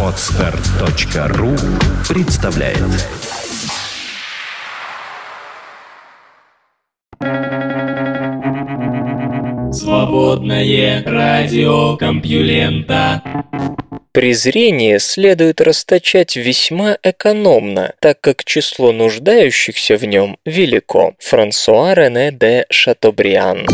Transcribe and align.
Отстар.ру 0.00 1.56
представляет. 2.08 2.78
Свободное 9.72 11.02
радио 11.04 11.96
Компьюлента. 11.96 13.22
Презрение 14.12 15.00
следует 15.00 15.60
расточать 15.60 16.36
весьма 16.36 16.96
экономно, 17.02 17.94
так 17.98 18.20
как 18.20 18.44
число 18.44 18.92
нуждающихся 18.92 19.96
в 19.96 20.04
нем 20.04 20.36
велико. 20.46 21.14
Франсуа 21.18 21.94
Рене 21.94 22.30
де 22.30 22.66
Шатобриан 22.70 23.66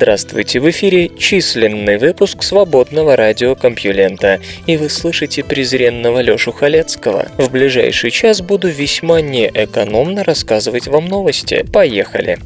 Здравствуйте, 0.00 0.60
в 0.60 0.70
эфире 0.70 1.10
численный 1.18 1.98
выпуск 1.98 2.44
свободного 2.44 3.16
радиокомпьюлента, 3.16 4.38
и 4.64 4.76
вы 4.76 4.90
слышите 4.90 5.42
презренного 5.42 6.20
Лёшу 6.20 6.52
Халецкого. 6.52 7.26
В 7.36 7.50
ближайший 7.50 8.12
час 8.12 8.40
буду 8.40 8.68
весьма 8.68 9.20
неэкономно 9.20 10.22
рассказывать 10.22 10.86
вам 10.86 11.06
новости. 11.06 11.66
Поехали! 11.72 12.38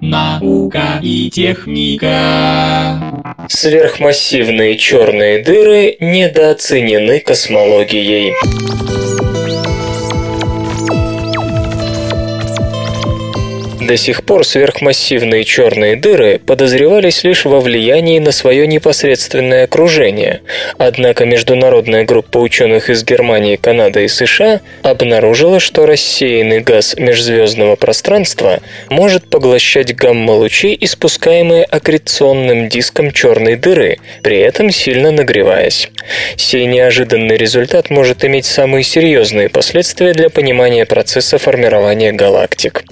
Наука 0.00 1.00
и 1.02 1.28
техника. 1.30 3.26
Сверхмассивные 3.48 4.78
черные 4.78 5.42
дыры 5.42 5.96
недооценены 5.98 7.18
космологией. 7.18 8.34
До 13.88 13.96
сих 13.96 14.22
пор 14.22 14.46
сверхмассивные 14.46 15.44
черные 15.44 15.96
дыры 15.96 16.42
подозревались 16.44 17.24
лишь 17.24 17.46
во 17.46 17.58
влиянии 17.58 18.18
на 18.18 18.32
свое 18.32 18.66
непосредственное 18.66 19.64
окружение. 19.64 20.42
Однако 20.76 21.24
международная 21.24 22.04
группа 22.04 22.36
ученых 22.36 22.90
из 22.90 23.02
Германии, 23.02 23.56
Канады 23.56 24.04
и 24.04 24.08
США 24.08 24.60
обнаружила, 24.82 25.58
что 25.58 25.86
рассеянный 25.86 26.60
газ 26.60 26.96
межзвездного 26.98 27.76
пространства 27.76 28.60
может 28.90 29.30
поглощать 29.30 29.96
гамма-лучи, 29.96 30.76
испускаемые 30.78 31.64
аккреционным 31.64 32.68
диском 32.68 33.10
черной 33.10 33.56
дыры, 33.56 33.96
при 34.22 34.38
этом 34.38 34.70
сильно 34.70 35.12
нагреваясь. 35.12 35.88
Сей 36.36 36.66
неожиданный 36.66 37.38
результат 37.38 37.88
может 37.88 38.22
иметь 38.22 38.44
самые 38.44 38.84
серьезные 38.84 39.48
последствия 39.48 40.12
для 40.12 40.28
понимания 40.28 40.84
процесса 40.84 41.38
формирования 41.38 42.12
галактик. 42.12 42.84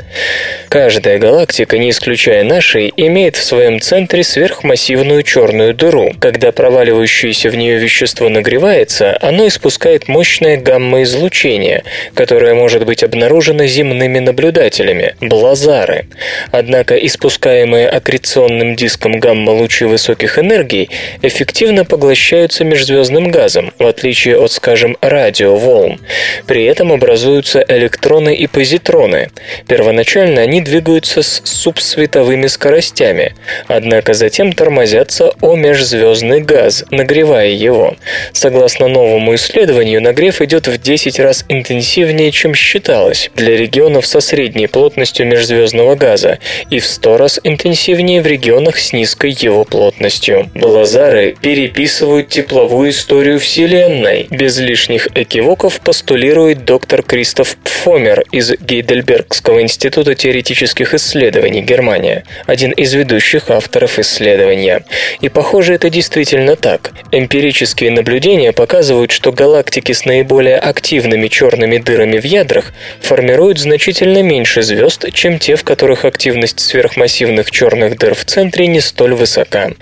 Каждая 0.87 1.19
галактика, 1.19 1.79
не 1.79 1.91
исключая 1.91 2.45
нашей, 2.45 2.95
имеет 2.97 3.35
в 3.35 3.43
своем 3.43 3.81
центре 3.81 4.23
сверхмассивную 4.23 5.25
черную 5.25 5.75
дыру. 5.75 6.13
Когда 6.21 6.53
проваливающееся 6.53 7.51
в 7.51 7.57
нее 7.57 7.77
вещество 7.79 8.29
нагревается, 8.29 9.19
оно 9.21 9.49
испускает 9.49 10.07
мощное 10.07 10.57
гамма-излучение, 10.57 11.83
которое 12.15 12.55
может 12.55 12.87
быть 12.87 13.03
обнаружено 13.03 13.67
земными 13.67 14.21
наблюдателями– 14.21 15.17
блазары. 15.21 16.07
Однако 16.53 16.95
испускаемые 16.95 17.89
аккреционным 17.89 18.77
диском 18.77 19.19
гамма-лучи 19.19 19.87
высоких 19.87 20.39
энергий 20.39 20.89
эффективно 21.21 21.85
поглощаются 21.85 22.63
межзвездным 22.63 23.33
газом, 23.33 23.73
в 23.81 23.87
отличие 23.87 24.39
от, 24.39 24.53
скажем, 24.53 24.97
радиоволн. 25.01 25.99
При 26.47 26.65
этом 26.65 26.93
образуются 26.93 27.65
электроны 27.67 28.37
и 28.37 28.47
позитроны. 28.47 29.31
Первоначально 29.67 30.43
они 30.43 30.61
двигаются 30.61 30.76
двигаются 30.77 31.23
с 31.23 31.41
субсветовыми 31.45 32.49
скоростями, 32.49 33.35
однако 33.67 34.13
затем 34.13 34.53
тормозятся 34.53 35.33
о 35.41 35.57
межзвездный 35.57 36.43
газ, 36.43 36.85
нагревая 36.91 37.49
его. 37.49 37.97
Согласно 38.33 38.89
новому 38.89 39.35
исследованию, 39.37 40.03
нагрев 40.03 40.43
идет 40.43 40.67
в 40.69 40.77
10 40.77 41.19
раз 41.21 41.47
интенсивнее, 41.49 42.31
чем 42.31 42.55
считалось 42.55 43.31
для 43.37 43.57
регионов 43.57 44.07
со 44.07 44.21
средней 44.21 44.67
плотностью 44.67 45.27
межзвездного 45.27 45.95
газа 45.95 46.41
и 46.71 46.79
в 46.79 46.85
100 46.85 47.17
раз 47.17 47.41
интенсивнее 47.43 48.21
в 48.21 48.27
регионах 48.27 48.79
с 48.79 48.93
низкой 48.93 49.31
его 49.31 49.65
плотностью. 49.65 50.51
Блазары 50.55 51.37
переписывают 51.41 52.29
тепловую 52.29 52.91
историю 52.91 53.41
Вселенной. 53.41 54.27
Без 54.31 54.59
лишних 54.59 55.09
экивоков 55.15 55.81
постулирует 55.81 56.67
доктор 56.67 57.03
Кристоф 57.03 57.57
Пфомер 57.65 58.25
из 58.31 58.53
Гейдельбергского 58.61 59.63
института 59.63 60.15
теоретических 60.15 60.56
космических 60.57 60.95
исследований 60.95 61.61
Германия, 61.61 62.25
один 62.47 62.71
из 62.71 62.95
ведущих 62.95 63.51
авторов 63.51 63.99
исследования. 63.99 64.85
И 65.21 65.29
похоже, 65.29 65.75
это 65.75 65.91
действительно 65.91 66.57
так. 66.57 66.93
Эмпирические 67.13 67.91
наблюдения 67.91 68.53
показывают, 68.53 69.11
что 69.11 69.33
галактики 69.33 69.93
с 69.93 70.07
наиболее 70.07 70.57
активными 70.57 71.29
черными 71.29 71.77
дырами 71.77 72.19
в 72.19 72.25
ядрах 72.25 72.73
формируют 73.03 73.59
значительно 73.59 74.23
меньше 74.23 74.63
звезд, 74.63 75.05
чем 75.13 75.39
те, 75.39 75.57
в 75.57 75.63
которых 75.65 76.07
активность 76.07 76.61
сверхмассивных 76.61 77.51
черных 77.51 77.99
дыр 77.99 78.15
в 78.15 78.25
центре 78.25 78.67
не 78.67 78.81
столь 78.81 79.13
высока. 79.13 79.73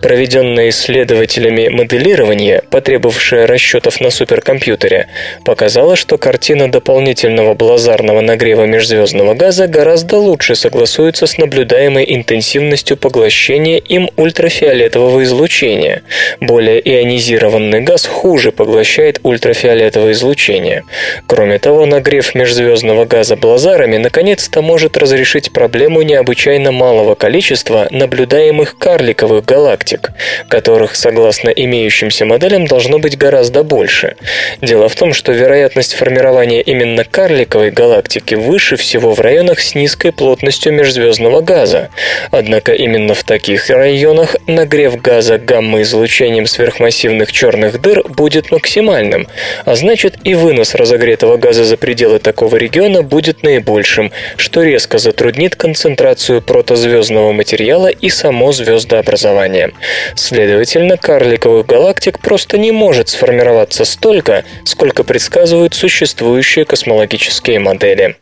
Проведенное 0.00 0.70
исследователями 0.70 1.68
моделирование, 1.68 2.62
потребовавшее 2.70 3.44
расчетов 3.44 4.00
на 4.00 4.08
суперкомпьютере, 4.08 5.08
показало, 5.44 5.96
что 5.96 6.16
картина 6.16 6.72
дополнительного 6.72 7.52
блазарного 7.52 8.22
нагрева 8.22 8.64
межзвездного 8.64 9.34
газа 9.34 9.66
гораздо 9.66 10.13
лучше 10.16 10.54
согласуется 10.54 11.26
с 11.26 11.38
наблюдаемой 11.38 12.04
интенсивностью 12.08 12.96
поглощения 12.96 13.78
им 13.78 14.10
ультрафиолетового 14.16 15.22
излучения. 15.24 16.02
Более 16.40 16.80
ионизированный 16.80 17.80
газ 17.80 18.06
хуже 18.06 18.52
поглощает 18.52 19.20
ультрафиолетовое 19.22 20.12
излучение. 20.12 20.84
Кроме 21.26 21.58
того, 21.58 21.86
нагрев 21.86 22.34
межзвездного 22.34 23.04
газа 23.04 23.36
блазарами 23.36 23.96
наконец-то 23.96 24.62
может 24.62 24.96
разрешить 24.96 25.52
проблему 25.52 26.02
необычайно 26.02 26.72
малого 26.72 27.14
количества 27.14 27.88
наблюдаемых 27.90 28.78
карликовых 28.78 29.44
галактик, 29.44 30.10
которых, 30.48 30.94
согласно 30.96 31.50
имеющимся 31.50 32.24
моделям, 32.24 32.66
должно 32.66 32.98
быть 32.98 33.18
гораздо 33.18 33.62
больше. 33.62 34.16
Дело 34.60 34.88
в 34.88 34.96
том, 34.96 35.12
что 35.12 35.32
вероятность 35.32 35.94
формирования 35.94 36.60
именно 36.62 37.04
карликовой 37.04 37.70
галактики 37.70 38.34
выше 38.34 38.76
всего 38.76 39.12
в 39.14 39.20
районах 39.20 39.60
с 39.60 39.74
низкой 39.74 40.03
плотностью 40.12 40.72
межзвездного 40.72 41.40
газа. 41.40 41.90
Однако 42.30 42.72
именно 42.72 43.14
в 43.14 43.24
таких 43.24 43.70
районах 43.70 44.36
нагрев 44.46 45.00
газа 45.00 45.38
гамма-излучением 45.38 46.46
сверхмассивных 46.46 47.32
черных 47.32 47.80
дыр 47.80 48.02
будет 48.08 48.50
максимальным, 48.50 49.26
а 49.64 49.74
значит 49.76 50.16
и 50.24 50.34
вынос 50.34 50.74
разогретого 50.74 51.36
газа 51.36 51.64
за 51.64 51.76
пределы 51.76 52.18
такого 52.18 52.56
региона 52.56 53.02
будет 53.02 53.42
наибольшим, 53.42 54.12
что 54.36 54.62
резко 54.62 54.98
затруднит 54.98 55.56
концентрацию 55.56 56.42
протозвездного 56.42 57.32
материала 57.32 57.88
и 57.88 58.08
само 58.08 58.52
звездообразование. 58.52 59.72
Следовательно, 60.14 60.96
карликовых 60.96 61.66
галактик 61.66 62.18
просто 62.18 62.58
не 62.58 62.72
может 62.72 63.08
сформироваться 63.08 63.84
столько, 63.84 64.44
сколько 64.64 65.04
предсказывают 65.04 65.74
существующие 65.74 66.64
космологические 66.64 67.58
модели. 67.58 68.16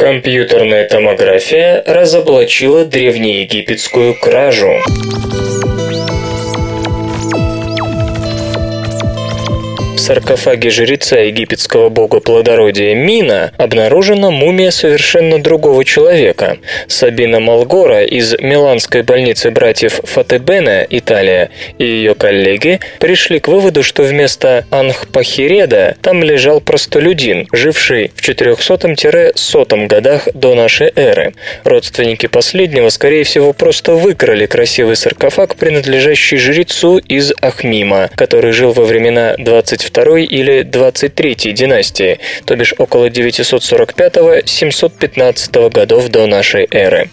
Компьютерная 0.00 0.88
томография 0.88 1.82
разоблачила 1.86 2.86
древнеегипетскую 2.86 4.14
кражу. 4.14 4.80
В 10.00 10.02
саркофаге 10.02 10.70
жреца 10.70 11.18
египетского 11.18 11.90
бога 11.90 12.20
плодородия 12.20 12.94
Мина 12.94 13.52
обнаружена 13.58 14.30
мумия 14.30 14.70
совершенно 14.70 15.38
другого 15.38 15.84
человека. 15.84 16.56
Сабина 16.88 17.38
Малгора 17.38 18.02
из 18.04 18.32
Миланской 18.38 19.02
больницы 19.02 19.50
братьев 19.50 20.00
Фатебена, 20.02 20.86
Италия, 20.88 21.50
и 21.76 21.84
ее 21.84 22.14
коллеги 22.14 22.80
пришли 22.98 23.40
к 23.40 23.48
выводу, 23.48 23.82
что 23.82 24.02
вместо 24.02 24.64
Анхпахиреда 24.70 25.96
там 26.00 26.24
лежал 26.24 26.62
простолюдин, 26.62 27.46
живший 27.52 28.10
в 28.16 28.26
400-100 28.26 29.86
годах 29.86 30.28
до 30.32 30.54
нашей 30.54 30.90
эры. 30.96 31.34
Родственники 31.64 32.26
последнего, 32.26 32.88
скорее 32.88 33.24
всего, 33.24 33.52
просто 33.52 33.92
выкрали 33.92 34.46
красивый 34.46 34.96
саркофаг, 34.96 35.56
принадлежащий 35.56 36.38
жрецу 36.38 36.96
из 36.96 37.34
Ахмима, 37.42 38.08
который 38.16 38.52
жил 38.52 38.72
во 38.72 38.84
времена 38.84 39.34
22 39.36 39.89
22 39.92 40.20
или 40.20 40.62
23 40.62 41.34
династии, 41.52 42.20
то 42.44 42.54
бишь 42.56 42.74
около 42.78 43.06
945-715 43.06 45.70
годов 45.70 46.08
до 46.08 46.26
нашей 46.26 46.66
эры. 46.70 47.10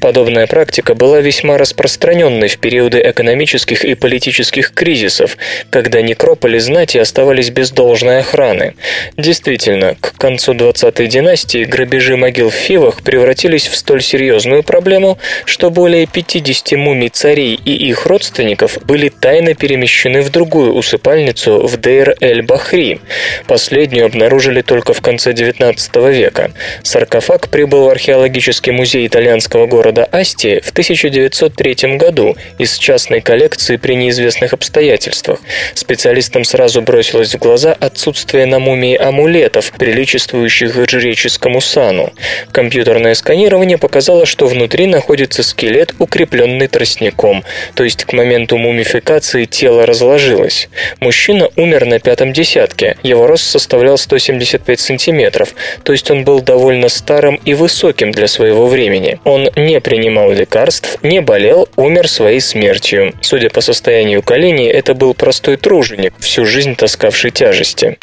Подобная 0.00 0.46
практика 0.46 0.94
была 0.94 1.20
весьма 1.20 1.58
распространенной 1.58 2.48
в 2.48 2.58
периоды 2.58 3.02
экономических 3.04 3.84
и 3.84 3.94
политических 3.94 4.72
кризисов, 4.72 5.36
когда 5.70 6.00
некрополи 6.02 6.58
знати 6.58 6.98
оставались 6.98 7.50
без 7.50 7.70
должной 7.70 8.18
охраны. 8.20 8.74
Действительно, 9.16 9.96
к 10.00 10.16
концу 10.16 10.54
20-й 10.54 11.06
династии 11.06 11.64
грабежи 11.64 12.16
могил 12.16 12.50
в 12.50 12.54
Фивах 12.54 13.02
превратились 13.02 13.66
в 13.66 13.76
столь 13.76 14.02
серьезную 14.02 14.62
проблему, 14.62 15.18
что 15.44 15.70
более 15.70 16.06
50 16.06 16.72
мумий 16.72 17.08
царей 17.08 17.58
и 17.64 17.72
их 17.72 18.06
родственников 18.06 18.78
были 18.84 19.08
тайно 19.08 19.54
перемещены 19.54 20.22
в 20.22 20.30
другую 20.30 20.74
усыпальницу 20.74 21.66
в 21.66 21.76
Дейр-эль-Бахри. 22.20 23.00
Последнюю 23.46 24.06
обнаружили 24.06 24.62
только 24.62 24.92
в 24.92 25.00
конце 25.00 25.32
19 25.32 25.96
века. 25.96 26.52
Саркофаг 26.82 27.48
прибыл 27.48 27.86
в 27.86 27.88
археологический 27.88 28.72
музей 28.72 29.06
итальянского 29.06 29.66
города 29.66 30.04
Асти 30.04 30.60
в 30.60 30.70
1903 30.70 31.96
году 31.96 32.36
из 32.58 32.76
частной 32.76 33.20
коллекции 33.20 33.76
при 33.76 33.94
неизвестных 33.94 34.52
обстоятельствах. 34.52 35.40
Специалистам 35.74 36.44
сразу 36.44 36.82
бросилось 36.82 37.34
в 37.34 37.38
глаза 37.38 37.72
отсутствие 37.72 38.46
на 38.46 38.58
мумии 38.58 38.96
амулетов, 38.96 39.72
приличествующих 39.72 40.74
жреческому 40.88 41.60
сану. 41.60 42.12
Компьютерное 42.52 43.14
сканирование 43.14 43.78
показало, 43.78 44.26
что 44.26 44.46
внутри 44.46 44.86
находится 44.86 45.42
скелет, 45.42 45.94
укрепленный 45.98 46.68
тростником, 46.68 47.44
то 47.74 47.84
есть 47.84 48.04
к 48.04 48.12
моменту 48.12 48.58
мумификации 48.58 49.44
тело 49.44 49.86
разложилось. 49.86 50.68
Мужчина 51.00 51.48
умер 51.56 51.86
на 51.86 51.98
пятом 52.10 52.32
десятке, 52.32 52.96
его 53.04 53.28
рост 53.28 53.44
составлял 53.44 53.96
175 53.96 54.80
сантиметров, 54.80 55.54
то 55.84 55.92
есть 55.92 56.10
он 56.10 56.24
был 56.24 56.40
довольно 56.40 56.88
старым 56.88 57.36
и 57.44 57.54
высоким 57.54 58.10
для 58.10 58.26
своего 58.26 58.66
времени. 58.66 59.20
Он 59.22 59.48
не 59.54 59.80
принимал 59.80 60.32
лекарств, 60.32 60.98
не 61.04 61.20
болел, 61.20 61.68
умер 61.76 62.08
своей 62.08 62.40
смертью. 62.40 63.14
Судя 63.20 63.48
по 63.48 63.60
состоянию 63.60 64.24
коленей, 64.24 64.68
это 64.72 64.94
был 64.94 65.14
простой 65.14 65.56
труженик, 65.56 66.12
всю 66.18 66.44
жизнь 66.44 66.74
таскавший 66.74 67.30
тяжести. 67.30 67.96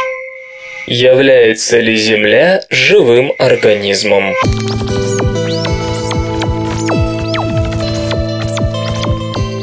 Является 0.87 1.81
ли 1.81 1.97
Земля 1.97 2.61
живым 2.69 3.33
организмом? 3.37 4.33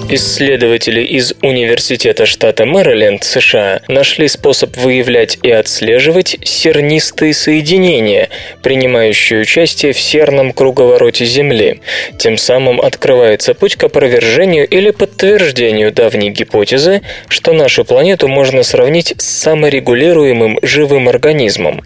Исследователи 0.07 1.01
из 1.01 1.35
Университета 1.41 2.27
штата 2.27 2.67
Мэриленд, 2.67 3.25
США, 3.25 3.81
нашли 3.89 4.29
способ 4.29 4.77
выявлять 4.77 5.39
и 5.43 5.51
отслеживать 5.51 6.37
сернистые 6.45 7.33
соединения, 7.33 8.29
принимающие 8.63 9.41
участие 9.41 9.95
в 9.95 9.99
серном 9.99 10.53
круговороте 10.53 11.25
Земли. 11.25 11.81
Тем 12.19 12.37
самым 12.37 12.83
открывается 12.83 13.55
путь 13.55 13.77
к 13.77 13.85
опровержению 13.85 14.69
или 14.69 14.91
подтверждению 14.91 15.91
давней 15.91 16.29
гипотезы, 16.29 17.01
что 17.29 17.55
нашу 17.55 17.85
планету 17.87 18.29
можно 18.29 18.63
сравнить 18.63 19.15
с 19.17 19.25
саморегулируемым 19.25 20.59
живым 20.63 21.09
организмом. 21.09 21.83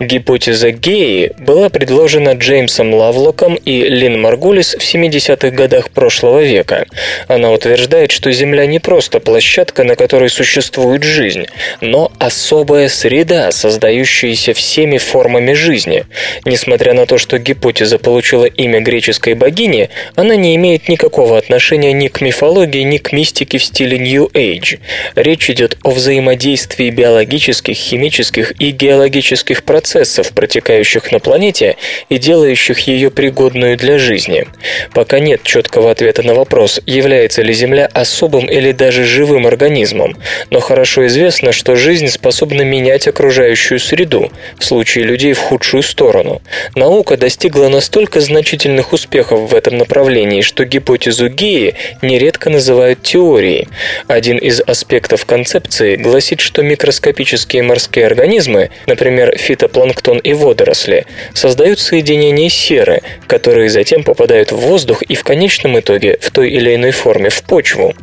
Гипотеза 0.00 0.70
Геи 0.70 1.32
была 1.38 1.68
предложена 1.68 2.30
Джеймсом 2.30 2.94
Лавлоком 2.94 3.56
и 3.56 3.82
Лин 3.82 4.20
Маргулис 4.20 4.74
в 4.74 4.80
70-х 4.80 5.50
годах 5.50 5.90
прошлого 5.90 6.42
века. 6.42 6.86
Она 7.28 7.57
утверждает, 7.58 8.10
что 8.10 8.32
Земля 8.32 8.66
не 8.66 8.78
просто 8.78 9.20
площадка, 9.20 9.84
на 9.84 9.96
которой 9.96 10.30
существует 10.30 11.02
жизнь, 11.02 11.46
но 11.80 12.10
особая 12.18 12.88
среда, 12.88 13.50
создающаяся 13.52 14.54
всеми 14.54 14.98
формами 14.98 15.52
жизни. 15.52 16.04
Несмотря 16.44 16.94
на 16.94 17.06
то, 17.06 17.18
что 17.18 17.38
гипотеза 17.38 17.98
получила 17.98 18.44
имя 18.44 18.80
греческой 18.80 19.34
богини, 19.34 19.90
она 20.14 20.36
не 20.36 20.54
имеет 20.56 20.88
никакого 20.88 21.36
отношения 21.36 21.92
ни 21.92 22.08
к 22.08 22.20
мифологии, 22.20 22.82
ни 22.82 22.98
к 22.98 23.12
мистике 23.12 23.58
в 23.58 23.64
стиле 23.64 23.98
New 23.98 24.26
Age. 24.32 24.78
Речь 25.16 25.50
идет 25.50 25.76
о 25.82 25.90
взаимодействии 25.90 26.90
биологических, 26.90 27.76
химических 27.76 28.52
и 28.60 28.70
геологических 28.70 29.64
процессов, 29.64 30.32
протекающих 30.32 31.10
на 31.10 31.18
планете 31.18 31.76
и 32.08 32.18
делающих 32.18 32.78
ее 32.80 33.10
пригодную 33.10 33.76
для 33.76 33.98
жизни. 33.98 34.46
Пока 34.94 35.18
нет 35.18 35.42
четкого 35.42 35.90
ответа 35.90 36.22
на 36.22 36.34
вопрос, 36.34 36.80
является 36.86 37.42
ли 37.42 37.47
ли 37.48 37.54
Земля 37.54 37.88
особым 37.92 38.46
или 38.46 38.72
даже 38.72 39.04
живым 39.04 39.46
организмом, 39.46 40.16
но 40.50 40.60
хорошо 40.60 41.06
известно, 41.06 41.52
что 41.52 41.76
жизнь 41.76 42.08
способна 42.08 42.62
менять 42.62 43.08
окружающую 43.08 43.80
среду, 43.80 44.30
в 44.58 44.64
случае 44.64 45.04
людей 45.04 45.32
в 45.32 45.38
худшую 45.38 45.82
сторону. 45.82 46.42
Наука 46.74 47.16
достигла 47.16 47.68
настолько 47.68 48.20
значительных 48.20 48.92
успехов 48.92 49.50
в 49.50 49.54
этом 49.54 49.78
направлении, 49.78 50.42
что 50.42 50.64
гипотезу 50.64 51.28
Геи 51.28 51.74
нередко 52.02 52.50
называют 52.50 53.02
теорией. 53.02 53.68
Один 54.06 54.36
из 54.36 54.60
аспектов 54.60 55.24
концепции 55.24 55.96
гласит, 55.96 56.40
что 56.40 56.62
микроскопические 56.62 57.62
морские 57.62 58.06
организмы, 58.06 58.70
например, 58.86 59.36
фитопланктон 59.38 60.18
и 60.18 60.34
водоросли, 60.34 61.06
создают 61.32 61.80
соединения 61.80 62.50
серы, 62.50 63.02
которые 63.26 63.70
затем 63.70 64.02
попадают 64.02 64.52
в 64.52 64.56
воздух 64.56 65.02
и 65.02 65.14
в 65.14 65.24
конечном 65.24 65.78
итоге 65.80 66.18
в 66.20 66.30
той 66.30 66.50
или 66.50 66.74
иной 66.74 66.90
форме 66.90 67.30
в 67.38 67.44
почву. 67.44 67.94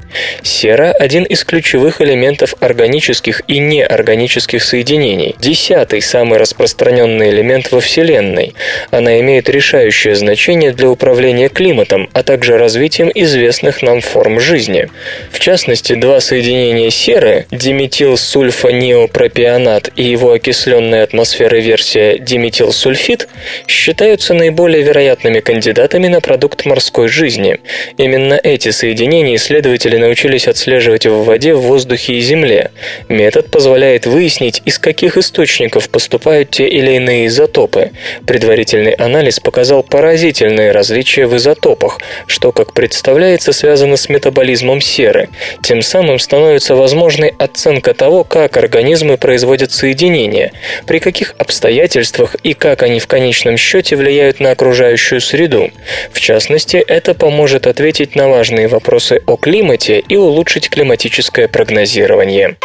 Сера– 0.43 0.91
один 0.99 1.23
из 1.23 1.43
ключевых 1.43 2.01
элементов 2.01 2.55
органических 2.59 3.41
и 3.47 3.59
неорганических 3.59 4.63
соединений, 4.63 5.35
десятый 5.39 6.01
самый 6.01 6.39
распространенный 6.39 7.29
элемент 7.29 7.71
во 7.71 7.79
Вселенной. 7.79 8.55
Она 8.91 9.19
имеет 9.19 9.49
решающее 9.49 10.15
значение 10.15 10.71
для 10.71 10.89
управления 10.89 11.49
климатом, 11.49 12.09
а 12.13 12.23
также 12.23 12.57
развитием 12.57 13.11
известных 13.13 13.81
нам 13.81 13.99
форм 14.01 14.39
жизни. 14.39 14.89
В 15.31 15.39
частности, 15.39 15.93
два 15.93 16.19
соединения 16.19 16.89
серы– 16.89 17.45
диметилсульфонеопропионат 17.51 19.89
и 19.95 20.03
его 20.03 20.31
окисленная 20.31 21.03
атмосферой 21.03 21.61
версия 21.61 22.17
диметилсульфид– 22.19 23.27
считаются 23.67 24.33
наиболее 24.33 24.83
вероятными 24.83 25.39
кандидатами 25.39 26.07
на 26.07 26.21
продукт 26.21 26.65
морской 26.65 27.07
жизни. 27.07 27.59
Именно 27.97 28.39
эти 28.41 28.69
соединения 28.69 29.24
измерений 29.25 29.35
исследователи 29.35 29.97
научились 29.97 30.47
отслеживать 30.47 31.05
в 31.05 31.23
воде, 31.23 31.53
в 31.53 31.61
воздухе 31.61 32.13
и 32.13 32.21
земле. 32.21 32.71
Метод 33.09 33.49
позволяет 33.49 34.05
выяснить, 34.05 34.61
из 34.65 34.77
каких 34.79 35.17
источников 35.17 35.89
поступают 35.89 36.51
те 36.51 36.67
или 36.67 36.91
иные 36.91 37.27
изотопы. 37.27 37.91
Предварительный 38.27 38.91
анализ 38.91 39.39
показал 39.39 39.83
поразительные 39.83 40.71
различия 40.71 41.25
в 41.25 41.35
изотопах, 41.35 41.99
что, 42.27 42.51
как 42.51 42.73
представляется, 42.73 43.51
связано 43.51 43.97
с 43.97 44.09
метаболизмом 44.09 44.81
серы. 44.81 45.29
Тем 45.63 45.81
самым 45.81 46.19
становится 46.19 46.75
возможной 46.75 47.33
оценка 47.39 47.93
того, 47.93 48.23
как 48.23 48.57
организмы 48.57 49.17
производят 49.17 49.71
соединения, 49.71 50.51
при 50.85 50.99
каких 50.99 51.35
обстоятельствах 51.37 52.35
и 52.43 52.53
как 52.53 52.83
они 52.83 52.99
в 52.99 53.07
конечном 53.07 53.57
счете 53.57 53.95
влияют 53.95 54.39
на 54.39 54.51
окружающую 54.51 55.21
среду. 55.21 55.71
В 56.11 56.19
частности, 56.19 56.77
это 56.77 57.13
поможет 57.13 57.67
ответить 57.67 58.15
на 58.15 58.27
важные 58.27 58.67
вопросы 58.67 59.14
вопросы 59.15 59.21
о 59.25 59.37
климате 59.37 59.99
и 59.99 60.15
улучшить 60.15 60.69
климатическое 60.69 61.47
прогнозирование. 61.47 62.57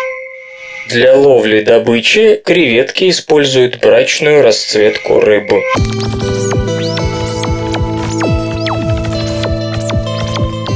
Для 0.88 1.14
ловли 1.14 1.60
добычи 1.60 2.40
креветки 2.44 3.08
используют 3.10 3.80
брачную 3.80 4.42
расцветку 4.42 5.20
рыбы. 5.20 5.62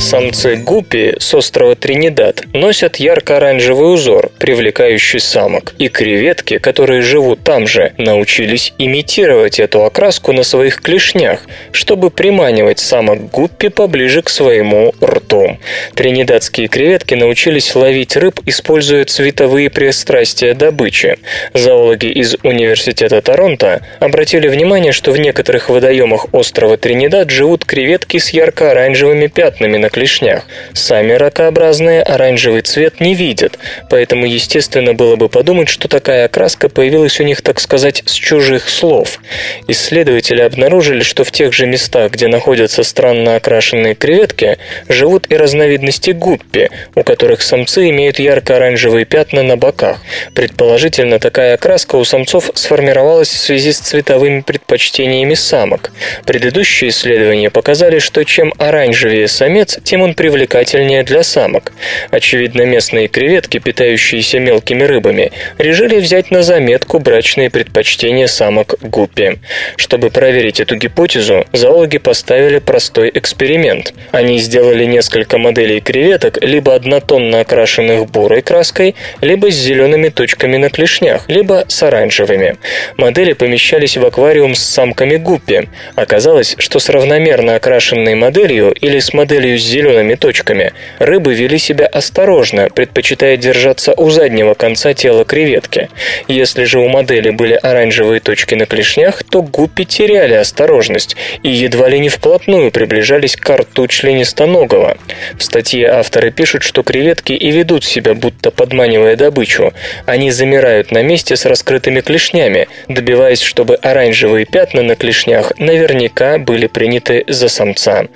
Самцы 0.05 0.57
гуппи 0.57 1.15
с 1.19 1.33
острова 1.33 1.75
Тринидад 1.75 2.45
носят 2.53 2.97
ярко-оранжевый 2.97 3.95
узор, 3.95 4.31
привлекающий 4.39 5.19
самок, 5.19 5.73
и 5.79 5.89
креветки, 5.89 6.59
которые 6.59 7.01
живут 7.01 7.43
там 7.43 7.67
же, 7.67 7.95
научились 7.97 8.75
имитировать 8.77 9.59
эту 9.59 9.83
окраску 9.83 10.33
на 10.33 10.43
своих 10.43 10.83
клешнях, 10.83 11.41
чтобы 11.73 12.11
приманивать 12.11 12.81
самок 12.81 13.31
гуппи 13.31 13.69
поближе 13.69 14.21
к 14.21 14.29
своему 14.29 14.93
рту. 15.03 15.57
Тринидадские 15.95 16.69
креветки 16.69 17.15
научились 17.15 17.75
ловить 17.75 18.15
рыб, 18.15 18.41
используя 18.45 19.07
цветовые 19.07 19.71
пристрастия 19.71 20.53
добычи. 20.53 21.17
Зоологи 21.55 22.09
из 22.09 22.37
Университета 22.43 23.23
Торонто 23.23 23.81
обратили 24.01 24.49
внимание, 24.49 24.93
что 24.93 25.13
в 25.13 25.17
некоторых 25.17 25.71
водоемах 25.71 26.27
острова 26.33 26.77
Тринидад 26.77 27.31
живут 27.31 27.65
креветки 27.65 28.19
с 28.19 28.29
ярко-оранжевыми 28.29 29.29
пятнами 29.29 29.79
на 29.79 29.94
клешнях. 29.95 30.43
Сами 30.73 31.13
ракообразные 31.13 32.03
оранжевый 32.03 32.63
цвет 32.63 33.01
не 33.01 33.15
видят, 33.15 33.61
поэтому 33.89 34.27
естественно 34.27 34.93
было 34.93 35.15
бы 35.15 35.29
подумать, 35.29 35.69
что 35.69 35.87
такая 35.87 36.25
окраска 36.25 36.69
появилась 36.69 37.21
у 37.21 37.23
них, 37.23 37.43
так 37.43 37.61
сказать, 37.61 38.03
с 38.05 38.13
чужих 38.13 38.69
слов. 38.69 39.21
Исследователи 39.69 40.41
обнаружили, 40.41 41.03
что 41.03 41.23
в 41.23 41.31
тех 41.31 41.53
же 41.53 41.67
местах, 41.67 42.11
где 42.11 42.27
находятся 42.27 42.83
странно 42.83 43.37
окрашенные 43.37 43.95
креветки, 43.95 44.59
живут 44.89 45.31
и 45.31 45.37
разновидности 45.37 46.11
гуппи, 46.11 46.71
у 46.97 47.05
которых 47.05 47.41
самцы 47.41 47.91
имеют 47.91 48.19
ярко-оранжевые 48.19 49.05
пятна 49.05 49.45
на 49.45 49.57
боках. 49.57 50.01
Предположительно, 50.35 51.21
такая 51.21 51.55
окраска 51.55 51.95
у 51.95 52.05
самцов 52.05 52.51
сформировалась 52.55 53.29
в 53.29 53.39
связи 53.39 53.73
с 53.73 53.79
цветовыми 53.79 54.41
предпочтениями 54.41 55.35
самок. 55.35 55.93
Предыдущие 56.27 56.91
исследования 56.91 57.51
показали, 57.51 58.01
что 58.01 58.25
чем 58.25 58.53
оранжевее 58.59 59.29
самец, 59.29 59.74
тем 59.83 60.03
он 60.03 60.15
привлекательнее 60.15 61.03
для 61.03 61.23
самок. 61.23 61.73
Очевидно, 62.11 62.63
местные 62.63 63.09
креветки, 63.09 63.59
питающиеся 63.59 64.39
мелкими 64.39 64.85
рыбами, 64.85 65.33
решили 65.59 65.97
взять 65.97 66.31
на 66.31 66.43
заметку 66.43 66.99
брачные 66.99 67.51
предпочтения 67.51 68.27
самок 68.27 68.77
гуппи. 68.83 69.39
Чтобы 69.77 70.11
проверить 70.11 70.61
эту 70.61 70.77
гипотезу, 70.77 71.47
зоологи 71.53 71.99
поставили 71.99 72.59
простой 72.59 73.11
эксперимент. 73.15 73.95
Они 74.13 74.39
сделали 74.39 74.85
несколько 74.85 75.39
моделей 75.39 75.81
креветок, 75.81 76.39
либо 76.43 76.75
однотонно 76.75 77.41
окрашенных 77.41 78.07
бурой 78.11 78.43
краской, 78.43 78.95
либо 79.21 79.51
с 79.51 79.55
зелеными 79.55 80.09
точками 80.09 80.57
на 80.57 80.71
клешнях, 80.71 81.25
либо 81.29 81.65
с 81.69 81.83
оранжевыми. 81.83 82.57
Модели 82.97 83.33
помещались 83.33 83.97
в 83.97 84.05
аквариум 84.05 84.55
с 84.55 84.63
самками 84.63 85.17
гуппи. 85.17 85.69
Оказалось, 85.95 86.55
что 86.59 86.79
с 86.79 86.89
равномерно 86.89 87.57
окрашенной 87.57 88.15
моделью 88.15 88.73
или 88.73 88.99
с 88.99 89.13
моделью 89.13 89.59
зелеными 89.65 90.15
точками 90.15 90.73
рыбы 90.99 91.35
вели 91.35 91.59
себя 91.59 91.87
осторожно, 91.87 92.69
предпочитая 92.71 93.37
держаться 93.37 93.95
у 93.97 94.11
заднего 94.11 94.55
конца 94.55 94.95
тела 94.95 95.25
креветки. 95.25 95.89
Если 96.29 96.65
же 96.65 96.79
у 96.79 96.89
модели 96.89 97.31
были 97.31 97.55
оранжевые 97.55 98.21
точки 98.21 98.55
на 98.55 98.67
клешнях, 98.67 99.23
то 99.25 99.43
гуппи 99.43 99.85
теряли 99.85 100.35
осторожность 100.35 101.17
и 101.43 101.51
едва 101.51 101.89
ли 101.89 101.99
не 101.99 102.09
вплотную 102.09 102.71
приближались 102.71 103.37
к 103.37 103.49
рту 103.57 103.87
членистоногого. 103.87 104.97
В 105.39 105.43
статье 105.43 105.89
авторы 105.89 106.31
пишут, 106.31 106.63
что 106.63 106.83
креветки 106.83 107.33
и 107.33 107.51
ведут 107.51 107.85
себя, 107.85 108.15
будто 108.15 108.51
подманивая 108.51 109.17
добычу. 109.17 109.73
Они 110.07 110.31
замирают 110.31 110.91
на 110.91 111.03
месте 111.03 111.37
с 111.37 111.45
раскрытыми 111.45 112.01
клешнями, 112.01 112.69
добиваясь, 112.89 113.41
чтобы 113.41 113.77
оранжевые 113.77 114.47
пятна 114.47 114.83
на 114.83 114.97
клешнях 114.97 115.53
наверняка 115.59 116.39
были 116.39 116.67
приняты 116.67 117.25
за 117.29 117.49
самца. 117.49 118.07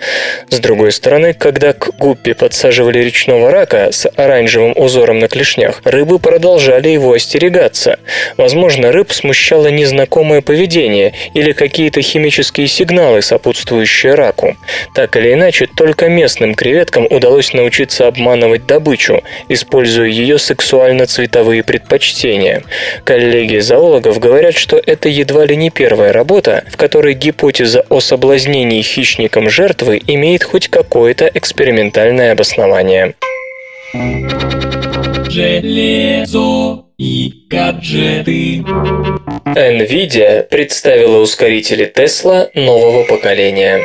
С 0.48 0.58
другой 0.58 0.92
стороны, 0.92 1.32
когда 1.38 1.72
к 1.72 1.96
гуппе 1.96 2.34
подсаживали 2.34 2.98
речного 2.98 3.50
рака 3.50 3.90
с 3.92 4.08
оранжевым 4.16 4.72
узором 4.76 5.20
на 5.20 5.28
клешнях, 5.28 5.80
рыбы 5.84 6.18
продолжали 6.18 6.88
его 6.88 7.12
остерегаться. 7.12 7.98
Возможно, 8.36 8.92
рыб 8.92 9.12
смущало 9.12 9.68
незнакомое 9.68 10.40
поведение 10.42 11.14
или 11.34 11.52
какие-то 11.52 12.02
химические 12.02 12.66
сигналы, 12.66 13.22
сопутствующие 13.22 14.14
раку. 14.14 14.56
Так 14.94 15.16
или 15.16 15.32
иначе, 15.32 15.66
только 15.66 16.08
местным 16.08 16.54
креветкам 16.54 17.06
удалось 17.08 17.52
научиться 17.52 18.06
обманывать 18.06 18.66
добычу, 18.66 19.22
используя 19.48 20.08
ее 20.08 20.38
сексуально-цветовые 20.38 21.62
предпочтения. 21.62 22.62
Коллеги 23.04 23.58
зоологов 23.58 24.18
говорят, 24.18 24.56
что 24.56 24.80
это 24.84 25.08
едва 25.08 25.44
ли 25.46 25.56
не 25.56 25.70
первая 25.70 26.12
работа, 26.12 26.64
в 26.70 26.76
которой 26.76 27.14
гипотеза 27.14 27.84
о 27.88 28.00
соблазнении 28.00 28.82
хищником 28.82 29.48
жертвы 29.48 30.00
имеет 30.06 30.42
хоть 30.42 30.68
какое-то 30.68 31.27
экспериментальное 31.34 32.32
обоснование. 32.32 33.14
Железо 35.28 36.84
и 36.98 37.32
гаджеты. 37.48 38.64
NVIDIA 39.44 40.42
представила 40.42 41.20
ускорители 41.20 41.90
Tesla 41.94 42.48
нового 42.54 43.04
поколения. 43.04 43.80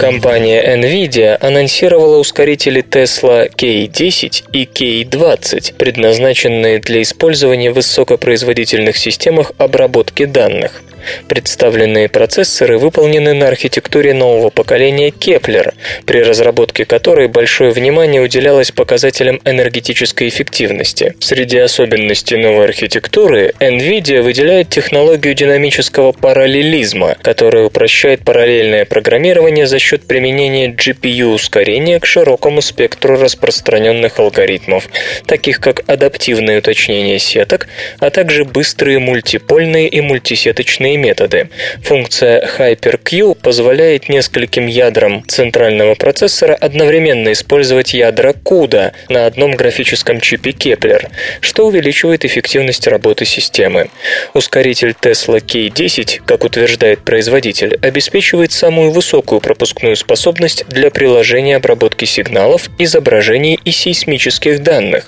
Компания 0.00 0.76
NVIDIA 0.76 1.36
анонсировала 1.40 2.16
ускорители 2.16 2.82
Tesla 2.82 3.50
K10 3.54 4.44
и 4.50 4.64
K20, 4.64 5.74
предназначенные 5.74 6.78
для 6.78 7.02
использования 7.02 7.70
в 7.70 7.74
высокопроизводительных 7.74 8.96
системах 8.96 9.52
обработки 9.58 10.24
данных. 10.24 10.82
Представленные 11.28 12.08
процессоры 12.08 12.78
выполнены 12.78 13.34
на 13.34 13.48
архитектуре 13.48 14.14
нового 14.14 14.50
поколения 14.50 15.10
Kepler, 15.10 15.74
при 16.06 16.22
разработке 16.22 16.84
которой 16.84 17.28
большое 17.28 17.70
внимание 17.70 18.20
уделялось 18.20 18.70
показателям 18.70 19.40
энергетической 19.44 20.28
эффективности. 20.28 21.14
Среди 21.20 21.58
особенностей 21.58 22.36
новой 22.36 22.64
архитектуры 22.64 23.54
NVIDIA 23.60 24.22
выделяет 24.22 24.70
технологию 24.70 25.34
динамического 25.34 26.12
параллелизма, 26.12 27.16
которая 27.22 27.64
упрощает 27.64 28.24
параллельное 28.24 28.84
программирование 28.84 29.66
за 29.66 29.78
счет 29.78 30.02
применения 30.02 30.68
GPU-ускорения 30.68 32.00
к 32.00 32.06
широкому 32.06 32.62
спектру 32.62 33.16
распространенных 33.16 34.18
алгоритмов, 34.18 34.88
таких 35.26 35.60
как 35.60 35.82
адаптивное 35.86 36.58
уточнение 36.58 37.18
сеток, 37.18 37.68
а 37.98 38.10
также 38.10 38.44
быстрые 38.44 38.98
мультипольные 38.98 39.88
и 39.88 40.00
мультисеточные 40.00 40.89
методы. 40.96 41.48
Функция 41.82 42.46
HyperQ 42.58 43.36
позволяет 43.40 44.08
нескольким 44.08 44.66
ядрам 44.66 45.24
центрального 45.26 45.94
процессора 45.94 46.54
одновременно 46.54 47.32
использовать 47.32 47.94
ядра 47.94 48.32
CUDA 48.32 48.92
на 49.08 49.26
одном 49.26 49.52
графическом 49.52 50.20
чипе 50.20 50.50
Kepler, 50.50 51.08
что 51.40 51.66
увеличивает 51.66 52.24
эффективность 52.24 52.86
работы 52.86 53.24
системы. 53.24 53.90
Ускоритель 54.34 54.94
Tesla 55.00 55.40
K10, 55.40 56.22
как 56.24 56.44
утверждает 56.44 57.00
производитель, 57.04 57.78
обеспечивает 57.82 58.52
самую 58.52 58.90
высокую 58.90 59.40
пропускную 59.40 59.96
способность 59.96 60.64
для 60.68 60.90
приложения 60.90 61.56
обработки 61.56 62.04
сигналов, 62.04 62.68
изображений 62.78 63.58
и 63.64 63.70
сейсмических 63.70 64.62
данных. 64.62 65.06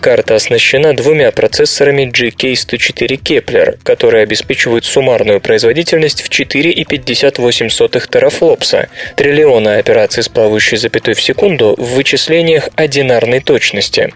Карта 0.00 0.34
оснащена 0.34 0.94
двумя 0.94 1.30
процессорами 1.30 2.10
GK104 2.10 3.20
Kepler, 3.22 3.78
которые 3.82 4.22
обеспечивают 4.22 4.84
суммарную 4.84 5.19
производительность 5.40 6.22
в 6.22 6.30
4,58 6.30 8.08
терафлопса, 8.10 8.88
триллиона 9.16 9.76
операций 9.78 10.22
с 10.22 10.28
плавающей 10.28 10.76
запятой 10.76 11.14
в 11.14 11.22
секунду 11.22 11.74
в 11.76 11.94
вычислениях 11.94 12.68
одинарной 12.76 13.40
точности. 13.40 14.12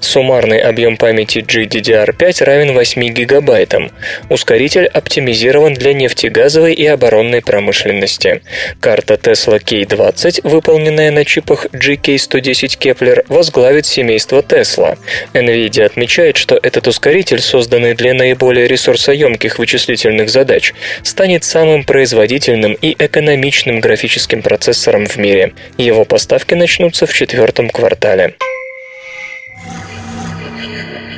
Суммарный 0.00 0.58
объем 0.58 0.96
памяти 0.96 1.38
GDDR5 1.38 2.44
равен 2.44 2.74
8 2.74 3.08
гигабайтам. 3.08 3.90
Ускоритель 4.28 4.86
оптимизирован 4.86 5.74
для 5.74 5.92
нефтегазовой 5.94 6.74
и 6.74 6.86
оборонной 6.86 7.40
промышленности. 7.40 8.42
Карта 8.80 9.14
Tesla 9.14 9.62
K20, 9.62 10.40
выполненная 10.48 11.10
на 11.10 11.24
чипах 11.24 11.66
GK110 11.66 12.78
Kepler, 12.78 13.24
возглавит 13.28 13.86
семейство 13.86 14.40
Tesla. 14.40 14.98
NVIDIA 15.32 15.84
отмечает, 15.84 16.36
что 16.36 16.58
этот 16.62 16.86
ускоритель, 16.88 17.40
созданный 17.40 17.94
для 17.94 18.14
наиболее 18.14 18.66
ресурсоемких 18.66 19.58
вычислительных 19.58 20.30
задач, 20.42 20.74
станет 21.02 21.44
самым 21.44 21.84
производительным 21.84 22.72
и 22.74 22.96
экономичным 22.98 23.80
графическим 23.80 24.42
процессором 24.42 25.06
в 25.06 25.16
мире. 25.16 25.52
Его 25.78 26.04
поставки 26.04 26.54
начнутся 26.54 27.06
в 27.06 27.12
четвертом 27.14 27.70
квартале. 27.70 28.34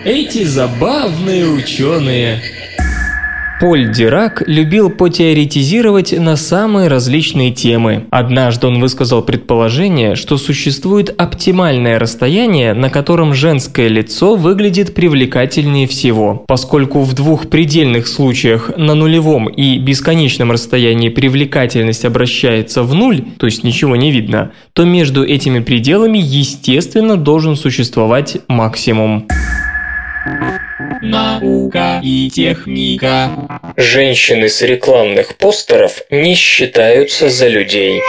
Эти 0.05 0.45
забавные 0.45 1.47
ученые. 1.47 2.43
Поль 3.65 3.91
Дирак 3.91 4.43
любил 4.47 4.91
потеоретизировать 4.91 6.13
на 6.13 6.37
самые 6.37 6.89
различные 6.89 7.51
темы. 7.51 8.05
Однажды 8.11 8.67
он 8.67 8.79
высказал 8.79 9.23
предположение, 9.23 10.17
что 10.17 10.37
существует 10.37 11.15
оптимальное 11.17 11.99
расстояние, 11.99 12.75
на 12.75 12.91
котором 12.91 13.33
женское 13.33 13.89
лицо 13.89 14.37
выглядит 14.37 14.93
привлекательнее 14.95 15.87
всего. 15.87 16.45
Поскольку 16.47 17.01
в 17.01 17.15
двух 17.15 17.49
предельных 17.49 18.07
случаях 18.07 18.71
на 18.77 18.93
нулевом 18.93 19.49
и 19.49 19.79
бесконечном 19.79 20.53
расстоянии 20.53 21.09
привлекательность 21.09 22.05
обращается 22.05 22.83
в 22.83 22.93
нуль, 22.93 23.25
то 23.39 23.47
есть 23.47 23.65
ничего 23.65 23.97
не 23.97 24.11
видно, 24.11 24.53
то 24.75 24.85
между 24.85 25.25
этими 25.25 25.61
пределами 25.61 26.19
естественно 26.19 27.17
должен 27.17 27.57
существовать 27.57 28.37
максимум. 28.47 29.27
Наука 31.05 32.01
и 32.03 32.31
техника. 32.31 33.31
Женщины 33.77 34.49
с 34.49 34.63
рекламных 34.63 35.37
постеров 35.37 36.03
не 36.09 36.35
считаются 36.35 37.29
за 37.29 37.49
людей. 37.49 38.01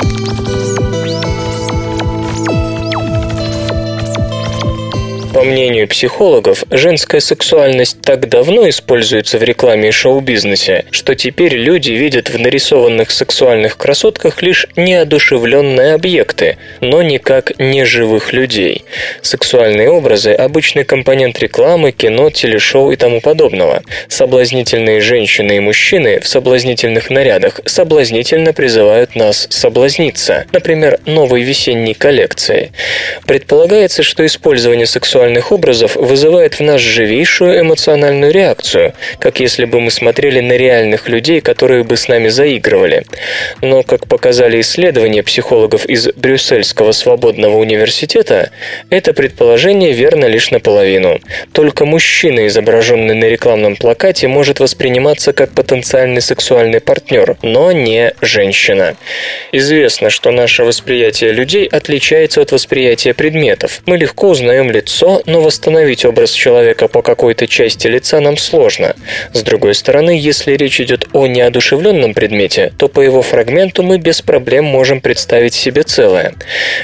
По 5.36 5.44
мнению 5.44 5.90
психологов, 5.90 6.64
женская 6.72 7.20
сексуальность 7.20 8.00
так 8.00 8.30
давно 8.30 8.70
используется 8.70 9.38
в 9.38 9.44
рекламе 9.44 9.90
и 9.90 9.92
шоу-бизнесе, 9.92 10.86
что 10.92 11.14
теперь 11.14 11.56
люди 11.56 11.92
видят 11.92 12.30
в 12.30 12.40
нарисованных 12.40 13.12
сексуальных 13.12 13.76
красотках 13.76 14.42
лишь 14.42 14.66
неодушевленные 14.78 15.96
объекты, 15.96 16.58
но 16.80 17.02
никак 17.02 17.52
не 17.60 17.84
живых 17.84 18.32
людей. 18.32 18.86
Сексуальные 19.22 19.90
образы– 19.90 20.32
обычный 20.34 20.86
компонент 20.86 21.38
рекламы, 21.40 21.92
кино, 21.92 22.30
телешоу 22.30 22.94
и 22.94 22.96
тому 22.96 23.20
подобного. 23.20 23.84
Соблазнительные 24.08 25.02
женщины 25.02 25.58
и 25.58 25.60
мужчины 25.60 26.22
в 26.22 26.30
соблазнительных 26.30 27.10
нарядах 27.10 27.60
соблазнительно 27.66 28.54
призывают 28.54 29.18
нас 29.18 29.48
соблазниться, 29.50 30.46
например, 30.54 31.02
новой 31.06 31.42
весенней 31.42 31.94
коллекцией. 31.94 32.72
Предполагается, 33.28 34.02
что 34.02 34.26
использование 34.26 34.86
сексуальных 34.86 35.25
образов 35.26 35.96
вызывает 35.96 36.56
в 36.56 36.60
нас 36.62 36.82
живейшую 36.82 37.60
эмоциональную 37.60 38.32
реакцию, 38.32 38.94
как 39.20 39.40
если 39.40 39.66
бы 39.66 39.80
мы 39.80 39.92
смотрели 39.92 40.40
на 40.40 40.54
реальных 40.54 41.10
людей, 41.10 41.42
которые 41.42 41.84
бы 41.84 41.98
с 41.98 42.08
нами 42.08 42.28
заигрывали. 42.28 43.06
Но, 43.62 43.84
как 43.84 44.08
показали 44.08 44.62
исследования 44.62 45.24
психологов 45.24 45.86
из 45.86 46.10
Брюссельского 46.14 46.92
свободного 46.92 47.58
университета, 47.58 48.52
это 48.90 49.14
предположение 49.14 49.92
верно 49.94 50.26
лишь 50.26 50.52
наполовину. 50.52 51.20
Только 51.54 51.86
мужчина, 51.86 52.48
изображенный 52.48 53.16
на 53.16 53.26
рекламном 53.26 53.76
плакате, 53.76 54.28
может 54.28 54.60
восприниматься 54.60 55.34
как 55.34 55.52
потенциальный 55.52 56.22
сексуальный 56.22 56.82
партнер, 56.82 57.38
но 57.42 57.72
не 57.72 58.14
женщина. 58.22 58.96
Известно, 59.52 60.10
что 60.10 60.32
наше 60.32 60.64
восприятие 60.64 61.32
людей 61.32 61.66
отличается 61.66 62.42
от 62.42 62.52
восприятия 62.52 63.14
предметов. 63.14 63.82
Мы 63.86 63.98
легко 63.98 64.30
узнаем 64.30 64.70
лицо, 64.72 65.15
но 65.26 65.42
восстановить 65.42 66.06
образ 66.06 66.32
человека 66.32 66.88
по 66.88 67.02
какой-то 67.02 67.48
части 67.48 67.88
лица 67.88 68.20
нам 68.20 68.38
сложно. 68.38 68.96
С 69.34 69.42
другой 69.42 69.76
стороны, 69.76 70.12
если 70.12 70.54
речь 70.54 70.80
идет 70.82 71.08
о 71.14 71.28
неодушевленном 71.28 72.14
предмете, 72.14 72.74
то 72.78 72.88
по 72.88 73.02
его 73.02 73.22
фрагменту 73.22 73.84
мы 73.84 73.98
без 73.98 74.22
проблем 74.22 74.66
можем 74.66 75.02
представить 75.02 75.54
себе 75.54 75.84
целое. 75.84 76.34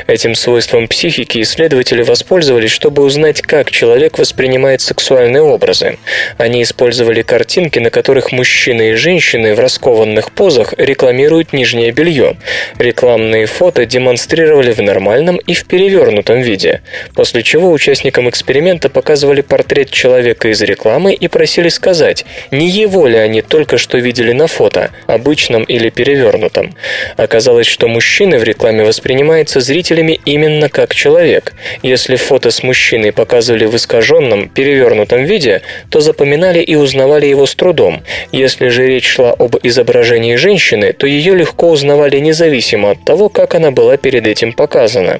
Этим 0.07 0.35
свойством 0.35 0.87
психики 0.87 1.41
исследователи 1.41 2.01
воспользовались, 2.01 2.71
чтобы 2.71 3.03
узнать, 3.03 3.41
как 3.41 3.71
человек 3.71 4.17
воспринимает 4.17 4.81
сексуальные 4.81 5.41
образы. 5.41 5.97
Они 6.37 6.63
использовали 6.63 7.21
картинки, 7.21 7.79
на 7.79 7.89
которых 7.89 8.31
мужчины 8.31 8.91
и 8.91 8.93
женщины 8.93 9.55
в 9.55 9.59
раскованных 9.59 10.31
позах 10.31 10.73
рекламируют 10.77 11.53
нижнее 11.53 11.91
белье. 11.91 12.37
Рекламные 12.77 13.45
фото 13.45 13.85
демонстрировали 13.85 14.71
в 14.71 14.81
нормальном 14.81 15.37
и 15.37 15.53
в 15.53 15.65
перевернутом 15.65 16.41
виде, 16.41 16.81
после 17.13 17.43
чего 17.43 17.71
участникам 18.11 18.29
эксперимента 18.29 18.89
показывали 18.89 19.41
портрет 19.41 19.89
человека 19.89 20.49
из 20.49 20.61
рекламы 20.61 21.13
и 21.13 21.27
просили 21.27 21.69
сказать, 21.69 22.25
не 22.51 22.67
его 22.67 23.07
ли 23.07 23.17
они 23.17 23.41
только 23.41 23.77
что 23.77 23.97
видели 23.97 24.33
на 24.33 24.47
фото, 24.47 24.89
обычном 25.07 25.63
или 25.63 25.89
перевернутом. 25.89 26.75
Оказалось, 27.17 27.67
что 27.67 27.87
мужчина 27.87 28.37
в 28.37 28.43
рекламе 28.43 28.83
воспринимается 28.83 29.61
зрителями 29.61 30.19
именно 30.25 30.67
как 30.69 30.93
человек. 30.93 31.53
Если 31.83 32.17
фото 32.17 32.51
с 32.51 32.63
мужчиной 32.63 33.11
показывали 33.11 33.65
в 33.65 33.75
искаженном, 33.75 34.49
перевернутом 34.49 35.23
виде, 35.23 35.61
то 35.89 36.01
запоминали 36.01 36.59
и 36.59 36.75
узнавали 36.75 37.27
его 37.27 37.45
с 37.45 37.55
трудом. 37.55 38.01
Если 38.33 38.69
же 38.69 38.87
речь 38.87 39.07
шла 39.07 39.31
об 39.31 39.55
изображении 39.63 40.35
женщины, 40.35 40.93
то 40.93 41.07
ее 41.07 41.35
легко 41.35 41.69
узнавали 41.69 42.19
независимо 42.19 42.91
от 42.91 43.05
того, 43.05 43.29
как 43.29 43.55
она 43.55 43.71
была 43.71 43.97
перед 43.97 44.27
этим 44.27 44.53
показана. 44.53 45.19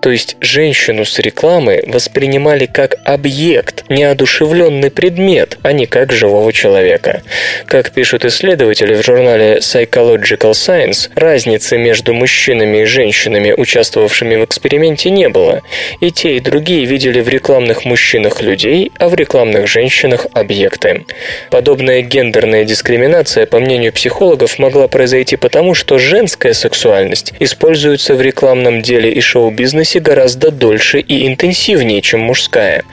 То 0.00 0.10
есть 0.10 0.36
женщину 0.40 1.04
с 1.04 1.18
рекламы 1.18 1.84
воспринимали 1.86 2.31
как 2.66 2.96
объект, 3.04 3.84
неодушевленный 3.88 4.90
предмет, 4.90 5.58
а 5.62 5.72
не 5.72 5.86
как 5.86 6.12
живого 6.12 6.52
человека. 6.52 7.22
Как 7.66 7.90
пишут 7.90 8.24
исследователи 8.24 8.94
в 8.94 9.04
журнале 9.04 9.58
Psychological 9.58 10.52
Science, 10.52 11.10
разницы 11.14 11.78
между 11.78 12.14
мужчинами 12.14 12.82
и 12.82 12.84
женщинами, 12.84 13.54
участвовавшими 13.56 14.36
в 14.36 14.44
эксперименте, 14.44 15.10
не 15.10 15.28
было. 15.28 15.62
И 16.00 16.10
те, 16.10 16.36
и 16.36 16.40
другие 16.40 16.84
видели 16.84 17.20
в 17.20 17.28
рекламных 17.28 17.84
мужчинах 17.84 18.42
людей, 18.42 18.92
а 18.98 19.08
в 19.08 19.14
рекламных 19.14 19.66
женщинах 19.66 20.26
объекты. 20.32 21.04
Подобная 21.50 22.02
гендерная 22.02 22.64
дискриминация, 22.64 23.46
по 23.46 23.58
мнению 23.58 23.92
психологов, 23.92 24.58
могла 24.58 24.88
произойти 24.88 25.36
потому, 25.36 25.74
что 25.74 25.98
женская 25.98 26.54
сексуальность 26.54 27.34
используется 27.40 28.14
в 28.14 28.22
рекламном 28.22 28.82
деле 28.82 29.10
и 29.12 29.20
шоу-бизнесе 29.20 30.00
гораздо 30.00 30.50
дольше 30.50 31.00
и 31.00 31.26
интенсивнее, 31.26 32.00
чем 32.00 32.21
мужская. 32.22 32.84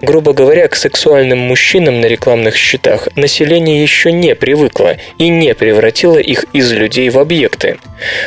Грубо 0.00 0.32
говоря, 0.32 0.68
к 0.68 0.76
сексуальным 0.76 1.38
мужчинам 1.38 2.00
на 2.00 2.06
рекламных 2.06 2.56
счетах 2.56 3.08
население 3.16 3.82
еще 3.82 4.12
не 4.12 4.34
привыкло 4.34 4.96
и 5.18 5.28
не 5.28 5.54
превратило 5.54 6.18
их 6.18 6.44
из 6.52 6.72
людей 6.72 7.10
в 7.10 7.18
объекты. 7.18 7.78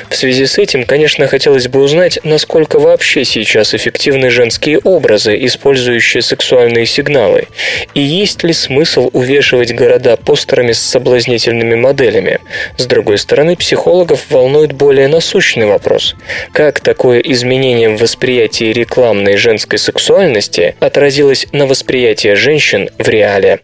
В 0.10 0.16
связи 0.16 0.46
с 0.46 0.58
этим, 0.58 0.86
конечно, 0.86 1.28
хотелось 1.28 1.68
бы 1.68 1.82
узнать, 1.82 2.20
насколько 2.24 2.80
вообще 2.80 3.26
сейчас 3.26 3.74
эффективны 3.74 4.30
женские 4.30 4.80
образы, 4.80 5.38
использующие 5.46 6.22
сексуальные 6.22 6.86
сигналы, 6.86 7.48
и 7.94 8.02
есть 8.02 8.44
ли 8.44 8.54
смысл 8.54 9.10
увешивать 9.14 9.74
города 9.74 10.18
постерами 10.18 10.72
с 10.72 10.80
соблазнительными 10.80 11.76
моделями. 11.76 12.40
С 12.78 12.86
другой 12.86 13.18
стороны, 13.18 13.56
психологов 13.56 14.26
волнует 14.30 14.74
более 14.74 15.08
насущный 15.08 15.66
вопрос. 15.66 16.16
Как 16.54 16.80
такое 16.80 17.20
изменение 17.20 17.90
в 17.90 18.02
восприятии 18.02 18.74
рекламной 18.74 19.38
женской 19.38 19.80
сексуальности 19.80 20.76
отразилось 20.80 21.48
на 21.52 21.66
восприятие 21.66 22.36
женщин 22.36 22.90
в 22.98 23.08
реале? 23.10 23.60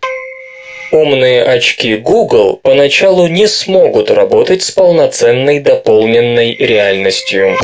Умные 0.92 1.44
очки 1.44 1.98
Google 1.98 2.60
поначалу 2.64 3.28
не 3.28 3.48
смогут 3.48 4.10
работать 4.10 4.64
с 4.64 4.72
полноценной 4.72 5.60
дополненной 5.60 6.56
реальностью. 6.56 7.56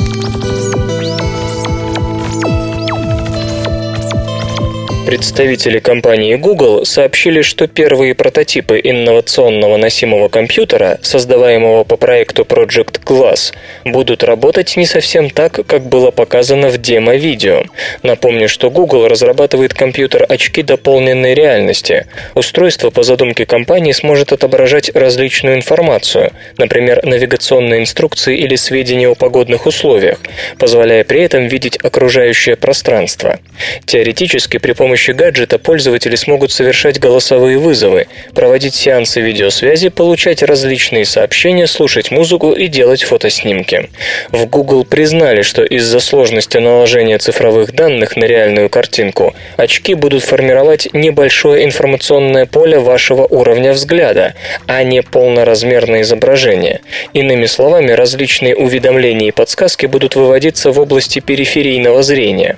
Представители 5.05 5.77
компании 5.77 6.33
Google 6.33 6.83
сообщили, 6.83 7.43
что 7.43 7.67
первые 7.67 8.15
прототипы 8.15 8.81
инновационного 8.83 9.77
носимого 9.77 10.29
компьютера, 10.29 10.97
создаваемого 11.03 11.83
по 11.83 11.95
проекту 11.95 12.41
Project 12.41 13.03
Glass, 13.05 13.53
будут 13.85 14.23
работать 14.23 14.75
не 14.77 14.87
совсем 14.87 15.29
так, 15.29 15.63
как 15.67 15.83
было 15.83 16.09
показано 16.09 16.69
в 16.69 16.79
демо-видео. 16.79 17.65
Напомню, 18.01 18.49
что 18.49 18.71
Google 18.71 19.07
разрабатывает 19.07 19.75
компьютер 19.75 20.25
очки 20.27 20.63
дополненной 20.63 21.35
реальности. 21.35 22.07
Устройство 22.33 22.89
по 22.89 23.03
задумке 23.03 23.45
компании 23.45 23.91
сможет 23.91 24.31
отображать 24.33 24.89
различную 24.95 25.55
информацию, 25.55 26.31
например, 26.57 27.05
навигационные 27.05 27.81
инструкции 27.81 28.39
или 28.39 28.55
сведения 28.55 29.07
о 29.07 29.13
погодных 29.13 29.67
условиях, 29.67 30.17
позволяя 30.57 31.03
при 31.03 31.21
этом 31.21 31.45
видеть 31.45 31.77
окружающее 31.77 32.55
пространство. 32.55 33.39
Теоретически 33.85 34.57
при 34.57 34.71
помощи 34.71 34.94
помощи 34.95 35.11
гаджета 35.11 35.59
пользователи 35.59 36.15
смогут 36.15 36.53
совершать 36.53 37.01
голосовые 37.01 37.57
вызовы, 37.57 38.07
проводить 38.33 38.75
сеансы 38.75 39.19
видеосвязи, 39.19 39.89
получать 39.89 40.41
различные 40.41 41.03
сообщения, 41.03 41.67
слушать 41.67 42.11
музыку 42.11 42.53
и 42.53 42.67
делать 42.67 43.03
фотоснимки. 43.03 43.89
В 44.29 44.45
Google 44.45 44.85
признали, 44.85 45.41
что 45.41 45.65
из-за 45.65 45.99
сложности 45.99 46.59
наложения 46.59 47.17
цифровых 47.17 47.73
данных 47.73 48.15
на 48.15 48.23
реальную 48.23 48.69
картинку 48.69 49.35
очки 49.57 49.95
будут 49.95 50.23
формировать 50.23 50.87
небольшое 50.93 51.65
информационное 51.65 52.45
поле 52.45 52.79
вашего 52.79 53.27
уровня 53.27 53.73
взгляда, 53.73 54.33
а 54.65 54.81
не 54.83 55.01
полноразмерное 55.01 56.03
изображение. 56.03 56.79
Иными 57.11 57.47
словами, 57.47 57.91
различные 57.91 58.55
уведомления 58.55 59.27
и 59.27 59.31
подсказки 59.31 59.87
будут 59.87 60.15
выводиться 60.15 60.71
в 60.71 60.79
области 60.79 61.19
периферийного 61.19 62.01
зрения. 62.01 62.57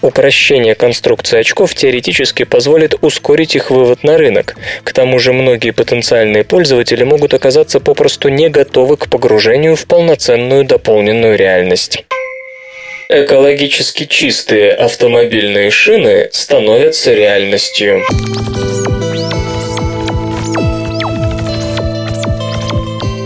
Упрощение 0.00 0.74
конструкции 0.74 1.40
очков 1.40 1.73
теоретически 1.74 2.44
позволит 2.44 2.94
ускорить 3.02 3.56
их 3.56 3.70
вывод 3.70 4.02
на 4.02 4.16
рынок. 4.16 4.56
К 4.82 4.92
тому 4.92 5.18
же 5.18 5.32
многие 5.32 5.70
потенциальные 5.70 6.44
пользователи 6.44 7.04
могут 7.04 7.34
оказаться 7.34 7.80
попросту 7.80 8.28
не 8.28 8.48
готовы 8.48 8.96
к 8.96 9.08
погружению 9.08 9.76
в 9.76 9.86
полноценную 9.86 10.64
дополненную 10.64 11.36
реальность. 11.36 12.04
Экологически 13.08 14.06
чистые 14.06 14.72
автомобильные 14.72 15.70
шины 15.70 16.30
становятся 16.32 17.12
реальностью. 17.12 18.02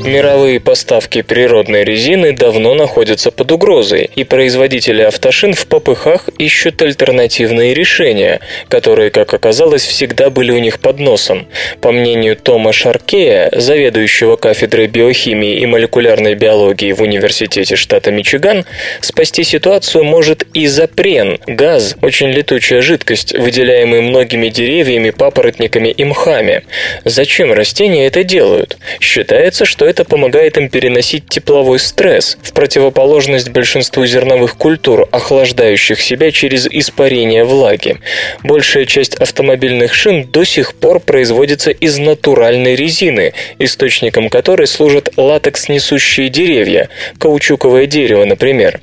Мировые 0.09 0.59
поставки 0.59 1.21
природной 1.21 1.85
резины 1.85 2.33
давно 2.33 2.73
находятся 2.73 3.31
под 3.31 3.53
угрозой, 3.53 4.09
и 4.17 4.25
производители 4.25 5.03
автошин 5.03 5.53
в 5.53 5.67
попыхах 5.67 6.31
ищут 6.39 6.81
альтернативные 6.81 7.75
решения, 7.75 8.41
которые, 8.71 9.11
как 9.11 9.35
оказалось, 9.35 9.83
всегда 9.83 10.31
были 10.31 10.51
у 10.51 10.59
них 10.61 10.81
под 10.81 10.99
носом. 10.99 11.47
По 11.83 11.93
мнению 11.93 12.37
Тома 12.37 12.73
Шаркея, 12.73 13.51
заведующего 13.53 14.37
кафедрой 14.37 14.87
биохимии 14.87 15.61
и 15.61 15.67
молекулярной 15.67 16.35
биологии 16.37 16.93
в 16.93 17.03
Университете 17.03 17.77
штата 17.77 18.11
Мичиган, 18.11 18.65
спасти 19.03 19.45
ситуацию 19.45 20.05
может 20.05 20.47
изопрен– 20.55 21.39
газ, 21.47 21.97
очень 22.01 22.31
летучая 22.31 22.81
жидкость, 22.81 23.37
выделяемый 23.37 24.01
многими 24.01 24.49
деревьями, 24.49 25.11
папоротниками 25.11 25.91
и 25.91 26.05
мхами. 26.05 26.63
Зачем 27.05 27.53
растения 27.53 28.07
это 28.07 28.25
делают? 28.25 28.79
Считается, 29.01 29.67
что 29.67 29.85
это 29.85 29.98
помогает 30.05 30.57
им 30.57 30.69
переносить 30.69 31.29
тепловой 31.29 31.79
стресс, 31.79 32.39
в 32.43 32.53
противоположность 32.53 33.51
большинству 33.51 34.07
зерновых 34.07 34.57
культур, 34.57 35.09
охлаждающих 35.11 36.01
себя 36.01 36.31
через 36.31 36.67
испарение 36.67 37.45
влаги. 37.45 37.99
Большая 38.43 38.87
часть 38.87 39.15
автомобильных 39.17 39.95
шин 39.95 40.25
до 40.31 40.45
сих 40.45 40.75
пор 40.75 41.01
производится 41.01 41.71
из 41.71 41.99
натуральной 41.99 42.75
резины, 42.77 43.35
источником 43.59 44.29
которой 44.29 44.67
служат 44.67 45.11
латекс-несущие 45.17 46.29
деревья, 46.29 46.89
каучуковое 47.19 47.87
дерево, 47.87 48.25
например. 48.25 48.81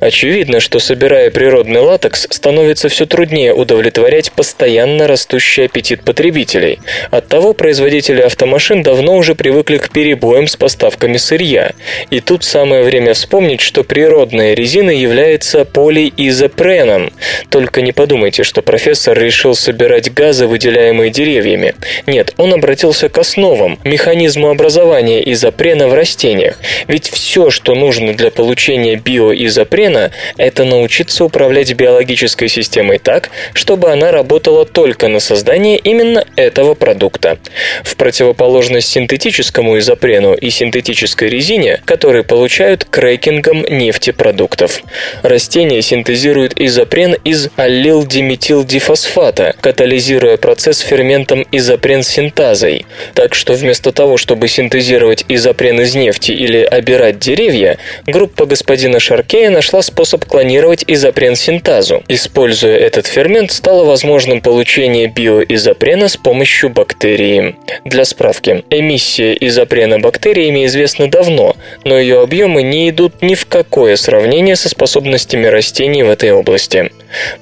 Очевидно, 0.00 0.60
что 0.60 0.78
собирая 0.78 1.30
природный 1.30 1.80
латекс, 1.80 2.26
становится 2.30 2.88
все 2.88 3.06
труднее 3.06 3.54
удовлетворять 3.54 4.32
постоянно 4.32 5.06
растущий 5.06 5.66
аппетит 5.66 6.02
потребителей. 6.02 6.78
Оттого 7.10 7.52
производители 7.52 8.20
автомашин 8.20 8.82
давно 8.82 9.16
уже 9.16 9.34
привыкли 9.34 9.78
к 9.78 9.90
перебоям 9.90 10.47
с 10.48 10.56
поставками 10.56 11.16
сырья. 11.16 11.72
И 12.10 12.20
тут 12.20 12.44
самое 12.44 12.82
время 12.82 13.14
вспомнить, 13.14 13.60
что 13.60 13.84
природная 13.84 14.54
резина 14.54 14.90
является 14.90 15.64
полиизопреном. 15.64 17.12
Только 17.50 17.82
не 17.82 17.92
подумайте, 17.92 18.42
что 18.42 18.62
профессор 18.62 19.18
решил 19.18 19.54
собирать 19.54 20.12
газы, 20.12 20.46
выделяемые 20.46 21.10
деревьями. 21.10 21.74
Нет, 22.06 22.34
он 22.36 22.54
обратился 22.54 23.08
к 23.08 23.18
основам, 23.18 23.78
механизму 23.84 24.50
образования 24.50 25.22
изопрена 25.32 25.88
в 25.88 25.94
растениях. 25.94 26.58
Ведь 26.86 27.10
все, 27.10 27.50
что 27.50 27.74
нужно 27.74 28.14
для 28.14 28.30
получения 28.30 28.96
биоизопрена, 28.96 30.10
это 30.36 30.64
научиться 30.64 31.24
управлять 31.24 31.72
биологической 31.74 32.48
системой 32.48 32.98
так, 32.98 33.30
чтобы 33.52 33.90
она 33.90 34.10
работала 34.10 34.64
только 34.64 35.08
на 35.08 35.20
создание 35.20 35.78
именно 35.78 36.24
этого 36.36 36.74
продукта. 36.74 37.38
В 37.84 37.96
противоположность 37.96 38.88
синтетическому 38.88 39.78
изопрену 39.78 40.34
и 40.38 40.50
синтетической 40.50 41.28
резине, 41.28 41.80
которые 41.84 42.24
получают 42.24 42.84
крекингом 42.84 43.64
нефтепродуктов. 43.68 44.82
Растения 45.22 45.82
синтезируют 45.82 46.54
изопрен 46.58 47.14
из 47.24 47.48
аллилдиметилдифосфата, 47.56 49.54
катализируя 49.60 50.36
процесс 50.36 50.80
ферментом 50.80 51.46
изопрен-синтазой. 51.52 52.86
Так 53.14 53.34
что 53.34 53.54
вместо 53.54 53.92
того, 53.92 54.16
чтобы 54.16 54.48
синтезировать 54.48 55.24
изопрен 55.28 55.80
из 55.80 55.94
нефти 55.94 56.32
или 56.32 56.58
обирать 56.58 57.18
деревья, 57.18 57.78
группа 58.06 58.46
господина 58.46 59.00
Шаркея 59.00 59.50
нашла 59.50 59.82
способ 59.82 60.24
клонировать 60.24 60.84
изопрен-синтазу. 60.86 62.02
Используя 62.08 62.76
этот 62.76 63.06
фермент, 63.06 63.52
стало 63.52 63.84
возможным 63.84 64.40
получение 64.40 65.06
биоизопрена 65.06 66.08
с 66.08 66.16
помощью 66.16 66.70
бактерии. 66.70 67.56
Для 67.84 68.04
справки, 68.04 68.64
эмиссия 68.70 69.32
изопрена 69.34 69.98
бактериями 70.18 70.66
известна 70.66 71.08
давно, 71.08 71.54
но 71.84 71.96
ее 71.96 72.20
объемы 72.20 72.64
не 72.64 72.90
идут 72.90 73.22
ни 73.22 73.36
в 73.36 73.46
какое 73.46 73.94
сравнение 73.94 74.56
со 74.56 74.68
способностями 74.68 75.46
растений 75.46 76.02
в 76.02 76.10
этой 76.10 76.32
области. 76.32 76.90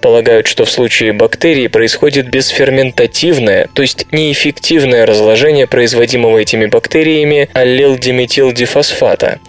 Полагают, 0.02 0.46
что 0.46 0.66
в 0.66 0.70
случае 0.70 1.14
бактерий 1.14 1.70
происходит 1.70 2.28
бесферментативное, 2.28 3.68
то 3.72 3.80
есть 3.80 4.06
неэффективное 4.12 5.06
разложение 5.06 5.66
производимого 5.66 6.36
этими 6.36 6.66
бактериями 6.66 7.48
аллилдиметилдифосфата. 7.54 9.40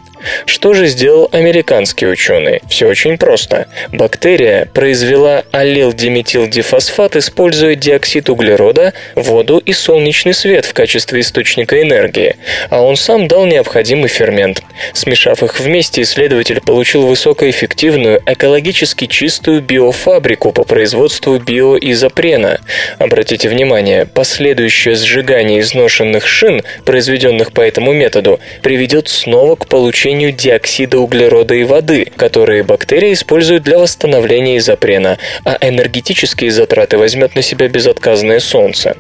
Что 0.46 0.74
же 0.74 0.88
сделал 0.88 1.30
американский 1.32 2.08
ученый? 2.08 2.62
Все 2.70 2.88
очень 2.88 3.18
просто. 3.18 3.68
Бактерия 3.92 4.70
произвела 4.74 5.44
аллилдиметилдифосфат, 5.52 7.16
используя 7.16 7.76
диоксид 7.76 8.30
углерода, 8.30 8.94
воду 9.16 9.58
и 9.58 9.74
солнечный 9.74 10.34
свет 10.34 10.66
в 10.66 10.74
качестве 10.74 11.22
источника 11.22 11.82
энергии, 11.82 12.36
а 12.70 12.82
он 12.82 12.96
сам 12.96 13.28
дал 13.28 13.46
необходимый 13.46 14.10
фермент. 14.10 14.62
Смешав 14.94 15.44
их 15.44 15.60
вместе, 15.60 16.02
исследователь 16.02 16.62
получил 16.62 17.06
высокоэффективную, 17.06 18.22
экологически 18.26 19.08
чистую 19.08 19.62
биофабрику 19.62 20.52
по 20.52 20.64
производству 20.64 21.40
биоизопрена. 21.40 22.60
Обратите 23.00 23.50
внимание, 23.50 24.06
последующее 24.06 24.96
сжигание 24.96 25.62
изношенных 25.62 26.28
шин, 26.28 26.62
произведенных 26.86 27.52
по 27.52 27.62
этому 27.62 27.94
методу, 27.94 28.40
приведет 28.62 29.08
снова 29.08 29.56
к 29.56 29.68
получению 29.68 30.17
получению 30.18 30.32
диоксида 30.32 30.98
углерода 31.00 31.54
и 31.54 31.64
воды, 31.64 32.12
которые 32.16 32.64
бактерии 32.64 33.14
используют 33.14 33.64
для 33.64 33.78
восстановления 33.78 34.58
изопрена, 34.58 35.20
а 35.44 35.58
энергетические 35.62 36.50
затраты 36.50 36.98
возьмет 36.98 37.36
на 37.36 37.44
себя 37.44 37.68
безотказное 37.68 38.40
солнце. 38.40 38.98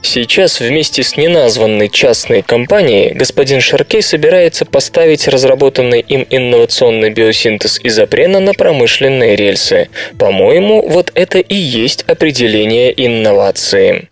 Сейчас 0.00 0.60
вместе 0.60 1.02
с 1.02 1.16
неназванной 1.16 1.88
частной 1.88 2.42
компанией 2.42 3.14
господин 3.14 3.60
Шаркей 3.60 4.02
собирается 4.02 4.64
поставить 4.64 5.26
разработанный 5.26 6.00
им 6.00 6.24
инновационный 6.30 7.10
биосинтез 7.10 7.80
изопрена 7.82 8.38
на 8.38 8.54
промышленные 8.54 9.34
рельсы. 9.34 9.88
По-моему, 10.18 10.88
вот 10.88 11.10
это 11.14 11.38
и 11.38 11.56
есть 11.56 12.04
определение 12.06 12.92
инновации. 12.96 14.06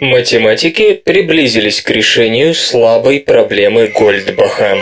Математики 0.00 0.94
приблизились 0.94 1.80
к 1.80 1.88
решению 1.90 2.54
слабой 2.54 3.20
проблемы 3.20 3.86
Гольдбаха. 3.86 4.78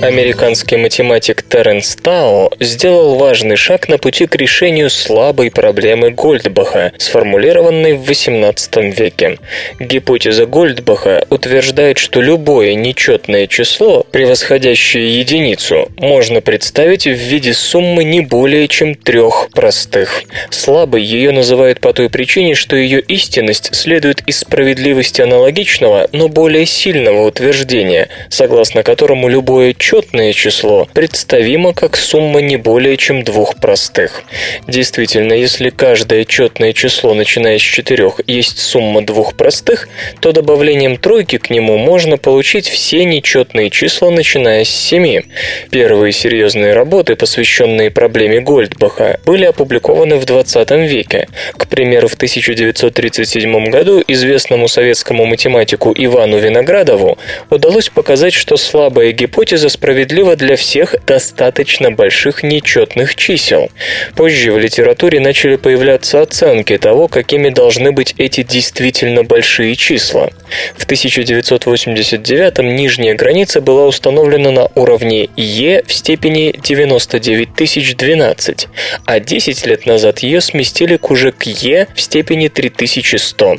Американский 0.00 0.76
математик 0.76 1.42
Терренс 1.42 1.96
Тау 1.96 2.52
сделал 2.60 3.16
важный 3.16 3.56
шаг 3.56 3.88
на 3.88 3.98
пути 3.98 4.26
к 4.26 4.36
решению 4.36 4.90
слабой 4.90 5.50
проблемы 5.50 6.10
Гольдбаха, 6.10 6.92
сформулированной 6.98 7.94
в 7.94 8.08
XVIII 8.08 8.92
веке. 8.92 9.38
Гипотеза 9.80 10.46
Гольдбаха 10.46 11.26
утверждает, 11.30 11.98
что 11.98 12.20
любое 12.20 12.74
нечетное 12.74 13.48
число, 13.48 14.04
превосходящее 14.12 15.18
единицу, 15.18 15.88
можно 15.96 16.40
представить 16.40 17.06
в 17.06 17.14
виде 17.14 17.52
суммы 17.52 18.04
не 18.04 18.20
более 18.20 18.68
чем 18.68 18.94
трех 18.94 19.48
простых. 19.52 20.22
Слабой 20.50 21.02
ее 21.02 21.32
называют 21.32 21.80
по 21.80 21.92
той 21.92 22.08
причине, 22.08 22.54
что 22.54 22.76
ее 22.76 23.00
истинность 23.00 23.74
следует 23.74 24.22
из 24.28 24.38
справедливости 24.38 25.22
аналогичного, 25.22 26.08
но 26.12 26.28
более 26.28 26.66
сильного 26.66 27.26
утверждения, 27.26 28.08
согласно 28.28 28.84
которому 28.84 29.28
любое 29.28 29.74
четное 29.88 30.34
число 30.34 30.86
представимо 30.92 31.72
как 31.72 31.96
сумма 31.96 32.42
не 32.42 32.58
более 32.58 32.98
чем 32.98 33.22
двух 33.22 33.56
простых. 33.56 34.22
Действительно, 34.66 35.32
если 35.32 35.70
каждое 35.70 36.26
четное 36.26 36.74
число, 36.74 37.14
начиная 37.14 37.56
с 37.56 37.62
четырех, 37.62 38.20
есть 38.26 38.58
сумма 38.58 39.00
двух 39.00 39.34
простых, 39.34 39.88
то 40.20 40.32
добавлением 40.32 40.98
тройки 40.98 41.38
к 41.38 41.48
нему 41.48 41.78
можно 41.78 42.18
получить 42.18 42.68
все 42.68 43.06
нечетные 43.06 43.70
числа, 43.70 44.10
начиная 44.10 44.64
с 44.64 44.68
семи. 44.68 45.22
Первые 45.70 46.12
серьезные 46.12 46.74
работы, 46.74 47.16
посвященные 47.16 47.90
проблеме 47.90 48.40
Гольдбаха, 48.40 49.20
были 49.24 49.46
опубликованы 49.46 50.16
в 50.16 50.26
20 50.26 50.70
веке. 50.70 51.28
К 51.56 51.66
примеру, 51.66 52.08
в 52.08 52.14
1937 52.14 53.70
году 53.70 54.04
известному 54.06 54.68
советскому 54.68 55.24
математику 55.24 55.94
Ивану 55.96 56.36
Виноградову 56.36 57.16
удалось 57.48 57.88
показать, 57.88 58.34
что 58.34 58.58
слабая 58.58 59.12
гипотеза 59.12 59.70
справедливо 59.78 60.34
для 60.34 60.56
всех 60.56 60.96
достаточно 61.06 61.92
больших 61.92 62.42
нечетных 62.42 63.14
чисел. 63.14 63.70
Позже 64.16 64.50
в 64.50 64.58
литературе 64.58 65.20
начали 65.20 65.54
появляться 65.54 66.20
оценки 66.20 66.76
того, 66.78 67.06
какими 67.06 67.50
должны 67.50 67.92
быть 67.92 68.12
эти 68.18 68.42
действительно 68.42 69.22
большие 69.22 69.76
числа. 69.76 70.30
В 70.76 70.84
1989 70.84 72.58
нижняя 72.58 73.14
граница 73.14 73.60
была 73.60 73.86
установлена 73.86 74.50
на 74.50 74.68
уровне 74.74 75.28
Е 75.36 75.84
в 75.86 75.92
степени 75.92 76.52
99012, 76.60 78.66
а 79.04 79.20
10 79.20 79.66
лет 79.66 79.86
назад 79.86 80.18
ее 80.20 80.40
сместили 80.40 80.96
к 80.96 81.08
уже 81.08 81.30
к 81.30 81.44
Е 81.44 81.86
в 81.94 82.00
степени 82.00 82.48
3100. 82.48 83.58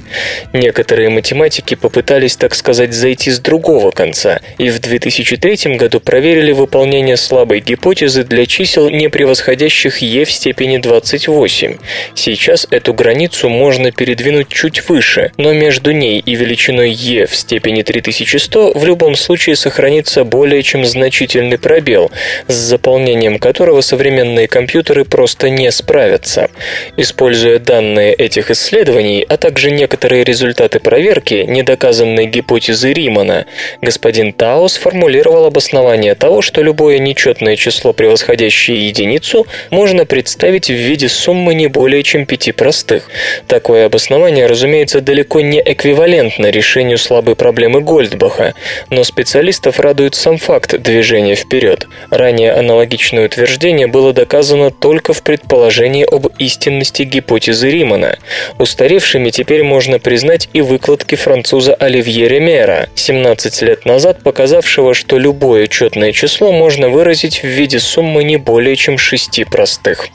Некоторые 0.51 1.09
математики 1.09 1.75
попытались, 1.75 2.35
так 2.35 2.55
сказать, 2.55 2.93
зайти 2.93 3.31
с 3.31 3.39
другого 3.39 3.91
конца, 3.91 4.41
и 4.57 4.69
в 4.69 4.79
2003 4.79 5.77
году 5.77 6.01
проверили 6.09 6.53
выполнение 6.53 7.17
слабой 7.17 7.59
гипотезы 7.59 8.23
для 8.23 8.47
чисел, 8.47 8.89
не 8.89 9.09
превосходящих 9.09 10.01
e 10.01 10.25
в 10.25 10.31
степени 10.31 10.79
28. 10.79 11.77
Сейчас 12.15 12.65
эту 12.71 12.95
границу 12.95 13.47
можно 13.47 13.91
передвинуть 13.91 14.47
чуть 14.47 14.89
выше, 14.89 15.31
но 15.37 15.53
между 15.53 15.91
ней 15.91 16.19
и 16.19 16.33
величиной 16.33 16.93
e 16.93 17.27
в 17.27 17.35
степени 17.35 17.83
3100 17.83 18.71
в 18.73 18.85
любом 18.87 19.13
случае 19.13 19.55
сохранится 19.55 20.23
более 20.23 20.63
чем 20.63 20.83
значительный 20.83 21.59
пробел, 21.59 22.09
с 22.47 22.55
заполнением 22.55 23.37
которого 23.37 23.81
современные 23.81 24.47
компьютеры 24.47 25.05
просто 25.05 25.51
не 25.51 25.71
справятся. 25.71 26.49
Используя 26.97 27.59
данные 27.59 28.15
этих 28.15 28.49
исследований, 28.49 29.23
а 29.29 29.37
также 29.37 29.69
некоторые 29.69 30.23
результаты 30.23 30.79
проверки 30.79 31.45
недоказанной 31.47 32.25
гипотезы 32.25 32.93
Римана, 32.93 33.45
господин 33.79 34.33
Тао 34.33 34.67
сформулировал 34.69 35.45
обоснование 35.45 35.98
того, 36.15 36.41
что 36.41 36.61
любое 36.61 36.99
нечетное 36.99 37.55
число, 37.55 37.93
превосходящее 37.93 38.87
единицу, 38.87 39.45
можно 39.69 40.05
представить 40.05 40.69
в 40.69 40.73
виде 40.73 41.09
суммы 41.09 41.53
не 41.53 41.67
более 41.67 42.03
чем 42.03 42.25
пяти 42.25 42.51
простых. 42.51 43.09
Такое 43.47 43.85
обоснование, 43.85 44.45
разумеется, 44.45 45.01
далеко 45.01 45.41
не 45.41 45.61
эквивалентно 45.63 46.49
решению 46.49 46.97
слабой 46.97 47.35
проблемы 47.35 47.81
Гольдбаха, 47.81 48.53
но 48.89 49.03
специалистов 49.03 49.79
радует 49.79 50.15
сам 50.15 50.37
факт 50.37 50.79
движения 50.81 51.35
вперед. 51.35 51.87
Ранее 52.09 52.53
аналогичное 52.53 53.25
утверждение 53.25 53.87
было 53.87 54.13
доказано 54.13 54.71
только 54.71 55.13
в 55.13 55.23
предположении 55.23 56.03
об 56.03 56.27
истинности 56.39 57.03
гипотезы 57.03 57.69
Римана. 57.69 58.17
Устаревшими 58.57 59.29
теперь 59.29 59.63
можно 59.63 59.99
признать 59.99 60.49
и 60.53 60.61
выкладки 60.61 61.15
француза 61.15 61.73
Оливье 61.73 62.27
Ремера, 62.27 62.89
17 62.95 63.61
лет 63.63 63.85
назад 63.85 64.23
показавшего, 64.23 64.93
что 64.93 65.17
любое 65.17 65.67
четное 65.67 65.88
число 66.13 66.51
можно 66.51 66.89
выразить 66.89 67.43
в 67.43 67.47
виде 67.47 67.79
суммы 67.79 68.23
не 68.23 68.37
более 68.37 68.75
чем 68.75 68.97
шести 68.97 69.43
простых. 69.43 70.07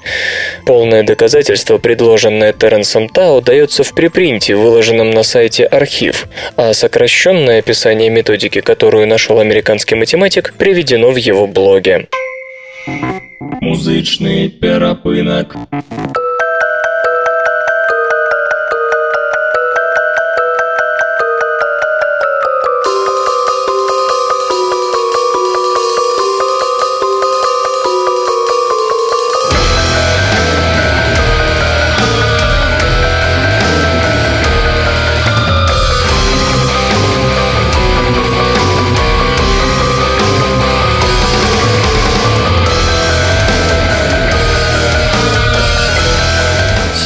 Полное 0.67 1.03
доказательство, 1.03 1.79
предложенное 1.79 2.53
Теренсом 2.53 3.09
Тао, 3.09 3.41
дается 3.41 3.85
в 3.85 3.95
припринте, 3.95 4.55
выложенном 4.55 5.11
на 5.11 5.23
сайте 5.23 5.65
архив, 5.65 6.27
а 6.57 6.73
сокращенное 6.73 7.59
описание 7.59 8.11
методики, 8.11 8.61
которую 8.61 9.07
нашел 9.07 9.41
американский 9.41 9.95
математик, 9.95 10.55
приведено 10.59 11.11
в 11.11 11.17
его 11.17 11.47
блоге. 11.47 12.09
Музычный 13.61 14.49
перапынок. 14.49 15.57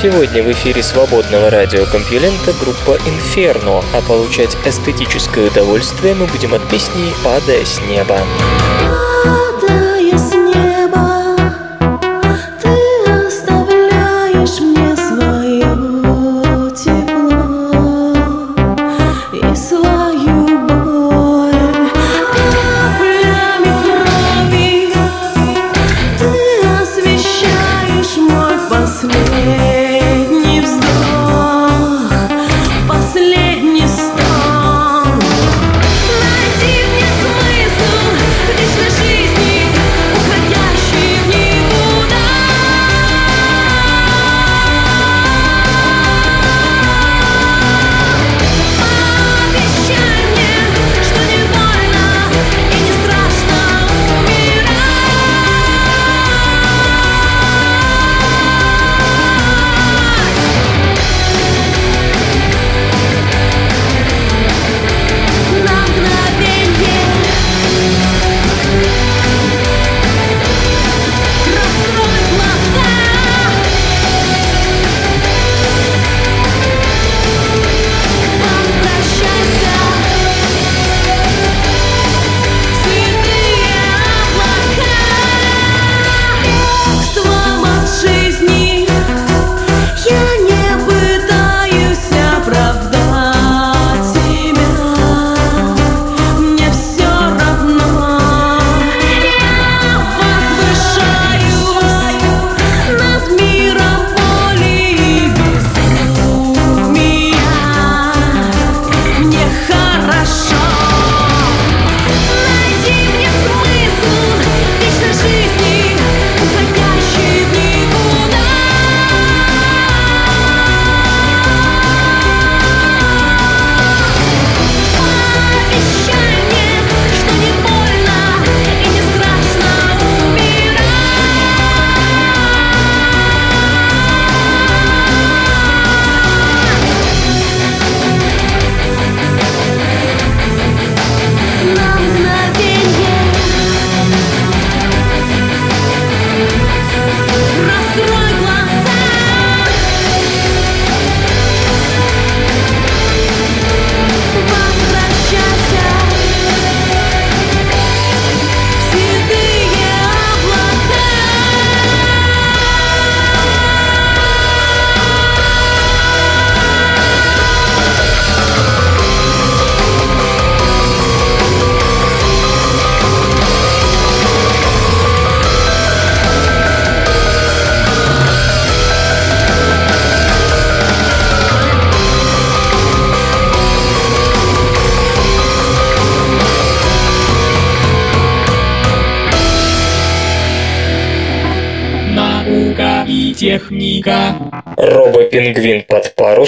Сегодня 0.01 0.45
в 0.45 0.53
эфире 0.53 0.81
свободного 0.81 1.51
радиокомпьюлента 1.51 2.53
группа 2.53 3.01
Inferno, 3.03 3.85
а 3.93 4.01
получать 4.01 4.57
эстетическое 4.65 5.49
удовольствие 5.49 6.15
мы 6.15 6.27
будем 6.27 6.55
от 6.55 6.71
песни 6.71 7.13
«Падая 7.25 7.65
с 7.65 7.81
неба». 7.81 8.21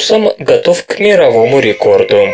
Парусом 0.00 0.32
готов 0.38 0.86
к 0.86 0.98
мировому 0.98 1.60
рекорду. 1.60 2.28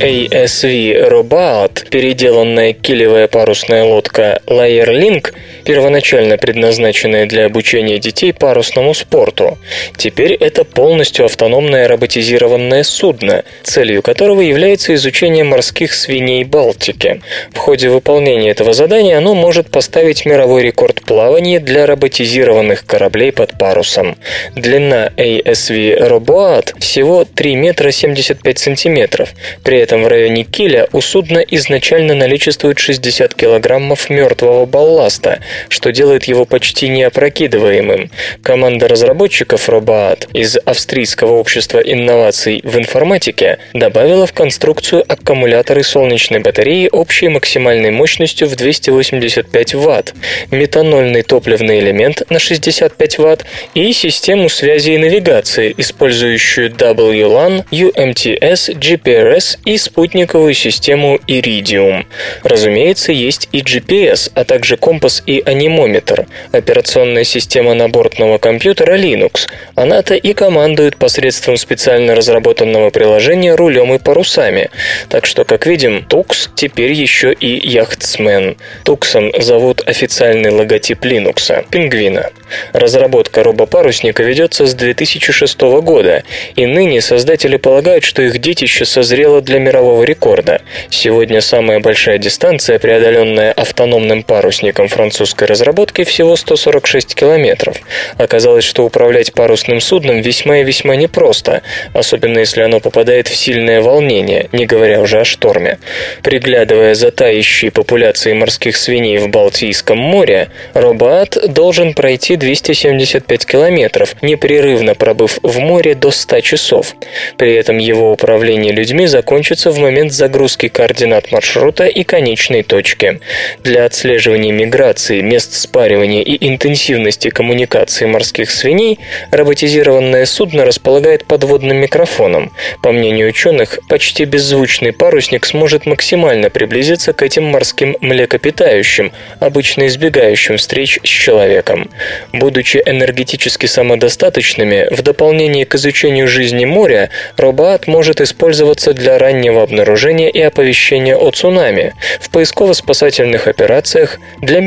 ASV 0.00 1.10
Robout, 1.10 1.88
переделанная 1.90 2.72
килевая 2.72 3.28
парусная 3.28 3.84
лодка 3.84 4.40
Layer 4.46 4.88
Link, 4.88 5.31
первоначально 5.64 6.36
предназначенная 6.36 7.26
для 7.26 7.46
обучения 7.46 7.98
детей 7.98 8.32
парусному 8.32 8.94
спорту. 8.94 9.58
Теперь 9.96 10.34
это 10.34 10.64
полностью 10.64 11.24
автономное 11.24 11.88
роботизированное 11.88 12.82
судно, 12.82 13.44
целью 13.62 14.02
которого 14.02 14.40
является 14.40 14.94
изучение 14.94 15.44
морских 15.44 15.92
свиней 15.92 16.44
Балтики. 16.44 17.20
В 17.52 17.58
ходе 17.58 17.88
выполнения 17.88 18.50
этого 18.50 18.72
задания 18.72 19.18
оно 19.18 19.34
может 19.34 19.70
поставить 19.70 20.26
мировой 20.26 20.62
рекорд 20.62 21.02
плавания 21.02 21.60
для 21.60 21.86
роботизированных 21.86 22.84
кораблей 22.84 23.32
под 23.32 23.58
парусом. 23.58 24.16
Длина 24.54 25.10
ASV 25.16 26.08
Roboat 26.08 26.78
всего 26.78 27.24
3 27.24 27.54
метра 27.56 27.90
75 27.90 28.58
сантиметров. 28.58 29.30
При 29.62 29.78
этом 29.78 30.02
в 30.02 30.08
районе 30.08 30.44
киля 30.44 30.88
у 30.92 31.00
судна 31.00 31.38
изначально 31.38 32.14
наличествует 32.14 32.78
60 32.78 33.34
килограммов 33.34 34.10
мертвого 34.10 34.66
балласта, 34.66 35.40
что 35.68 35.92
делает 35.92 36.24
его 36.24 36.44
почти 36.44 36.88
неопрокидываемым. 36.88 38.10
Команда 38.42 38.88
разработчиков 38.88 39.68
Roboat 39.68 40.28
из 40.32 40.56
Австрийского 40.64 41.32
общества 41.32 41.78
инноваций 41.78 42.60
в 42.64 42.78
информатике 42.78 43.58
добавила 43.72 44.26
в 44.26 44.32
конструкцию 44.32 45.04
аккумуляторы 45.06 45.82
солнечной 45.82 46.40
батареи 46.40 46.88
общей 46.90 47.28
максимальной 47.28 47.90
мощностью 47.90 48.48
в 48.48 48.56
285 48.56 49.74
Вт, 49.74 50.14
метанольный 50.50 51.22
топливный 51.22 51.80
элемент 51.80 52.22
на 52.30 52.38
65 52.38 53.18
Вт 53.18 53.44
и 53.74 53.92
систему 53.92 54.48
связи 54.48 54.92
и 54.92 54.98
навигации, 54.98 55.74
использующую 55.76 56.70
WLAN, 56.70 57.64
UMTS, 57.70 58.74
GPRS 58.78 59.58
и 59.64 59.76
спутниковую 59.76 60.54
систему 60.54 61.18
Iridium. 61.26 62.06
Разумеется, 62.42 63.12
есть 63.12 63.48
и 63.52 63.60
GPS, 63.60 64.30
а 64.34 64.44
также 64.44 64.76
компас 64.76 65.22
и 65.26 65.41
анимометр, 65.44 66.26
операционная 66.52 67.24
система 67.24 67.74
набортного 67.74 68.38
компьютера 68.38 68.96
Linux. 68.96 69.48
Она-то 69.74 70.14
и 70.14 70.32
командует 70.32 70.96
посредством 70.96 71.56
специально 71.56 72.14
разработанного 72.14 72.90
приложения 72.90 73.54
рулем 73.54 73.92
и 73.94 73.98
парусами. 73.98 74.70
Так 75.08 75.26
что, 75.26 75.44
как 75.44 75.66
видим, 75.66 76.04
Тукс 76.04 76.50
теперь 76.54 76.92
еще 76.92 77.32
и 77.32 77.68
яхтсмен. 77.68 78.56
Туксом 78.84 79.32
зовут 79.40 79.82
официальный 79.86 80.50
логотип 80.50 81.04
Linux– 81.04 81.64
пингвина. 81.70 82.30
Разработка 82.72 83.42
робопарусника 83.42 84.22
ведется 84.22 84.66
с 84.66 84.74
2006 84.74 85.60
года, 85.82 86.22
и 86.56 86.66
ныне 86.66 87.00
создатели 87.00 87.56
полагают, 87.56 88.04
что 88.04 88.22
их 88.22 88.38
детище 88.38 88.84
созрело 88.84 89.40
для 89.40 89.58
мирового 89.58 90.02
рекорда. 90.04 90.60
Сегодня 90.90 91.40
самая 91.40 91.80
большая 91.80 92.18
дистанция, 92.18 92.78
преодоленная 92.78 93.52
автономным 93.52 94.22
парусником 94.22 94.88
французской 95.32 95.44
разработки, 95.44 96.04
всего 96.04 96.36
146 96.36 97.14
километров. 97.14 97.76
Оказалось, 98.18 98.64
что 98.64 98.84
управлять 98.84 99.32
парусным 99.32 99.80
судном 99.80 100.20
весьма 100.20 100.58
и 100.58 100.64
весьма 100.64 100.96
непросто, 100.96 101.62
особенно 101.94 102.40
если 102.40 102.62
оно 102.62 102.80
попадает 102.80 103.28
в 103.28 103.36
сильное 103.36 103.80
волнение, 103.80 104.48
не 104.52 104.66
говоря 104.66 105.00
уже 105.00 105.20
о 105.20 105.24
шторме. 105.24 105.78
Приглядывая 106.22 106.94
за 106.94 107.10
тающей 107.10 107.70
популяцией 107.70 108.36
морских 108.36 108.76
свиней 108.76 109.18
в 109.18 109.28
Балтийском 109.28 109.98
море, 109.98 110.48
Робоат 110.74 111.38
должен 111.48 111.94
пройти 111.94 112.36
275 112.36 113.46
километров, 113.46 114.14
непрерывно 114.22 114.94
пробыв 114.94 115.38
в 115.42 115.58
море 115.58 115.94
до 115.94 116.10
100 116.10 116.40
часов. 116.40 116.94
При 117.38 117.54
этом 117.54 117.78
его 117.78 118.12
управление 118.12 118.72
людьми 118.72 119.06
закончится 119.06 119.70
в 119.70 119.78
момент 119.78 120.12
загрузки 120.12 120.68
координат 120.68 121.32
маршрута 121.32 121.86
и 121.86 122.04
конечной 122.04 122.62
точки. 122.62 123.20
Для 123.64 123.84
отслеживания 123.86 124.52
миграции, 124.52 125.21
мест 125.22 125.54
спаривания 125.54 126.22
и 126.22 126.46
интенсивности 126.48 127.30
коммуникации 127.30 128.06
морских 128.06 128.50
свиней 128.50 128.98
роботизированное 129.30 130.26
судно 130.26 130.64
располагает 130.64 131.24
подводным 131.24 131.78
микрофоном. 131.78 132.52
По 132.82 132.92
мнению 132.92 133.28
ученых, 133.28 133.78
почти 133.88 134.24
беззвучный 134.24 134.92
парусник 134.92 135.46
сможет 135.46 135.86
максимально 135.86 136.50
приблизиться 136.50 137.12
к 137.12 137.22
этим 137.22 137.44
морским 137.44 137.96
млекопитающим, 138.00 139.12
обычно 139.40 139.86
избегающим 139.86 140.56
встреч 140.56 140.98
с 141.02 141.08
человеком. 141.08 141.88
Будучи 142.32 142.82
энергетически 142.84 143.66
самодостаточными, 143.66 144.88
в 144.90 145.02
дополнение 145.02 145.64
к 145.66 145.74
изучению 145.76 146.28
жизни 146.28 146.64
моря, 146.64 147.10
робот 147.36 147.86
может 147.86 148.20
использоваться 148.20 148.92
для 148.92 149.18
раннего 149.18 149.62
обнаружения 149.62 150.28
и 150.28 150.40
оповещения 150.40 151.16
о 151.16 151.30
цунами, 151.30 151.94
в 152.20 152.30
поисково-спасательных 152.30 153.46
операциях, 153.46 154.18
для 154.40 154.60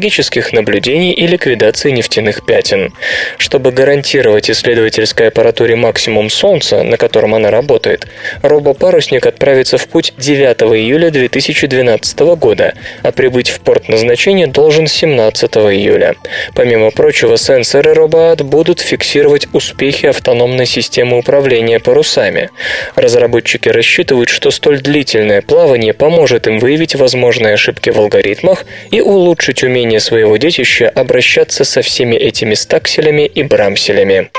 метеорологических 0.00 0.52
наблюдений 0.52 1.12
и 1.12 1.26
ликвидации 1.26 1.90
нефтяных 1.90 2.44
пятен. 2.44 2.92
Чтобы 3.36 3.70
гарантировать 3.70 4.50
исследовательской 4.50 5.28
аппаратуре 5.28 5.76
максимум 5.76 6.30
Солнца, 6.30 6.82
на 6.82 6.96
котором 6.96 7.34
она 7.34 7.50
работает, 7.50 8.06
робопарусник 8.42 9.26
отправится 9.26 9.76
в 9.76 9.86
путь 9.88 10.14
9 10.16 10.62
июля 10.74 11.10
2012 11.10 12.18
года, 12.36 12.74
а 13.02 13.12
прибыть 13.12 13.50
в 13.50 13.60
порт 13.60 13.88
назначения 13.88 14.46
должен 14.46 14.86
17 14.86 15.56
июля. 15.56 16.14
Помимо 16.54 16.90
прочего, 16.90 17.36
сенсоры 17.36 17.94
робот 17.94 18.40
будут 18.40 18.80
фиксировать 18.80 19.48
успехи 19.52 20.06
автономной 20.06 20.66
системы 20.66 21.18
управления 21.18 21.78
парусами. 21.78 22.50
Разработчики 22.96 23.68
рассчитывают, 23.68 24.28
что 24.28 24.50
столь 24.50 24.80
длительное 24.80 25.42
плавание 25.42 25.92
поможет 25.92 26.46
им 26.46 26.58
выявить 26.58 26.94
возможные 26.94 27.54
ошибки 27.54 27.90
в 27.90 27.98
алгоритмах 27.98 28.64
и 28.90 29.00
улучшить 29.00 29.62
умение 29.62 29.89
своего 29.98 30.36
детища 30.36 30.88
обращаться 30.88 31.64
со 31.64 31.82
всеми 31.82 32.14
этими 32.14 32.54
стакселями 32.54 33.26
и 33.26 33.42
брамселями. 33.42 34.30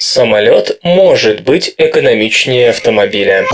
Самолет 0.00 0.78
может 0.82 1.42
быть 1.42 1.74
экономичнее 1.76 2.70
автомобиля. 2.70 3.44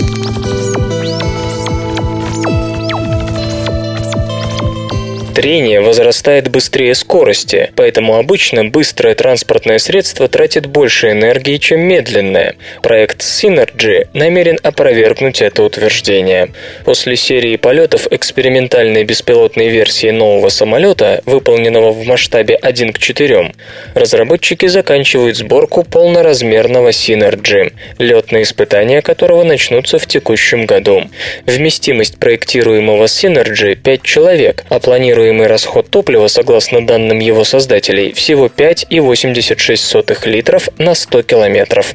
Трение 5.35 5.81
возрастает 5.81 6.47
быстрее 6.47 6.95
скорости, 6.95 7.69
поэтому 7.75 8.15
обычно 8.15 8.63
быстрое 8.63 9.15
транспортное 9.15 9.79
средство 9.79 10.29
тратит 10.29 10.65
больше 10.65 11.11
энергии, 11.11 11.57
чем 11.57 11.81
медленное. 11.81 12.55
Проект 12.81 13.19
Synergy 13.19 14.07
намерен 14.13 14.57
опровергнуть 14.63 15.41
это 15.41 15.63
утверждение. 15.63 16.53
После 16.85 17.17
серии 17.17 17.57
полетов 17.57 18.07
экспериментальной 18.11 19.03
беспилотной 19.03 19.67
версии 19.67 20.09
нового 20.09 20.47
самолета, 20.47 21.21
выполненного 21.25 21.91
в 21.91 22.05
масштабе 22.05 22.55
1 22.55 22.93
к 22.93 22.99
4, 22.99 23.51
разработчики 23.93 24.67
заканчивают 24.67 25.35
сборку 25.35 25.83
полноразмерного 25.83 26.91
Synergy, 26.91 27.73
летные 27.99 28.43
испытания 28.43 29.01
которого 29.01 29.43
начнутся 29.43 29.99
в 29.99 30.07
текущем 30.07 30.65
году. 30.65 31.09
Вместимость 31.45 32.19
проектируемого 32.19 33.03
Synergy 33.03 33.75
5 33.75 34.01
человек, 34.01 34.63
а 34.69 34.79
планируемый 34.79 35.24
расход 35.47 35.89
топлива, 35.89 36.27
согласно 36.27 36.85
данным 36.85 37.19
его 37.19 37.43
создателей, 37.43 38.13
всего 38.13 38.47
5,86 38.47 40.27
литров 40.27 40.69
на 40.77 40.95
100 40.95 41.23
километров. 41.23 41.91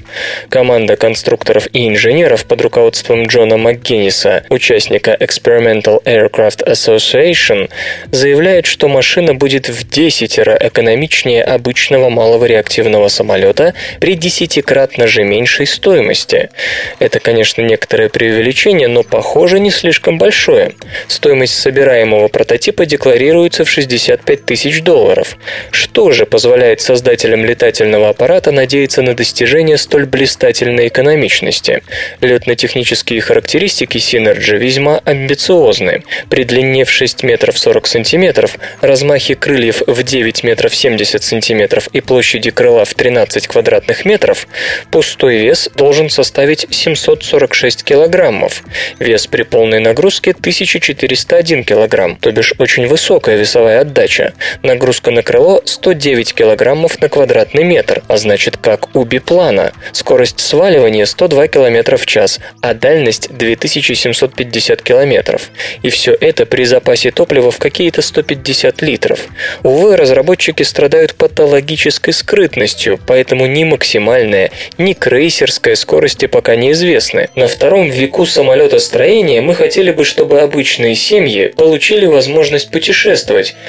Команда 0.48 0.96
конструкторов 0.96 1.68
и 1.72 1.88
инженеров 1.88 2.44
под 2.44 2.60
руководством 2.62 3.26
Джона 3.26 3.56
МакГинниса, 3.56 4.44
участника 4.48 5.16
Experimental 5.18 6.02
Aircraft 6.04 6.66
Association, 6.66 7.70
заявляет, 8.10 8.66
что 8.66 8.88
машина 8.88 9.34
будет 9.34 9.68
в 9.68 9.88
10 9.88 10.38
экономичнее 10.38 11.42
обычного 11.42 12.08
малого 12.08 12.44
реактивного 12.44 13.08
самолета 13.08 13.74
при 14.00 14.14
десятикратно 14.14 15.06
же 15.06 15.24
меньшей 15.24 15.66
стоимости. 15.66 16.50
Это, 16.98 17.20
конечно, 17.20 17.62
некоторое 17.62 18.08
преувеличение, 18.08 18.88
но, 18.88 19.02
похоже, 19.02 19.60
не 19.60 19.70
слишком 19.70 20.18
большое. 20.18 20.72
Стоимость 21.08 21.58
собираемого 21.58 22.28
прототипа 22.28 22.86
декларируется 22.86 23.19
варьируется 23.20 23.66
в 23.66 23.70
65 23.70 24.46
тысяч 24.46 24.82
долларов. 24.82 25.36
Что 25.70 26.10
же 26.10 26.24
позволяет 26.24 26.80
создателям 26.80 27.44
летательного 27.44 28.08
аппарата 28.08 28.50
надеяться 28.50 29.02
на 29.02 29.14
достижение 29.14 29.76
столь 29.76 30.06
блистательной 30.06 30.88
экономичности? 30.88 31.82
Летно-технические 32.22 33.20
характеристики 33.20 33.98
Synergy 33.98 34.56
весьма 34.56 35.02
амбициозны. 35.04 36.02
При 36.30 36.44
длине 36.44 36.86
в 36.86 36.90
6 36.90 37.22
метров 37.22 37.58
40 37.58 37.86
сантиметров, 37.86 38.56
размахе 38.80 39.34
крыльев 39.34 39.82
в 39.86 40.02
9 40.02 40.42
метров 40.42 40.74
70 40.74 41.22
сантиметров 41.22 41.88
и 41.92 42.00
площади 42.00 42.50
крыла 42.50 42.86
в 42.86 42.94
13 42.94 43.48
квадратных 43.48 44.06
метров, 44.06 44.48
пустой 44.90 45.36
вес 45.36 45.68
должен 45.76 46.08
составить 46.08 46.66
746 46.70 47.84
килограммов. 47.84 48.62
Вес 48.98 49.26
при 49.26 49.42
полной 49.42 49.80
нагрузке 49.80 50.30
1401 50.30 51.64
килограмм, 51.64 52.16
то 52.16 52.32
бишь 52.32 52.54
очень 52.58 52.86
высокая 53.10 53.36
весовая 53.36 53.80
отдача. 53.80 54.34
Нагрузка 54.62 55.10
на 55.10 55.24
крыло 55.24 55.62
109 55.64 56.32
килограммов 56.32 57.00
на 57.00 57.08
квадратный 57.08 57.64
метр, 57.64 58.04
а 58.06 58.16
значит 58.18 58.56
как 58.56 58.94
у 58.94 59.02
биплана. 59.02 59.72
Скорость 59.90 60.38
сваливания 60.38 61.06
102 61.06 61.48
километра 61.48 61.96
в 61.96 62.06
час, 62.06 62.38
а 62.62 62.72
дальность 62.72 63.36
2750 63.36 64.82
километров. 64.82 65.50
И 65.82 65.90
все 65.90 66.16
это 66.20 66.46
при 66.46 66.62
запасе 66.62 67.10
топлива 67.10 67.50
в 67.50 67.58
какие-то 67.58 68.00
150 68.00 68.80
литров. 68.82 69.26
Увы, 69.64 69.96
разработчики 69.96 70.62
страдают 70.62 71.16
патологической 71.16 72.14
скрытностью, 72.14 73.00
поэтому 73.08 73.46
ни 73.46 73.64
максимальная, 73.64 74.52
ни 74.78 74.92
крейсерская 74.92 75.74
скорости 75.74 76.26
пока 76.26 76.54
неизвестны. 76.54 77.28
На 77.34 77.48
втором 77.48 77.90
веку 77.90 78.24
самолетостроения 78.24 79.42
мы 79.42 79.56
хотели 79.56 79.90
бы, 79.90 80.04
чтобы 80.04 80.42
обычные 80.42 80.94
семьи 80.94 81.48
получили 81.48 82.06
возможность 82.06 82.70
путешествовать, 82.70 82.99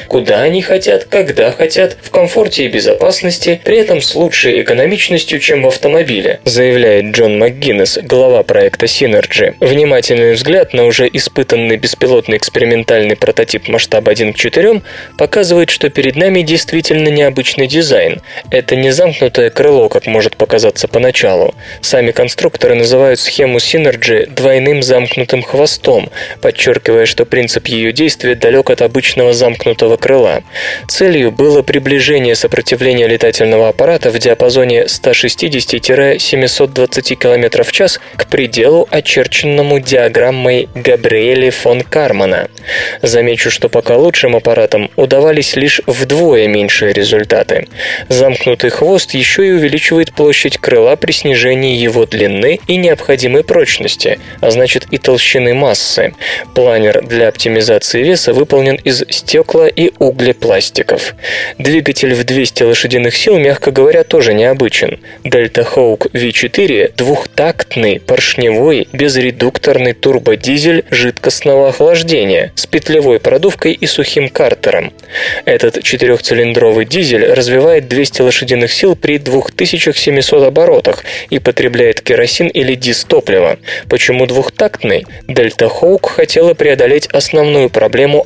куда 0.08 0.42
они 0.42 0.62
хотят, 0.62 1.06
когда 1.06 1.52
хотят, 1.52 1.98
в 2.02 2.12
комфорте 2.12 2.66
и 2.66 2.68
безопасности, 2.68 3.62
при 3.64 3.78
этом 3.78 4.02
с 4.02 4.14
лучшей 4.14 4.62
экономичностью, 4.62 5.40
чем 5.40 5.64
в 5.64 5.68
автомобиле, 5.68 6.42
заявляет 6.44 7.16
Джон 7.16 7.40
МакГиннес, 7.40 8.00
глава 8.04 8.44
проекта 8.44 8.88
Synergy. 8.88 9.56
Внимательный 9.62 10.34
взгляд 10.34 10.74
на 10.74 10.86
уже 10.86 11.10
испытанный 11.12 11.78
беспилотный 11.78 12.38
экспериментальный 12.38 13.16
прототип 13.16 13.70
масштаба 13.70 14.12
1 14.12 14.34
к 14.34 14.36
4 14.36 14.82
показывает, 15.18 15.70
что 15.70 15.90
перед 15.90 16.18
нами 16.18 16.42
действительно 16.42 17.08
необычный 17.08 17.68
дизайн. 17.68 18.22
Это 18.50 18.76
не 18.76 18.92
замкнутое 18.92 19.50
крыло, 19.50 19.88
как 19.88 20.08
может 20.08 20.36
показаться 20.36 20.88
поначалу. 20.88 21.56
Сами 21.80 22.12
конструкторы 22.12 22.76
называют 22.76 23.20
схему 23.20 23.60
Synergy 23.60 24.30
двойным 24.30 24.84
замкнутым 24.84 25.42
хвостом, 25.42 26.10
подчеркивая, 26.42 27.06
что 27.06 27.26
принцип 27.26 27.68
ее 27.68 27.94
действия 27.94 28.36
далек 28.36 28.70
от 28.70 28.82
обычного 28.82 29.21
замкнутого 29.34 29.98
крыла. 29.98 30.44
Целью 30.88 31.32
было 31.32 31.62
приближение 31.62 32.36
сопротивления 32.36 33.08
летательного 33.08 33.70
аппарата 33.70 34.10
в 34.10 34.20
диапазоне 34.20 34.86
160-720 34.86 37.16
км 37.16 37.64
в 37.64 37.72
час 37.72 38.00
к 38.16 38.28
пределу, 38.28 38.88
очерченному 38.90 39.80
диаграммой 39.80 40.70
Габриэли 40.76 41.50
фон 41.50 41.82
Кармана. 41.82 42.48
Замечу, 43.02 43.52
что 43.52 43.70
пока 43.70 43.98
лучшим 43.98 44.36
аппаратам 44.36 44.90
удавались 44.96 45.56
лишь 45.56 45.82
вдвое 45.86 46.48
меньшие 46.48 46.94
результаты. 46.94 47.68
Замкнутый 48.10 48.70
хвост 48.70 49.14
еще 49.14 49.48
и 49.48 49.52
увеличивает 49.52 50.14
площадь 50.14 50.58
крыла 50.58 50.96
при 50.96 51.12
снижении 51.12 51.76
его 51.76 52.06
длины 52.06 52.60
и 52.68 52.76
необходимой 52.76 53.44
прочности, 53.44 54.20
а 54.40 54.52
значит 54.52 54.88
и 54.92 54.98
толщины 54.98 55.54
массы. 55.54 56.14
Планер 56.54 57.02
для 57.04 57.28
оптимизации 57.28 58.04
веса 58.04 58.34
выполнен 58.34 58.76
из 58.76 59.01
стекла 59.10 59.68
и 59.68 59.92
углепластиков. 60.00 61.16
Двигатель 61.58 62.14
в 62.14 62.24
200 62.24 62.64
лошадиных 62.64 63.16
сил, 63.16 63.38
мягко 63.38 63.72
говоря, 63.72 64.04
тоже 64.04 64.34
необычен. 64.34 65.00
Delta 65.24 65.68
Hawk 65.76 66.12
V4– 66.12 66.94
двухтактный, 66.98 68.00
поршневой, 68.00 68.88
безредукторный 68.94 69.94
турбодизель 69.94 70.86
жидкостного 70.90 71.70
охлаждения 71.70 72.52
с 72.56 72.66
петлевой 72.66 73.20
продувкой 73.20 73.74
и 73.74 73.86
сухим 73.86 74.30
картером. 74.30 74.94
Этот 75.46 75.84
четырехцилиндровый 75.84 76.86
дизель 76.86 77.26
развивает 77.26 77.88
200 77.88 78.22
лошадиных 78.22 78.72
сил 78.72 78.96
при 78.96 79.18
2700 79.18 80.44
оборотах 80.44 81.04
и 81.30 81.40
потребляет 81.40 82.02
керосин 82.02 82.48
или 82.48 82.76
дистопливо. 82.76 83.58
Почему 83.90 84.26
двухтактный? 84.26 85.06
Delta 85.28 85.70
Hawk 85.70 86.10
хотела 86.10 86.54
преодолеть 86.54 87.08
основную 87.08 87.70
проблему 87.70 88.26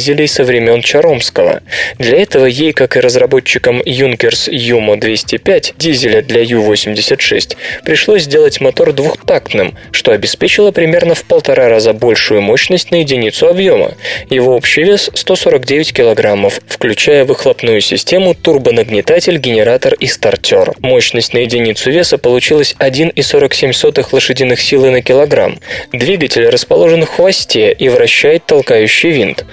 авиадизелей 0.00 0.28
со 0.28 0.44
времен 0.44 0.82
Чаромского. 0.82 1.62
Для 1.98 2.20
этого 2.20 2.46
ей, 2.46 2.72
как 2.72 2.96
и 2.96 3.00
разработчикам 3.00 3.82
Юнкерс 3.84 4.48
Юмо 4.48 4.96
205 4.96 5.74
дизеля 5.76 6.22
для 6.22 6.40
Ю-86, 6.40 7.56
пришлось 7.84 8.22
сделать 8.22 8.60
мотор 8.60 8.92
двухтактным, 8.92 9.76
что 9.92 10.12
обеспечило 10.12 10.72
примерно 10.72 11.14
в 11.14 11.24
полтора 11.24 11.68
раза 11.68 11.92
большую 11.92 12.40
мощность 12.40 12.90
на 12.90 12.96
единицу 12.96 13.48
объема. 13.48 13.92
Его 14.30 14.56
общий 14.56 14.82
вес 14.82 15.10
149 15.14 15.92
килограммов, 15.92 16.60
включая 16.66 17.24
выхлопную 17.24 17.80
систему, 17.80 18.34
турбонагнетатель, 18.34 19.38
генератор 19.38 19.94
и 19.94 20.06
стартер. 20.06 20.72
Мощность 20.80 21.34
на 21.34 21.38
единицу 21.38 21.90
веса 21.90 22.18
получилась 22.18 22.74
1,47 22.78 24.08
лошадиных 24.12 24.60
силы 24.60 24.90
на 24.90 25.02
килограмм. 25.02 25.58
Двигатель 25.92 26.48
расположен 26.48 27.04
в 27.04 27.08
хвосте 27.08 27.72
и 27.72 27.88
вращает 27.88 28.46
толкающий 28.46 29.10
винт. 29.10 29.44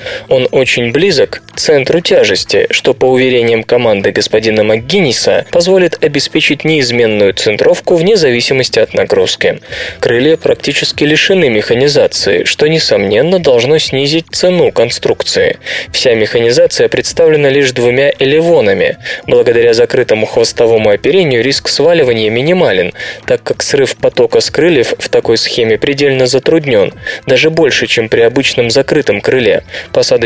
Очень 0.46 0.92
близок 0.92 1.42
к 1.54 1.60
центру 1.60 2.02
тяжести, 2.02 2.68
что, 2.70 2.94
по 2.94 3.06
уверениям 3.06 3.64
команды 3.64 4.12
господина 4.12 4.64
МакГинниса, 4.64 5.46
позволит 5.52 6.04
обеспечить 6.04 6.64
неизменную 6.64 7.34
центровку 7.34 7.96
вне 7.96 8.16
зависимости 8.16 8.80
от 8.80 8.94
нагрузки. 8.94 9.60
Крылья 10.00 10.38
практически 10.38 11.04
лишены 11.04 11.50
механизации, 11.50 12.44
что, 12.44 12.68
несомненно, 12.68 13.40
должно 13.40 13.78
снизить 13.80 14.26
цену 14.32 14.72
конструкции. 14.72 15.58
Вся 15.92 16.14
механизация 16.14 16.90
представлена 16.90 17.50
лишь 17.50 17.72
двумя 17.72 18.12
элевонами. 18.20 18.98
Благодаря 19.26 19.74
закрытому 19.74 20.26
хвостовому 20.26 20.90
оперению 20.90 21.44
риск 21.44 21.68
сваливания 21.70 22.30
минимален, 22.30 22.94
так 23.26 23.44
как 23.44 23.64
срыв 23.64 23.96
потока 23.96 24.40
с 24.40 24.50
крыльев 24.50 24.94
в 24.98 25.10
такой 25.10 25.38
схеме 25.38 25.78
предельно 25.78 26.28
затруднен, 26.28 26.94
даже 27.26 27.50
больше, 27.50 27.88
чем 27.88 28.10
при 28.10 28.22
обычном 28.22 28.70
закрытом 28.70 29.22
крыле. 29.22 29.64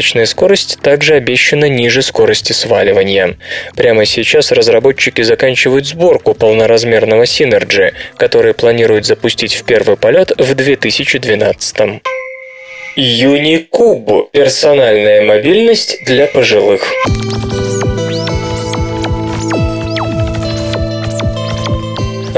Посадочная 0.01 0.25
скорость 0.25 0.79
также 0.81 1.13
обещана 1.13 1.65
ниже 1.65 2.01
скорости 2.01 2.53
сваливания. 2.53 3.37
Прямо 3.75 4.05
сейчас 4.05 4.51
разработчики 4.51 5.21
заканчивают 5.21 5.85
сборку 5.85 6.33
полноразмерного 6.33 7.25
Synergy, 7.25 7.93
который 8.17 8.55
планируют 8.55 9.05
запустить 9.05 9.53
в 9.53 9.63
первый 9.63 9.97
полет 9.97 10.31
в 10.39 10.55
2012 10.55 12.01
Юникуб– 12.95 14.31
персональная 14.31 15.21
мобильность 15.21 15.99
для 16.07 16.25
пожилых. 16.25 16.91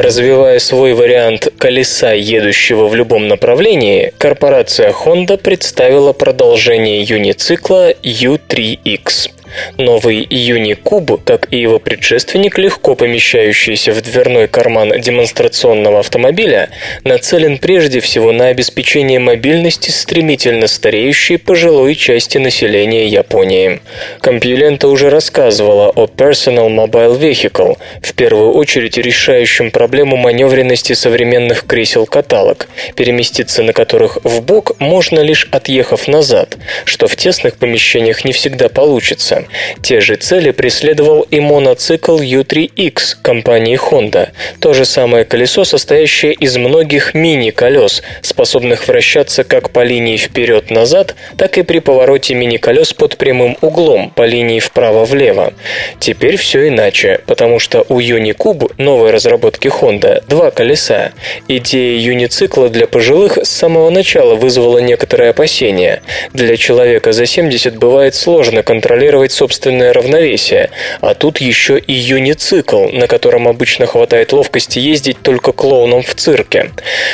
Развивая 0.03 0.59
свой 0.59 0.95
вариант 0.95 1.47
колеса, 1.57 2.11
едущего 2.11 2.89
в 2.89 2.95
любом 2.95 3.29
направлении, 3.29 4.13
корпорация 4.17 4.91
Honda 4.91 5.37
представила 5.37 6.11
продолжение 6.11 7.01
юницикла 7.03 7.91
U3X. 7.93 9.31
Новый 9.77 10.23
Unicube, 10.23 11.19
как 11.23 11.47
и 11.51 11.57
его 11.57 11.79
предшественник, 11.79 12.57
легко 12.57 12.95
помещающийся 12.95 13.91
в 13.93 14.01
дверной 14.01 14.47
карман 14.47 14.99
демонстрационного 14.99 15.99
автомобиля, 15.99 16.69
нацелен 17.03 17.57
прежде 17.57 17.99
всего 17.99 18.31
на 18.31 18.47
обеспечение 18.47 19.19
мобильности 19.19 19.89
стремительно 19.89 20.67
стареющей 20.67 21.37
пожилой 21.37 21.95
части 21.95 22.37
населения 22.37 23.07
Японии. 23.07 23.81
Компьюлента 24.21 24.87
уже 24.87 25.09
рассказывала 25.09 25.89
о 25.89 26.05
Personal 26.05 26.69
Mobile 26.69 27.19
Vehicle, 27.19 27.77
в 28.01 28.13
первую 28.13 28.53
очередь 28.53 28.97
решающем 28.97 29.71
проблему 29.71 30.17
маневренности 30.17 30.93
современных 30.93 31.65
кресел-каталог, 31.65 32.67
переместиться 32.95 33.63
на 33.63 33.73
которых 33.73 34.17
в 34.23 34.41
бок 34.41 34.79
можно 34.79 35.19
лишь 35.19 35.47
отъехав 35.51 36.07
назад, 36.07 36.57
что 36.85 37.07
в 37.07 37.15
тесных 37.15 37.57
помещениях 37.57 38.25
не 38.25 38.33
всегда 38.33 38.69
получится. 38.69 39.42
Те 39.81 40.01
же 40.01 40.15
цели 40.15 40.51
преследовал 40.51 41.21
и 41.21 41.39
моноцикл 41.39 42.19
U3X 42.19 43.17
компании 43.21 43.77
Honda. 43.77 44.29
То 44.59 44.73
же 44.73 44.85
самое 44.85 45.25
колесо, 45.25 45.63
состоящее 45.63 46.33
из 46.33 46.57
многих 46.57 47.13
мини-колес, 47.13 48.01
способных 48.21 48.87
вращаться 48.87 49.43
как 49.43 49.71
по 49.71 49.83
линии 49.83 50.17
вперед-назад, 50.17 51.15
так 51.37 51.57
и 51.57 51.63
при 51.63 51.79
повороте 51.79 52.33
мини-колес 52.33 52.93
под 52.93 53.17
прямым 53.17 53.57
углом 53.61 54.11
по 54.15 54.23
линии 54.25 54.59
вправо-влево. 54.59 55.53
Теперь 55.99 56.37
все 56.37 56.67
иначе, 56.67 57.21
потому 57.25 57.59
что 57.59 57.85
у 57.89 57.99
Unicube, 57.99 58.71
новой 58.77 59.11
разработки 59.11 59.67
Honda, 59.67 60.23
два 60.27 60.51
колеса. 60.51 61.11
Идея 61.47 61.99
юницикла 61.99 62.69
для 62.69 62.87
пожилых 62.87 63.37
с 63.37 63.49
самого 63.49 63.89
начала 63.89 64.35
вызвала 64.35 64.79
некоторые 64.79 65.31
опасения. 65.31 66.01
Для 66.33 66.57
человека 66.57 67.11
за 67.11 67.25
70 67.25 67.77
бывает 67.77 68.15
сложно 68.15 68.63
контролировать 68.63 69.31
собственное 69.33 69.93
равновесие, 69.93 70.69
а 71.01 71.13
тут 71.13 71.39
еще 71.39 71.77
и 71.79 71.93
юницикл, 71.93 72.89
на 72.89 73.07
котором 73.07 73.47
обычно 73.47 73.85
хватает 73.85 74.31
ловкости 74.31 74.79
ездить 74.79 75.21
только 75.21 75.51
клоуном 75.51 76.03
в 76.03 76.15
цирке. 76.15 76.71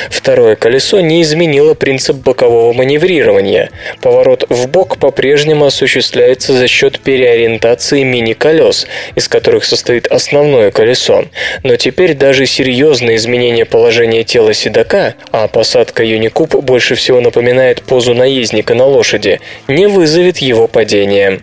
Второе 0.09 0.55
колесо 0.55 0.99
не 0.99 1.21
изменило 1.21 1.73
принцип 1.73 2.17
бокового 2.17 2.73
маневрирования. 2.73 3.71
Поворот 4.01 4.45
в 4.49 4.67
бок 4.67 4.97
по-прежнему 4.97 5.65
осуществляется 5.65 6.53
за 6.53 6.67
счет 6.67 6.99
переориентации 6.99 8.03
мини-колес, 8.03 8.87
из 9.15 9.27
которых 9.27 9.63
состоит 9.63 10.07
основное 10.07 10.71
колесо. 10.71 11.25
Но 11.63 11.75
теперь 11.75 12.13
даже 12.13 12.45
серьезные 12.45 13.15
изменения 13.15 13.65
положения 13.65 14.23
тела 14.23 14.53
седока, 14.53 15.15
а 15.31 15.47
посадка 15.47 16.03
Юникуб 16.03 16.55
больше 16.55 16.95
всего 16.95 17.21
напоминает 17.21 17.81
позу 17.81 18.13
наездника 18.13 18.75
на 18.75 18.85
лошади, 18.85 19.39
не 19.67 19.87
вызовет 19.87 20.39
его 20.39 20.67
падения. 20.67 21.39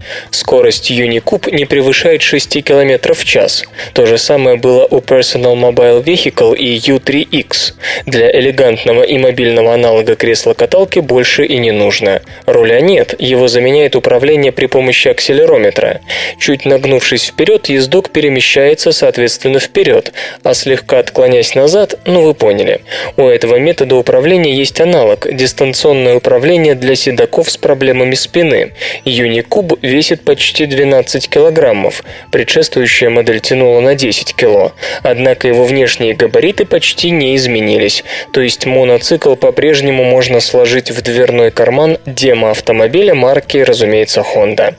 Скорость 0.56 0.88
Юникуб 0.88 1.48
не 1.48 1.66
превышает 1.66 2.22
6 2.22 2.64
км 2.64 3.12
в 3.12 3.24
час. 3.26 3.64
То 3.92 4.06
же 4.06 4.16
самое 4.16 4.56
было 4.56 4.86
у 4.86 5.00
Personal 5.00 5.54
Mobile 5.54 6.02
Vehicle 6.02 6.56
и 6.56 6.78
U3X. 6.78 7.74
Для 8.06 8.30
элегантного 8.30 9.02
и 9.02 9.18
мобильного 9.18 9.74
аналога 9.74 10.16
кресла-каталки 10.16 11.00
больше 11.00 11.44
и 11.44 11.58
не 11.58 11.72
нужно. 11.72 12.22
Руля 12.46 12.80
нет, 12.80 13.14
его 13.18 13.48
заменяет 13.48 13.96
управление 13.96 14.50
при 14.50 14.64
помощи 14.64 15.08
акселерометра. 15.08 16.00
Чуть 16.40 16.64
нагнувшись 16.64 17.26
вперед, 17.26 17.68
ездок 17.68 18.08
перемещается 18.08 18.92
соответственно 18.92 19.58
вперед, 19.58 20.12
а 20.42 20.54
слегка 20.54 21.00
отклоняясь 21.00 21.54
назад, 21.54 21.98
ну 22.06 22.22
вы 22.22 22.32
поняли. 22.32 22.80
У 23.18 23.26
этого 23.26 23.56
метода 23.56 23.96
управления 23.96 24.54
есть 24.54 24.80
аналог– 24.80 25.26
дистанционное 25.30 26.14
управление 26.14 26.74
для 26.74 26.96
седаков 26.96 27.50
с 27.50 27.58
проблемами 27.58 28.14
спины. 28.14 28.72
Юникуб 29.04 29.78
весит 29.82 30.22
почти 30.22 30.45
12 30.52 31.28
килограммов, 31.28 32.02
предшествующая 32.30 33.10
модель 33.10 33.40
тянула 33.40 33.80
на 33.80 33.94
10 33.94 34.34
кило, 34.34 34.72
однако 35.02 35.48
его 35.48 35.64
внешние 35.64 36.14
габариты 36.14 36.64
почти 36.64 37.10
не 37.10 37.36
изменились, 37.36 38.04
то 38.32 38.40
есть 38.40 38.66
моноцикл 38.66 39.34
по-прежнему 39.34 40.04
можно 40.04 40.40
сложить 40.40 40.90
в 40.90 41.02
дверной 41.02 41.50
карман 41.50 41.98
демо-автомобиля 42.06 43.14
марки, 43.14 43.58
разумеется, 43.58 44.20
Honda. 44.20 44.74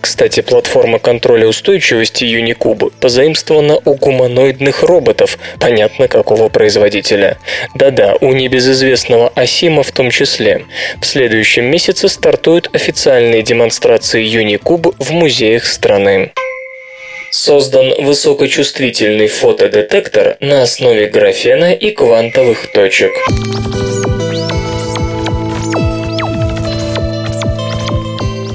Кстати, 0.00 0.40
платформа 0.40 0.98
контроля 0.98 1.46
устойчивости 1.46 2.24
Unicube 2.24 2.92
позаимствована 3.00 3.78
у 3.84 3.94
гуманоидных 3.94 4.82
роботов, 4.82 5.38
понятно 5.58 6.08
какого 6.08 6.48
производителя. 6.48 7.38
Да-да, 7.74 8.14
у 8.20 8.32
небезызвестного 8.32 9.32
Асима 9.34 9.82
в 9.82 9.92
том 9.92 10.10
числе. 10.10 10.64
В 11.00 11.06
следующем 11.06 11.64
месяце 11.64 12.08
стартуют 12.08 12.70
официальные 12.72 13.42
демонстрации 13.42 14.24
Unicube 14.24 14.94
в 14.98 15.07
музеях 15.10 15.66
страны. 15.66 16.32
Создан 17.30 17.92
высокочувствительный 18.02 19.28
фотодетектор 19.28 20.36
на 20.40 20.62
основе 20.62 21.06
графена 21.06 21.72
и 21.72 21.90
квантовых 21.90 22.72
точек. 22.72 23.12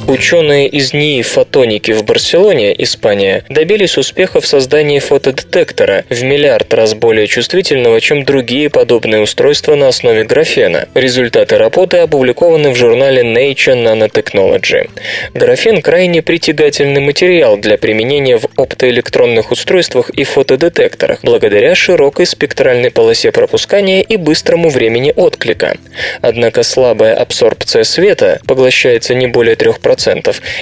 Ученые 0.07 0.67
из 0.67 0.93
НИИ 0.93 1.21
фотоники 1.21 1.91
в 1.91 2.03
Барселоне, 2.03 2.75
Испания, 2.83 3.45
добились 3.47 3.97
успеха 3.97 4.41
в 4.41 4.45
создании 4.45 4.99
фотодетектора 4.99 6.03
в 6.09 6.23
миллиард 6.23 6.73
раз 6.73 6.93
более 6.93 7.25
чувствительного, 7.27 8.01
чем 8.01 8.25
другие 8.25 8.69
подобные 8.69 9.21
устройства 9.21 9.75
на 9.75 9.87
основе 9.87 10.25
графена. 10.25 10.89
Результаты 10.93 11.57
работы 11.57 11.97
опубликованы 11.97 12.71
в 12.71 12.75
журнале 12.75 13.21
Nature 13.21 13.81
Nanotechnology. 13.81 14.89
Графен 15.33 15.81
крайне 15.81 16.21
притягательный 16.21 17.01
материал 17.01 17.55
для 17.55 17.77
применения 17.77 18.37
в 18.37 18.47
оптоэлектронных 18.57 19.51
устройствах 19.51 20.09
и 20.09 20.25
фотодетекторах, 20.25 21.19
благодаря 21.23 21.75
широкой 21.75 22.25
спектральной 22.25 22.91
полосе 22.91 23.31
пропускания 23.31 24.01
и 24.01 24.17
быстрому 24.17 24.69
времени 24.69 25.13
отклика. 25.15 25.77
Однако 26.21 26.63
слабая 26.63 27.15
абсорбция 27.15 27.85
света 27.85 28.41
поглощается 28.45 29.15
не 29.15 29.27
более 29.27 29.55
3%, 29.55 29.92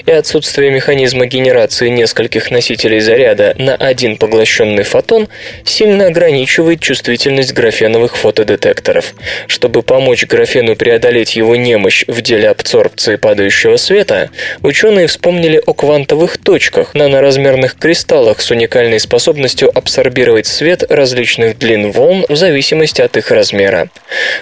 и 0.06 0.12
отсутствие 0.12 0.72
механизма 0.72 1.26
генерации 1.26 1.90
нескольких 1.90 2.52
носителей 2.52 3.00
заряда 3.00 3.56
на 3.58 3.76
один 3.76 4.18
поглощенный 4.18 4.84
фотон 4.84 5.28
сильно 5.64 6.08
ограничивает 6.08 6.80
чувствительность 6.82 7.54
графеновых 7.54 8.18
фотодетекторов. 8.18 9.14
Чтобы 9.48 9.82
помочь 9.82 10.26
графену 10.26 10.76
преодолеть 10.76 11.36
его 11.36 11.56
немощь 11.56 12.04
в 12.08 12.22
деле 12.22 12.50
абсорбции 12.50 13.16
падающего 13.16 13.78
света, 13.78 14.30
ученые 14.62 15.08
вспомнили 15.08 15.62
о 15.66 15.74
квантовых 15.74 16.38
точках, 16.38 16.94
наноразмерных 16.94 17.78
кристаллах 17.78 18.42
с 18.42 18.52
уникальной 18.52 19.00
способностью 19.00 19.72
абсорбировать 19.76 20.48
свет 20.48 20.84
различных 20.90 21.58
длин 21.58 21.92
волн 21.92 22.26
в 22.30 22.36
зависимости 22.36 23.02
от 23.02 23.18
их 23.18 23.32
размера. 23.32 23.90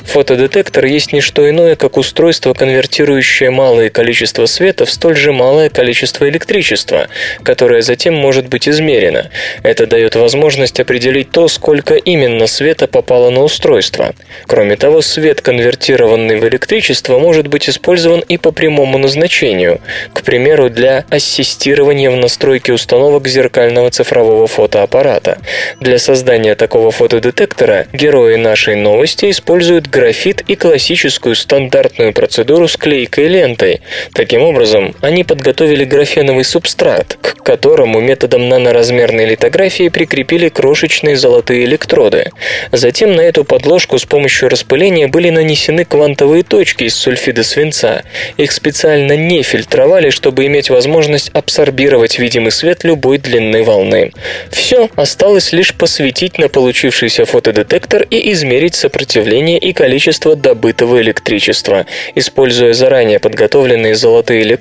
Фотодетектор 0.03 0.85
есть 0.85 1.13
не 1.13 1.21
что 1.21 1.49
иное, 1.49 1.75
как 1.75 1.97
устройство, 1.97 2.53
конвертирующее 2.53 3.51
малое 3.51 3.89
количество 3.89 4.45
света 4.45 4.78
в 4.85 4.91
столь 4.91 5.15
же 5.15 5.31
малое 5.31 5.69
количество 5.69 6.27
электричества, 6.29 7.07
которое 7.43 7.81
затем 7.81 8.13
может 8.13 8.47
быть 8.47 8.67
измерено. 8.67 9.29
Это 9.63 9.85
дает 9.87 10.15
возможность 10.15 10.79
определить 10.79 11.31
то, 11.31 11.47
сколько 11.47 11.95
именно 11.95 12.47
света 12.47 12.87
попало 12.87 13.29
на 13.29 13.43
устройство. 13.43 14.13
Кроме 14.47 14.75
того, 14.75 15.01
свет, 15.01 15.41
конвертированный 15.41 16.37
в 16.37 16.47
электричество, 16.47 17.19
может 17.19 17.47
быть 17.47 17.69
использован 17.69 18.21
и 18.21 18.37
по 18.37 18.51
прямому 18.51 18.97
назначению, 18.97 19.81
к 20.13 20.23
примеру, 20.23 20.69
для 20.69 21.05
ассистирования 21.09 22.11
в 22.11 22.15
настройке 22.15 22.73
установок 22.73 23.27
зеркального 23.27 23.89
цифрового 23.89 24.47
фотоаппарата. 24.47 25.39
Для 25.79 25.99
создания 25.99 26.55
такого 26.55 26.91
фотодетектора 26.91 27.87
герои 27.93 28.35
нашей 28.35 28.75
новости 28.75 29.29
используют 29.29 29.87
графит 29.87 30.43
и 30.47 30.55
классическую 30.55 31.35
стандартную 31.35 32.13
процедуру 32.13 32.67
с 32.67 32.77
клейкой 32.77 33.27
лентой. 33.27 33.81
Таким 34.13 34.41
образом, 34.41 34.68
они 35.01 35.23
подготовили 35.23 35.85
графеновый 35.85 36.43
субстрат, 36.43 37.17
к 37.21 37.43
которому 37.43 37.99
методом 37.99 38.47
наноразмерной 38.47 39.25
литографии 39.25 39.89
прикрепили 39.89 40.49
крошечные 40.49 41.15
золотые 41.15 41.65
электроды. 41.65 42.31
Затем 42.71 43.15
на 43.15 43.21
эту 43.21 43.43
подложку 43.43 43.97
с 43.97 44.05
помощью 44.05 44.49
распыления 44.49 45.07
были 45.07 45.29
нанесены 45.29 45.85
квантовые 45.85 46.43
точки 46.43 46.83
из 46.83 46.95
сульфида 46.95 47.43
свинца. 47.43 48.03
Их 48.37 48.51
специально 48.51 49.15
не 49.15 49.41
фильтровали, 49.43 50.09
чтобы 50.09 50.45
иметь 50.45 50.69
возможность 50.69 51.29
абсорбировать 51.33 52.19
видимый 52.19 52.51
свет 52.51 52.83
любой 52.83 53.17
длины 53.17 53.63
волны. 53.63 54.11
Все, 54.51 54.89
осталось 54.95 55.51
лишь 55.51 55.73
посветить 55.73 56.37
на 56.37 56.49
получившийся 56.49 57.25
фотодетектор 57.25 58.03
и 58.03 58.31
измерить 58.31 58.75
сопротивление 58.75 59.57
и 59.57 59.73
количество 59.73 60.35
добытого 60.35 61.01
электричества, 61.01 61.85
используя 62.15 62.73
заранее 62.73 63.19
подготовленные 63.19 63.95
золотые 63.95 64.43
электроды. 64.43 64.58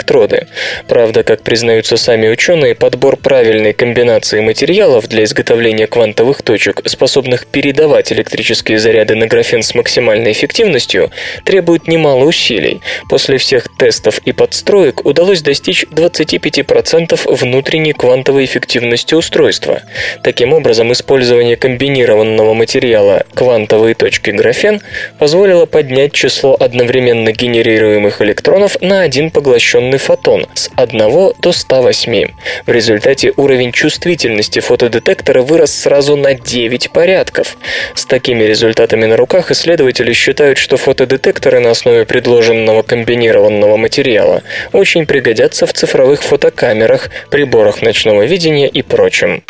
Правда, 0.86 1.22
как 1.22 1.42
признаются 1.42 1.96
сами 1.96 2.28
ученые, 2.28 2.74
подбор 2.74 3.16
правильной 3.16 3.72
комбинации 3.72 4.40
материалов 4.40 5.08
для 5.08 5.24
изготовления 5.24 5.86
квантовых 5.86 6.42
точек, 6.42 6.82
способных 6.86 7.46
передавать 7.46 8.12
электрические 8.12 8.78
заряды 8.78 9.14
на 9.14 9.26
графен 9.26 9.62
с 9.62 9.74
максимальной 9.74 10.32
эффективностью, 10.32 11.10
требует 11.44 11.88
немало 11.88 12.24
усилий. 12.24 12.80
После 13.08 13.38
всех 13.38 13.66
тестов 13.78 14.20
и 14.24 14.32
подстроек 14.32 15.04
удалось 15.04 15.42
достичь 15.42 15.84
25% 15.90 17.34
внутренней 17.34 17.92
квантовой 17.92 18.44
эффективности 18.44 19.14
устройства. 19.14 19.82
Таким 20.22 20.52
образом, 20.52 20.92
использование 20.92 21.56
комбинированного 21.56 22.54
материала 22.54 23.24
квантовые 23.34 23.94
точки 23.94 24.30
графен 24.30 24.80
позволило 25.18 25.66
поднять 25.66 26.12
число 26.12 26.56
одновременно 26.58 27.32
генерируемых 27.32 28.22
электронов 28.22 28.80
на 28.80 29.02
один 29.02 29.30
поглощенный 29.30 29.87
информационный 29.88 29.98
фотон 29.98 30.46
с 30.54 30.70
1 30.76 30.98
до 31.38 31.52
108. 31.52 32.28
В 32.66 32.70
результате 32.70 33.32
уровень 33.36 33.72
чувствительности 33.72 34.60
фотодетектора 34.60 35.42
вырос 35.42 35.74
сразу 35.74 36.16
на 36.16 36.34
9 36.34 36.90
порядков. 36.90 37.56
С 37.94 38.04
такими 38.04 38.44
результатами 38.44 39.06
на 39.06 39.16
руках 39.16 39.50
исследователи 39.50 40.12
считают, 40.12 40.58
что 40.58 40.76
фотодетекторы 40.76 41.60
на 41.60 41.70
основе 41.70 42.04
предложенного 42.04 42.82
комбинированного 42.82 43.76
материала 43.76 44.42
очень 44.72 45.06
пригодятся 45.06 45.66
в 45.66 45.72
цифровых 45.72 46.22
фотокамерах, 46.22 47.10
приборах 47.30 47.82
ночного 47.82 48.22
видения 48.22 48.68
и 48.68 48.82
прочем. 48.82 49.42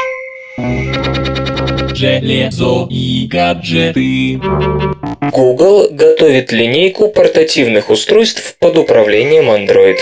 Железо 1.99 2.87
и 2.89 3.27
гаджеты. 3.27 4.41
Google 5.33 5.89
готовит 5.91 6.53
линейку 6.53 7.09
портативных 7.09 7.91
устройств 7.91 8.55
под 8.61 8.79
управлением 8.79 9.51
Android. 9.51 9.97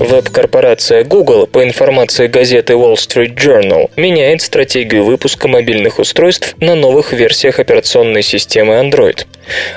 Веб-корпорация 0.00 1.04
Google, 1.04 1.46
по 1.46 1.62
информации 1.62 2.26
газеты 2.26 2.72
Wall 2.72 2.94
Street 2.94 3.36
Journal, 3.36 3.90
меняет 3.94 4.42
стратегию 4.42 5.04
выпуска 5.04 5.46
мобильных 5.46 6.00
устройств 6.00 6.56
на 6.58 6.74
новых 6.74 7.12
версиях 7.12 7.60
операционной 7.60 8.24
системы 8.24 8.74
Android. 8.74 9.26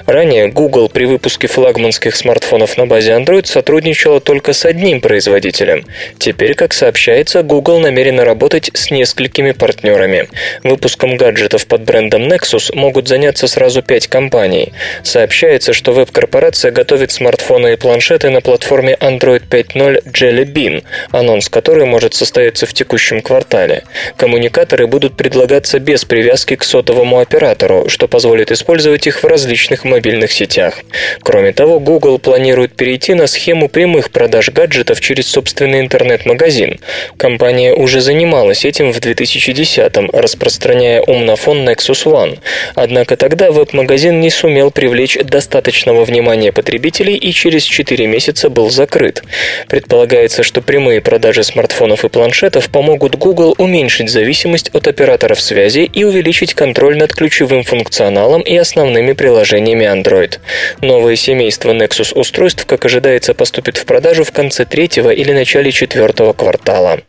Ранее 0.06 0.48
Google 0.48 0.90
при 0.90 1.06
выпуске 1.06 1.48
флагманских 1.48 2.16
смартфонов 2.16 2.78
на 2.78 2.86
базе 2.86 3.12
Android 3.12 3.46
сотрудничала 3.46 4.20
только 4.20 4.54
с 4.54 4.66
одним 4.66 5.02
производителем. 5.02 5.86
Теперь, 6.18 6.56
как 6.56 6.74
сообщается, 6.74 7.44
Google 7.44 7.80
намерена 7.80 8.26
работать 8.26 8.72
с 8.74 8.92
несколькими 8.92 9.52
партнерами. 9.52 10.28
Выпуском 10.64 11.18
гаджетов 11.18 11.66
под 11.68 11.84
брендом 11.84 12.24
Nexus 12.24 12.76
могут 12.76 13.08
заняться 13.08 13.48
сразу 13.48 13.82
пять 13.82 14.08
компаний. 14.08 14.74
Сообщается, 15.04 15.74
что 15.74 15.94
веб-корпорация 15.94 16.72
готовит 16.72 17.12
смартфоны 17.12 17.74
и 17.74 17.78
планшеты 17.78 18.30
на 18.30 18.42
платформе 18.42 18.98
Android 19.00 19.44
5.0 19.50 20.04
Jelly 20.12 20.46
Bean, 20.46 20.84
анонс 21.12 21.50
которой 21.50 21.86
может 21.86 22.14
состояться 22.14 22.66
в 22.66 22.74
текущем 22.74 23.22
квартале. 23.22 23.84
Коммуникаторы 24.18 24.88
будут 24.88 25.16
предлагаться 25.16 25.80
без 25.80 26.06
привязки 26.06 26.56
к 26.56 26.64
сотовому 26.64 27.20
оператору, 27.20 27.88
что 27.88 28.08
позволит 28.08 28.52
использовать 28.52 29.08
их 29.08 29.24
в 29.24 29.28
различных 29.28 29.61
мобильных 29.84 30.32
сетях. 30.32 30.76
Кроме 31.22 31.52
того, 31.52 31.80
Google 31.80 32.18
планирует 32.18 32.76
перейти 32.76 33.14
на 33.14 33.28
схему 33.28 33.70
прямых 33.70 34.10
продаж 34.12 34.50
гаджетов 34.50 35.00
через 35.02 35.28
собственный 35.28 35.82
интернет-магазин. 35.82 36.80
Компания 37.18 37.74
уже 37.74 38.02
занималась 38.02 38.66
этим 38.66 38.92
в 38.92 38.98
2010-м, 38.98 40.10
распространяя 40.12 41.02
умнофон 41.02 41.68
Nexus 41.68 42.06
One. 42.06 42.40
Однако 42.76 43.18
тогда 43.18 43.52
веб-магазин 43.52 44.20
не 44.20 44.30
сумел 44.30 44.72
привлечь 44.72 45.18
достаточного 45.24 46.06
внимания 46.06 46.52
потребителей 46.52 47.16
и 47.16 47.32
через 47.32 47.64
4 47.64 48.08
месяца 48.08 48.50
был 48.50 48.70
закрыт. 48.70 49.24
Предполагается, 49.68 50.44
что 50.44 50.62
прямые 50.62 51.02
продажи 51.02 51.44
смартфонов 51.44 52.04
и 52.06 52.10
планшетов 52.10 52.70
помогут 52.70 53.16
Google 53.16 53.54
уменьшить 53.58 54.10
зависимость 54.10 54.70
от 54.74 54.88
операторов 54.88 55.40
связи 55.40 55.90
и 55.94 56.04
увеличить 56.04 56.54
контроль 56.54 56.98
над 56.98 57.14
ключевым 57.14 57.64
функционалом 57.64 58.42
и 58.42 58.56
основными 58.56 59.14
приложениями 59.14 59.51
Android. 59.60 60.40
Новое 60.82 61.16
семейство 61.16 61.72
Nexus 61.72 62.14
устройств, 62.14 62.66
как 62.66 62.86
ожидается, 62.86 63.34
поступит 63.34 63.78
в 63.78 63.86
продажу 63.86 64.24
в 64.24 64.32
конце 64.32 64.66
третьего 64.66 65.10
или 65.10 65.32
начале 65.32 65.72
четвертого 65.72 66.34
квартала. 66.34 67.00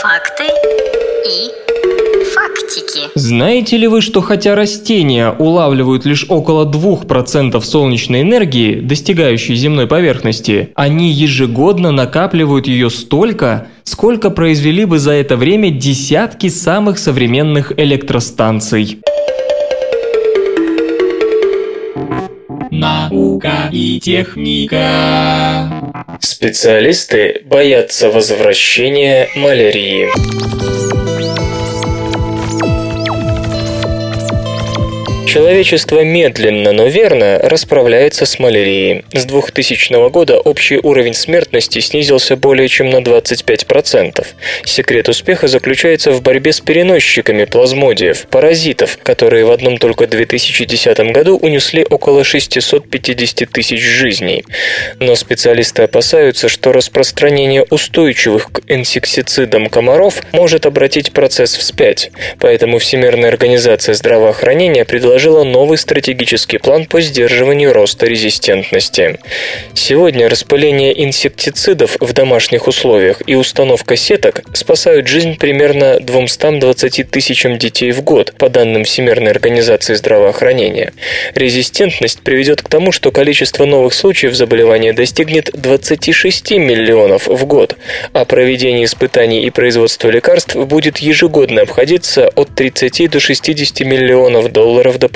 Факты 0.00 0.44
и 1.26 1.50
фактики. 2.34 3.08
Знаете 3.14 3.76
ли 3.76 3.86
вы, 3.86 4.00
что 4.00 4.20
хотя 4.20 4.54
растения 4.54 5.30
улавливают 5.30 6.04
лишь 6.04 6.26
около 6.28 6.70
2% 6.70 7.60
солнечной 7.62 8.22
энергии, 8.22 8.80
достигающей 8.80 9.54
земной 9.54 9.86
поверхности, 9.86 10.70
они 10.74 11.10
ежегодно 11.10 11.90
накапливают 11.90 12.66
ее 12.66 12.90
столько, 12.90 13.68
сколько 13.84 14.30
произвели 14.30 14.84
бы 14.84 14.98
за 14.98 15.12
это 15.12 15.36
время 15.36 15.70
десятки 15.70 16.48
самых 16.48 16.98
современных 16.98 17.72
электростанций. 17.78 18.98
Наука 22.70 23.68
и 23.70 24.00
техника. 24.00 25.70
Специалисты 26.20 27.42
боятся 27.44 28.10
возвращения 28.10 29.28
малярии. 29.36 31.03
Человечество 35.34 36.04
медленно, 36.04 36.70
но 36.70 36.86
верно 36.86 37.40
расправляется 37.42 38.24
с 38.24 38.38
малярией. 38.38 39.04
С 39.12 39.24
2000 39.24 40.08
года 40.10 40.38
общий 40.38 40.78
уровень 40.80 41.14
смертности 41.14 41.80
снизился 41.80 42.36
более 42.36 42.68
чем 42.68 42.90
на 42.90 42.98
25%. 42.98 44.24
Секрет 44.64 45.08
успеха 45.08 45.48
заключается 45.48 46.12
в 46.12 46.22
борьбе 46.22 46.52
с 46.52 46.60
переносчиками 46.60 47.46
плазмодиев, 47.46 48.28
паразитов, 48.28 48.96
которые 49.02 49.44
в 49.44 49.50
одном 49.50 49.78
только 49.78 50.06
2010 50.06 50.98
году 51.12 51.36
унесли 51.36 51.84
около 51.84 52.22
650 52.22 53.50
тысяч 53.50 53.80
жизней. 53.80 54.44
Но 55.00 55.16
специалисты 55.16 55.82
опасаются, 55.82 56.48
что 56.48 56.70
распространение 56.70 57.64
устойчивых 57.70 58.52
к 58.52 58.60
инсектицидам 58.68 59.68
комаров 59.68 60.22
может 60.30 60.64
обратить 60.64 61.10
процесс 61.10 61.56
вспять. 61.56 62.12
Поэтому 62.38 62.78
Всемирная 62.78 63.30
организация 63.30 63.94
здравоохранения 63.94 64.84
предложила 65.24 65.44
новый 65.44 65.78
стратегический 65.78 66.58
план 66.58 66.84
по 66.84 67.00
сдерживанию 67.00 67.72
роста 67.72 68.04
резистентности. 68.04 69.18
Сегодня 69.72 70.28
распыление 70.28 71.02
инсектицидов 71.02 71.96
в 71.98 72.12
домашних 72.12 72.68
условиях 72.68 73.22
и 73.26 73.34
установка 73.34 73.96
сеток 73.96 74.42
спасают 74.52 75.06
жизнь 75.06 75.38
примерно 75.38 75.98
220 75.98 77.10
тысячам 77.10 77.56
детей 77.56 77.92
в 77.92 78.02
год, 78.02 78.34
по 78.36 78.50
данным 78.50 78.84
Всемирной 78.84 79.30
организации 79.30 79.94
здравоохранения. 79.94 80.92
Резистентность 81.34 82.20
приведет 82.20 82.60
к 82.60 82.68
тому, 82.68 82.92
что 82.92 83.10
количество 83.10 83.64
новых 83.64 83.94
случаев 83.94 84.34
заболевания 84.34 84.92
достигнет 84.92 85.48
26 85.54 86.50
миллионов 86.50 87.28
в 87.28 87.46
год, 87.46 87.76
а 88.12 88.26
проведение 88.26 88.84
испытаний 88.84 89.46
и 89.46 89.48
производство 89.50 90.10
лекарств 90.10 90.54
будет 90.54 90.98
ежегодно 90.98 91.62
обходиться 91.62 92.28
от 92.28 92.54
30 92.54 93.10
до 93.10 93.20
60 93.20 93.80
миллионов 93.86 94.52
долларов 94.52 94.98
дополнительно. 94.98 95.13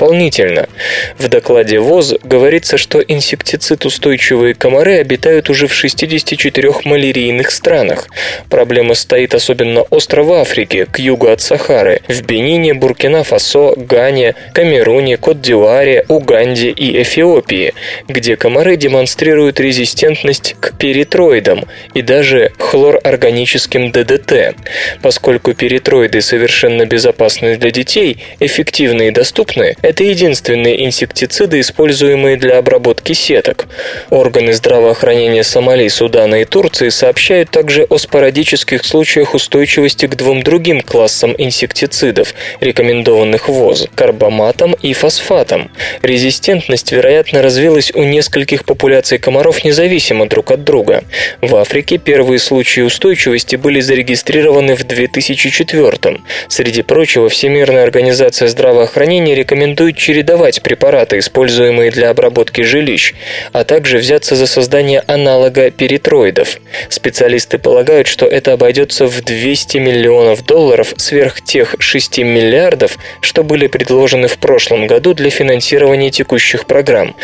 В 1.17 1.27
докладе 1.27 1.79
ВОЗ 1.79 2.15
говорится, 2.23 2.77
что 2.77 2.99
инсектицид-устойчивые 3.01 4.53
комары 4.53 4.97
обитают 4.97 5.49
уже 5.49 5.67
в 5.67 5.73
64 5.73 6.71
малярийных 6.85 7.51
странах. 7.51 8.07
Проблема 8.49 8.93
стоит 8.93 9.33
особенно 9.35 9.81
остро 9.81 10.23
в 10.23 10.33
Африке, 10.33 10.85
к 10.85 10.99
югу 10.99 11.27
от 11.27 11.41
Сахары, 11.41 12.01
в 12.07 12.21
Бенине, 12.23 12.73
Буркина-Фасо, 12.73 13.73
Гане, 13.75 14.35
Камеруне, 14.53 15.17
Кот-д'Ивуаре, 15.17 16.05
Уганде 16.07 16.69
и 16.69 17.01
Эфиопии, 17.01 17.73
где 18.07 18.35
комары 18.35 18.77
демонстрируют 18.77 19.59
резистентность 19.59 20.55
к 20.59 20.77
перитроидам 20.77 21.65
и 21.93 22.01
даже 22.01 22.51
хлорорганическим 22.57 23.91
ДДТ. 23.91 24.55
Поскольку 25.01 25.53
перитроиды 25.53 26.21
совершенно 26.21 26.85
безопасны 26.85 27.57
для 27.57 27.71
детей, 27.71 28.17
эффективны 28.39 29.07
и 29.07 29.11
доступны, 29.11 29.75
это 29.89 30.03
единственные 30.03 30.85
инсектициды, 30.85 31.59
используемые 31.59 32.37
для 32.37 32.59
обработки 32.59 33.13
сеток. 33.13 33.67
Органы 34.11 34.53
здравоохранения 34.53 35.43
Сомали, 35.43 35.87
Судана 35.87 36.35
и 36.35 36.45
Турции 36.45 36.89
сообщают 36.89 37.49
также 37.49 37.85
о 37.85 37.97
спорадических 37.97 38.85
случаях 38.85 39.33
устойчивости 39.33 40.05
к 40.05 40.15
двум 40.15 40.43
другим 40.43 40.81
классам 40.81 41.33
инсектицидов, 41.35 42.35
рекомендованных 42.59 43.49
ВОЗ– 43.49 43.87
карбаматам 43.95 44.75
и 44.79 44.93
фосфатам. 44.93 45.71
Резистентность, 46.03 46.91
вероятно, 46.91 47.41
развилась 47.41 47.91
у 47.95 48.03
нескольких 48.03 48.65
популяций 48.65 49.17
комаров 49.17 49.63
независимо 49.63 50.27
друг 50.29 50.51
от 50.51 50.63
друга. 50.63 51.03
В 51.41 51.55
Африке 51.55 51.97
первые 51.97 52.37
случаи 52.37 52.81
устойчивости 52.81 53.55
были 53.55 53.79
зарегистрированы 53.79 54.75
в 54.75 54.83
2004 54.83 56.19
Среди 56.47 56.83
прочего, 56.83 57.27
Всемирная 57.27 57.83
организация 57.83 58.47
здравоохранения 58.47 59.33
рекомендует 59.33 59.68
чередовать 59.75 60.61
препараты, 60.61 61.19
используемые 61.19 61.91
для 61.91 62.09
обработки 62.09 62.61
жилищ, 62.61 63.13
а 63.53 63.63
также 63.63 63.97
взяться 63.97 64.35
за 64.35 64.47
создание 64.47 65.03
аналога 65.07 65.71
перитроидов. 65.71 66.59
Специалисты 66.89 67.57
полагают, 67.57 68.07
что 68.07 68.25
это 68.25 68.53
обойдется 68.53 69.05
в 69.05 69.21
200 69.23 69.77
миллионов 69.77 70.45
долларов 70.45 70.93
сверх 70.97 71.41
тех 71.41 71.75
6 71.79 72.19
миллиардов, 72.19 72.97
что 73.21 73.43
были 73.43 73.67
предложены 73.67 74.27
в 74.27 74.37
прошлом 74.37 74.87
году 74.87 75.13
для 75.13 75.29
финансирования 75.29 76.11
текущих 76.11 76.65
программ. 76.65 77.15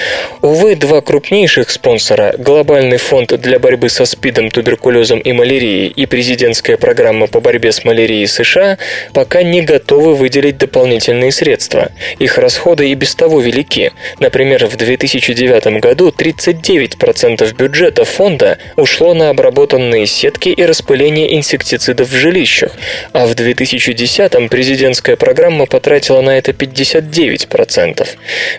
Увы, 0.41 0.75
два 0.75 1.01
крупнейших 1.01 1.69
спонсора– 1.69 2.33
Глобальный 2.45 2.97
фонд 2.97 3.33
для 3.41 3.57
борьбы 3.59 3.89
со 3.89 4.05
СПИДом, 4.05 4.51
туберкулезом 4.51 5.19
и 5.19 5.31
малярией 5.33 5.87
и 5.87 6.05
президентская 6.05 6.77
программа 6.77 7.27
по 7.27 7.39
борьбе 7.39 7.71
с 7.71 7.83
малярией 7.83 8.27
США 8.27 8.77
пока 9.13 9.41
не 9.41 9.61
готовы 9.61 10.13
выделить 10.15 10.57
дополнительные 10.57 11.31
средства. 11.31 11.91
Их 12.19 12.34
их 12.35 12.37
расходы 12.37 12.89
и 12.89 12.95
без 12.95 13.15
того 13.15 13.39
велики. 13.39 13.91
Например, 14.19 14.65
в 14.65 14.75
2009 14.75 15.79
году 15.81 16.09
39% 16.09 17.55
бюджета 17.55 18.05
фонда 18.05 18.57
ушло 18.75 19.13
на 19.13 19.29
обработанные 19.29 20.05
сетки 20.05 20.49
и 20.49 20.65
распыление 20.65 21.35
инсектицидов 21.35 22.09
в 22.09 22.15
жилищах, 22.15 22.71
а 23.13 23.25
в 23.25 23.35
2010 23.35 24.49
президентская 24.49 25.15
программа 25.15 25.65
потратила 25.65 26.21
на 26.21 26.37
это 26.37 26.51
59%. 26.51 28.07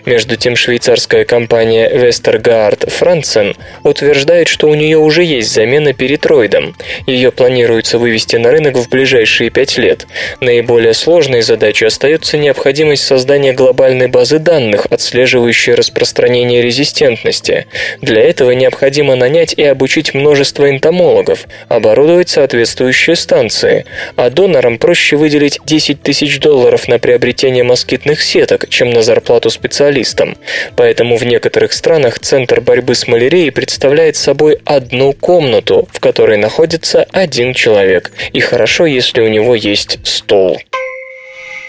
Между 0.05 0.35
тем, 0.35 0.55
швейцарская 0.55 1.25
компания 1.25 1.89
Westergaard 1.89 2.87
Franzen 2.87 3.55
утверждает, 3.83 4.47
что 4.47 4.67
у 4.69 4.75
нее 4.75 4.97
уже 4.97 5.23
есть 5.23 5.53
замена 5.53 5.93
перитроидом. 5.93 6.75
Ее 7.05 7.31
планируется 7.31 7.97
вывести 7.97 8.37
на 8.37 8.51
рынок 8.51 8.75
в 8.75 8.89
ближайшие 8.89 9.49
пять 9.49 9.77
лет. 9.77 10.07
Наиболее 10.41 10.93
сложной 10.93 11.41
задачей 11.41 11.85
остается 11.85 12.37
необходимость 12.37 13.05
создания 13.05 13.53
глобальной 13.67 14.07
базы 14.07 14.39
данных, 14.39 14.87
отслеживающей 14.89 15.73
распространение 15.73 16.61
резистентности. 16.61 17.67
Для 18.01 18.23
этого 18.23 18.51
необходимо 18.51 19.15
нанять 19.15 19.53
и 19.57 19.63
обучить 19.63 20.13
множество 20.13 20.69
энтомологов, 20.69 21.47
оборудовать 21.67 22.29
соответствующие 22.29 23.17
станции, 23.17 23.85
а 24.15 24.29
донорам 24.29 24.77
проще 24.77 25.17
выделить 25.17 25.59
10 25.65 26.01
тысяч 26.01 26.39
долларов 26.39 26.87
на 26.87 26.97
приобретение 26.97 27.65
москитных 27.65 28.21
сеток, 28.21 28.69
чем 28.69 28.91
на 28.91 29.01
зарплату 29.01 29.49
специалистам. 29.49 30.37
Поэтому 30.77 31.17
в 31.17 31.25
некоторых 31.25 31.73
странах 31.73 32.19
Центр 32.19 32.61
борьбы 32.61 32.95
с 32.95 33.05
малярией 33.05 33.51
представляет 33.51 34.15
собой 34.15 34.59
одну 34.63 35.11
комнату, 35.11 35.89
в 35.91 35.99
которой 35.99 36.37
находится 36.37 37.05
один 37.11 37.53
человек. 37.53 38.13
И 38.31 38.39
хорошо, 38.39 38.85
если 38.85 39.19
у 39.19 39.27
него 39.27 39.55
есть 39.55 39.99
стол. 40.03 40.57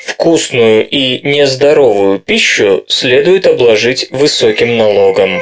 Вкусную 0.09 0.89
и 0.89 1.21
нездоровую 1.23 2.19
пищу 2.19 2.83
следует 2.89 3.47
обложить 3.47 4.09
высоким 4.11 4.77
налогом. 4.77 5.39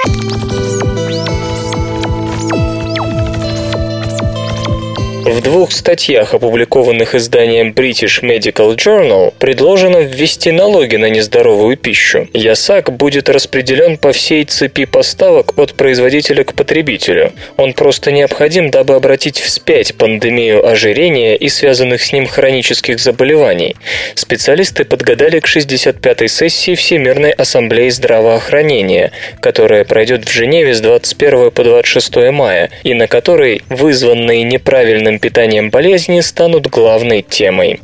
В 5.26 5.40
двух 5.40 5.72
статьях, 5.72 6.34
опубликованных 6.34 7.16
изданием 7.16 7.72
British 7.72 8.22
Medical 8.22 8.76
Journal, 8.76 9.34
предложено 9.40 9.96
ввести 9.96 10.52
налоги 10.52 10.94
на 10.94 11.10
нездоровую 11.10 11.76
пищу. 11.76 12.28
ЯСАК 12.32 12.92
будет 12.92 13.28
распределен 13.28 13.98
по 13.98 14.12
всей 14.12 14.44
цепи 14.44 14.84
поставок 14.84 15.58
от 15.58 15.74
производителя 15.74 16.44
к 16.44 16.54
потребителю. 16.54 17.32
Он 17.56 17.72
просто 17.72 18.12
необходим, 18.12 18.70
дабы 18.70 18.94
обратить 18.94 19.40
вспять 19.40 19.96
пандемию 19.96 20.64
ожирения 20.64 21.34
и 21.34 21.48
связанных 21.48 22.02
с 22.02 22.12
ним 22.12 22.28
хронических 22.28 23.00
заболеваний. 23.00 23.74
Специалисты 24.14 24.84
подгадали 24.84 25.40
к 25.40 25.48
65-й 25.48 26.28
сессии 26.28 26.76
Всемирной 26.76 27.32
ассамблеи 27.32 27.88
здравоохранения, 27.88 29.10
которая 29.40 29.82
пройдет 29.82 30.28
в 30.28 30.30
Женеве 30.30 30.72
с 30.72 30.80
21 30.80 31.50
по 31.50 31.64
26 31.64 32.30
мая, 32.30 32.70
и 32.84 32.94
на 32.94 33.08
которой 33.08 33.62
вызванные 33.68 34.44
неправильным 34.44 35.15
питанием 35.18 35.70
болезни 35.70 36.20
станут 36.20 36.66
главной 36.68 37.22
темой. 37.22 37.80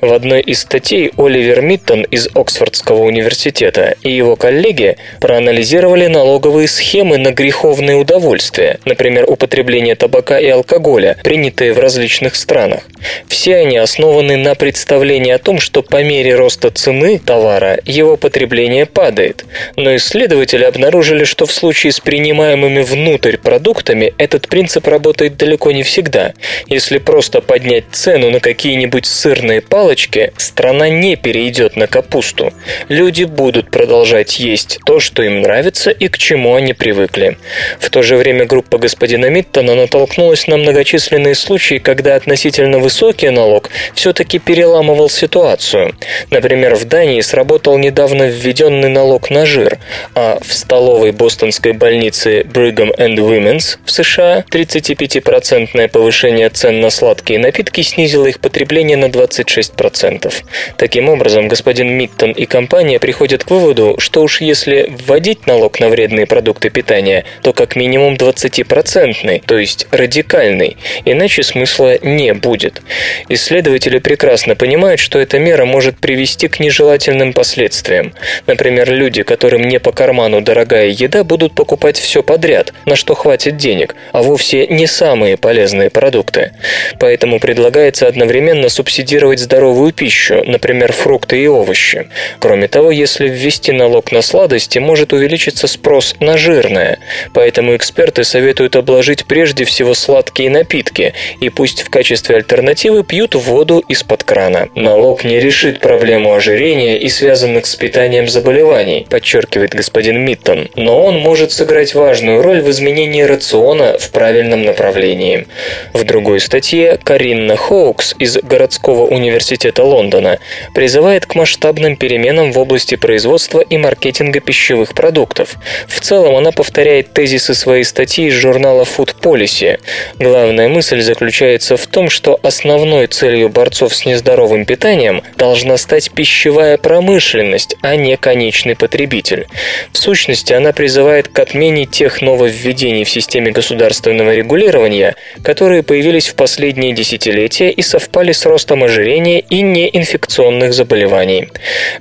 В 0.00 0.12
одной 0.12 0.40
из 0.40 0.60
статей 0.60 1.12
Оливер 1.16 1.62
Миттон 1.62 2.02
из 2.02 2.28
Оксфордского 2.34 3.02
университета 3.02 3.94
и 4.02 4.10
его 4.10 4.36
коллеги 4.36 4.96
проанализировали 5.20 6.06
налоговые 6.06 6.68
схемы 6.68 7.18
на 7.18 7.32
греховные 7.32 7.96
удовольствия, 7.96 8.78
например, 8.84 9.24
употребление 9.28 9.94
табака 9.94 10.38
и 10.38 10.48
алкоголя, 10.48 11.16
принятые 11.22 11.72
в 11.72 11.78
различных 11.78 12.36
странах. 12.36 12.82
Все 13.28 13.56
они 13.56 13.76
основаны 13.76 14.36
на 14.36 14.54
представлении 14.54 15.32
о 15.32 15.38
том, 15.38 15.58
что 15.58 15.82
по 15.82 16.02
мере 16.02 16.34
роста 16.34 16.70
цены 16.70 17.18
товара 17.18 17.78
его 17.84 18.16
потребление 18.16 18.86
падает. 18.86 19.44
Но 19.76 19.94
исследователи 19.96 20.64
обнаружили, 20.64 21.24
что 21.24 21.46
в 21.46 21.52
случае 21.52 21.92
с 21.92 22.00
принимаемыми 22.00 22.82
внутрь 22.82 23.36
продуктами 23.36 24.14
этот 24.18 24.48
принцип 24.48 24.86
работает 24.86 25.36
далеко 25.36 25.72
не 25.72 25.82
всегда. 25.82 26.32
Если 26.74 26.98
просто 26.98 27.40
поднять 27.40 27.84
цену 27.92 28.32
на 28.32 28.40
какие-нибудь 28.40 29.06
сырные 29.06 29.60
палочки, 29.60 30.32
страна 30.36 30.88
не 30.88 31.14
перейдет 31.14 31.76
на 31.76 31.86
капусту. 31.86 32.52
Люди 32.88 33.22
будут 33.22 33.70
продолжать 33.70 34.40
есть 34.40 34.80
то, 34.84 34.98
что 34.98 35.22
им 35.22 35.42
нравится 35.42 35.92
и 35.92 36.08
к 36.08 36.18
чему 36.18 36.56
они 36.56 36.72
привыкли. 36.72 37.38
В 37.78 37.90
то 37.90 38.02
же 38.02 38.16
время 38.16 38.44
группа 38.44 38.78
господина 38.78 39.26
Миттона 39.26 39.76
натолкнулась 39.76 40.48
на 40.48 40.56
многочисленные 40.56 41.36
случаи, 41.36 41.78
когда 41.78 42.16
относительно 42.16 42.80
высокий 42.80 43.30
налог 43.30 43.70
все-таки 43.94 44.40
переламывал 44.40 45.08
ситуацию. 45.08 45.94
Например, 46.30 46.74
в 46.74 46.86
Дании 46.86 47.20
сработал 47.20 47.78
недавно 47.78 48.24
введенный 48.24 48.88
налог 48.88 49.30
на 49.30 49.46
жир, 49.46 49.78
а 50.16 50.40
в 50.42 50.52
столовой 50.52 51.12
бостонской 51.12 51.70
больнице 51.70 52.40
Brigham 52.40 52.90
and 52.98 53.14
Women's 53.18 53.78
в 53.84 53.92
США 53.92 54.44
35% 54.50 55.86
повышение 55.86 56.48
цен 56.48 56.63
на 56.70 56.90
сладкие 56.90 57.38
напитки 57.38 57.80
снизило 57.82 58.26
их 58.26 58.40
потребление 58.40 58.96
на 58.96 59.06
26%. 59.06 60.32
Таким 60.76 61.08
образом, 61.08 61.48
господин 61.48 61.88
Миттон 61.88 62.32
и 62.32 62.46
компания 62.46 62.98
приходят 62.98 63.44
к 63.44 63.50
выводу, 63.50 63.96
что 63.98 64.22
уж 64.22 64.40
если 64.40 64.90
вводить 65.06 65.46
налог 65.46 65.80
на 65.80 65.88
вредные 65.88 66.26
продукты 66.26 66.70
питания, 66.70 67.24
то 67.42 67.52
как 67.52 67.76
минимум 67.76 68.14
20%, 68.14 69.42
то 69.46 69.58
есть 69.58 69.86
радикальный, 69.90 70.76
иначе 71.04 71.42
смысла 71.42 71.98
не 72.02 72.32
будет. 72.34 72.82
Исследователи 73.28 73.98
прекрасно 73.98 74.54
понимают, 74.56 75.00
что 75.00 75.18
эта 75.18 75.38
мера 75.38 75.64
может 75.64 75.98
привести 75.98 76.48
к 76.48 76.60
нежелательным 76.60 77.32
последствиям. 77.32 78.14
Например, 78.46 78.90
люди, 78.90 79.22
которым 79.22 79.62
не 79.62 79.78
по 79.78 79.92
карману 79.92 80.40
дорогая 80.40 80.88
еда, 80.88 81.24
будут 81.24 81.54
покупать 81.54 81.98
все 81.98 82.22
подряд, 82.22 82.72
на 82.86 82.96
что 82.96 83.14
хватит 83.14 83.56
денег, 83.56 83.94
а 84.12 84.22
вовсе 84.22 84.66
не 84.66 84.86
самые 84.86 85.36
полезные 85.36 85.90
продукты. 85.90 86.52
Поэтому 86.98 87.40
предлагается 87.40 88.06
одновременно 88.06 88.68
субсидировать 88.68 89.40
здоровую 89.40 89.92
пищу, 89.92 90.42
например, 90.44 90.92
фрукты 90.92 91.42
и 91.42 91.46
овощи. 91.46 92.08
Кроме 92.38 92.68
того, 92.68 92.90
если 92.90 93.28
ввести 93.28 93.72
налог 93.72 94.12
на 94.12 94.22
сладости, 94.22 94.78
может 94.78 95.12
увеличиться 95.12 95.66
спрос 95.66 96.16
на 96.20 96.36
жирное. 96.38 96.98
Поэтому 97.32 97.76
эксперты 97.76 98.24
советуют 98.24 98.76
обложить 98.76 99.26
прежде 99.26 99.64
всего 99.64 99.94
сладкие 99.94 100.50
напитки, 100.50 101.14
и 101.40 101.48
пусть 101.48 101.82
в 101.82 101.90
качестве 101.90 102.36
альтернативы 102.36 103.04
пьют 103.04 103.34
воду 103.34 103.82
из-под 103.88 104.24
крана. 104.24 104.68
Налог 104.74 105.24
не 105.24 105.40
решит 105.40 105.80
проблему 105.80 106.34
ожирения 106.34 106.98
и 106.98 107.08
связанных 107.08 107.66
с 107.66 107.76
питанием 107.76 108.28
заболеваний, 108.28 109.06
подчеркивает 109.08 109.74
господин 109.74 110.20
Миттон, 110.24 110.68
но 110.76 111.04
он 111.04 111.18
может 111.18 111.52
сыграть 111.52 111.94
важную 111.94 112.42
роль 112.42 112.60
в 112.60 112.70
изменении 112.70 113.22
рациона 113.22 113.96
в 113.98 114.10
правильном 114.10 114.62
направлении. 114.62 115.46
В 115.92 116.04
другой 116.04 116.40
статье 116.44 116.98
Каринна 117.02 117.56
Хоукс 117.56 118.14
из 118.18 118.38
городского 118.38 119.06
университета 119.06 119.82
Лондона 119.84 120.38
призывает 120.74 121.26
к 121.26 121.34
масштабным 121.34 121.96
переменам 121.96 122.52
в 122.52 122.58
области 122.58 122.96
производства 122.96 123.60
и 123.60 123.76
маркетинга 123.76 124.40
пищевых 124.40 124.94
продуктов. 124.94 125.56
В 125.88 126.00
целом 126.00 126.36
она 126.36 126.52
повторяет 126.52 127.12
тезисы 127.12 127.54
своей 127.54 127.84
статьи 127.84 128.26
из 128.26 128.34
журнала 128.34 128.82
Food 128.82 129.16
Policy. 129.20 129.80
Главная 130.18 130.68
мысль 130.68 131.00
заключается 131.00 131.76
в 131.76 131.86
том, 131.86 132.10
что 132.10 132.38
основной 132.42 133.06
целью 133.06 133.48
борцов 133.48 133.94
с 133.94 134.04
нездоровым 134.04 134.66
питанием 134.66 135.22
должна 135.36 135.76
стать 135.76 136.10
пищевая 136.10 136.76
промышленность, 136.76 137.76
а 137.80 137.96
не 137.96 138.16
конечный 138.16 138.76
потребитель. 138.76 139.46
В 139.92 139.98
сущности, 139.98 140.52
она 140.52 140.72
призывает 140.72 141.28
к 141.28 141.38
отмене 141.38 141.86
тех 141.86 142.20
нововведений 142.20 143.04
в 143.04 143.10
системе 143.10 143.50
государственного 143.50 144.34
регулирования, 144.34 145.16
которые 145.42 145.82
появились 145.82 146.33
в 146.34 146.36
последние 146.36 146.92
десятилетия 146.92 147.70
и 147.70 147.80
совпали 147.80 148.32
с 148.32 148.44
ростом 148.44 148.82
ожирения 148.82 149.38
и 149.38 149.62
неинфекционных 149.62 150.74
заболеваний. 150.74 151.48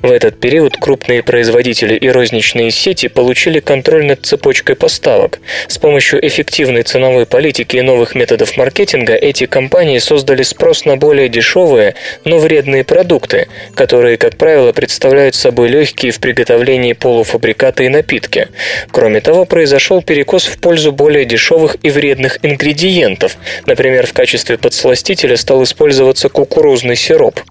В 0.02 0.12
этот 0.12 0.40
период 0.40 0.76
крупные 0.76 1.22
производители 1.22 1.94
и 1.94 2.10
розничные 2.10 2.72
сети 2.72 3.10
получили 3.10 3.60
контроль 3.60 4.06
над 4.06 4.26
цепочкой 4.26 4.76
поставок. 4.76 5.40
С 5.68 5.78
помощью 5.78 6.26
эффективной 6.28 6.82
ценовой 6.82 7.28
политики 7.28 7.78
и 7.78 7.82
новых 7.82 8.16
методов 8.16 8.58
маркетинга 8.58 9.14
эти 9.14 9.46
компании 9.46 10.00
создали 10.00 10.42
спрос 10.42 10.86
на 10.86 10.98
более 10.98 11.30
дешевые, 11.30 11.94
но 12.26 12.40
вредные 12.40 12.84
продукты, 12.84 13.50
которые, 13.76 14.18
как 14.18 14.38
правило, 14.38 14.72
представляют 14.72 15.36
собой 15.36 15.68
легкие 15.70 16.12
в 16.12 16.20
приготовлении 16.20 16.94
полуфабрикаты 16.94 17.86
и 17.86 17.90
напитки. 17.90 18.48
Кроме 18.90 19.22
того, 19.22 19.46
произошел 19.46 20.02
перекос 20.02 20.48
в 20.48 20.60
пользу 20.60 20.92
более 20.92 21.26
дешевых 21.26 21.78
и 21.84 21.92
вредных 21.92 22.40
ингредиентов, 22.42 23.38
например, 23.68 24.08
в 24.08 24.14
качестве 24.24 24.58
подсластителя 24.58 25.36
стал 25.36 25.64
использоваться 25.64 26.30
кукурузный 26.30 26.96
сироп. 26.96 27.42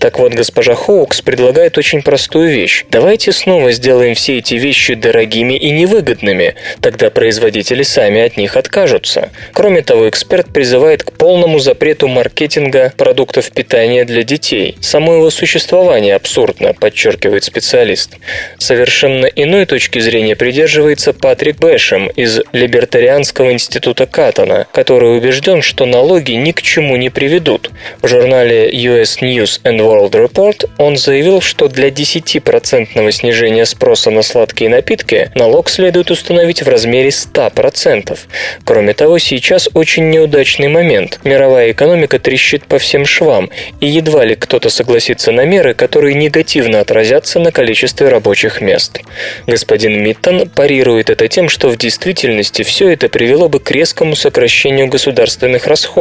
Так 0.00 0.18
вот, 0.18 0.34
госпожа 0.34 0.74
Хоукс 0.74 1.20
предлагает 1.20 1.78
очень 1.78 2.02
простую 2.02 2.50
вещь. 2.50 2.84
Давайте 2.90 3.30
снова 3.30 3.70
сделаем 3.70 4.16
все 4.16 4.38
эти 4.38 4.54
вещи 4.54 4.94
дорогими 4.94 5.54
и 5.54 5.70
невыгодными, 5.70 6.56
тогда 6.80 7.10
производители 7.10 7.84
сами 7.84 8.20
от 8.22 8.36
них 8.36 8.56
откажутся. 8.56 9.30
Кроме 9.52 9.82
того, 9.82 10.08
эксперт 10.08 10.52
призывает 10.52 11.04
к 11.04 11.12
полному 11.12 11.60
запрету 11.60 12.08
маркетинга 12.08 12.92
продуктов 12.96 13.52
питания 13.52 14.04
для 14.04 14.24
детей. 14.24 14.76
Само 14.80 15.14
его 15.14 15.30
существование 15.30 16.16
абсурдно, 16.16 16.74
подчеркивает 16.74 17.44
специалист. 17.44 18.16
Совершенно 18.58 19.26
иной 19.26 19.64
точки 19.64 20.00
зрения 20.00 20.34
придерживается 20.34 21.12
Патрик 21.12 21.58
Бэшем 21.58 22.08
из 22.08 22.40
Либертарианского 22.52 23.52
института 23.52 24.06
Каттона, 24.06 24.66
который 24.72 25.16
убежден, 25.16 25.62
что 25.62 25.86
налоги 26.06 26.32
ни 26.32 26.52
к 26.52 26.62
чему 26.62 26.94
не 26.96 27.10
приведут. 27.10 27.70
В 28.00 28.06
журнале 28.06 28.70
US 28.70 29.18
News 29.20 29.60
and 29.64 29.80
World 29.80 30.12
Report 30.12 30.70
он 30.78 30.96
заявил, 30.96 31.40
что 31.40 31.66
для 31.66 31.88
10% 31.88 33.10
снижения 33.10 33.66
спроса 33.66 34.12
на 34.12 34.22
сладкие 34.22 34.70
напитки 34.70 35.32
налог 35.34 35.68
следует 35.68 36.12
установить 36.12 36.62
в 36.62 36.68
размере 36.68 37.08
100%. 37.08 38.16
Кроме 38.64 38.94
того, 38.94 39.18
сейчас 39.18 39.68
очень 39.74 40.10
неудачный 40.10 40.68
момент. 40.68 41.18
Мировая 41.24 41.72
экономика 41.72 42.20
трещит 42.20 42.66
по 42.66 42.78
всем 42.78 43.04
швам, 43.04 43.50
и 43.80 43.88
едва 43.88 44.24
ли 44.24 44.36
кто-то 44.36 44.70
согласится 44.70 45.32
на 45.32 45.44
меры, 45.44 45.74
которые 45.74 46.14
негативно 46.14 46.78
отразятся 46.78 47.40
на 47.40 47.50
количестве 47.50 48.08
рабочих 48.10 48.60
мест. 48.60 49.00
Господин 49.48 50.04
Миттон 50.04 50.48
парирует 50.48 51.10
это 51.10 51.26
тем, 51.26 51.48
что 51.48 51.68
в 51.68 51.76
действительности 51.76 52.62
все 52.62 52.90
это 52.90 53.08
привело 53.08 53.48
бы 53.48 53.58
к 53.58 53.72
резкому 53.72 54.14
сокращению 54.14 54.86
государственных 54.86 55.66
расходов. 55.66 55.95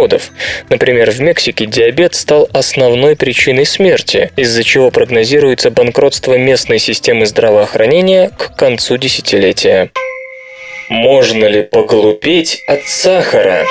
Например, 0.69 1.11
в 1.11 1.21
Мексике 1.21 1.65
диабет 1.65 2.15
стал 2.15 2.49
основной 2.51 3.15
причиной 3.15 3.65
смерти, 3.65 4.31
из-за 4.35 4.63
чего 4.63 4.91
прогнозируется 4.91 5.71
банкротство 5.71 6.37
местной 6.37 6.79
системы 6.79 7.25
здравоохранения 7.25 8.29
к 8.29 8.55
концу 8.55 8.97
десятилетия. 8.97 9.91
Можно 10.89 11.45
ли 11.45 11.63
поглупеть 11.63 12.61
от 12.67 12.83
сахара? 12.83 13.65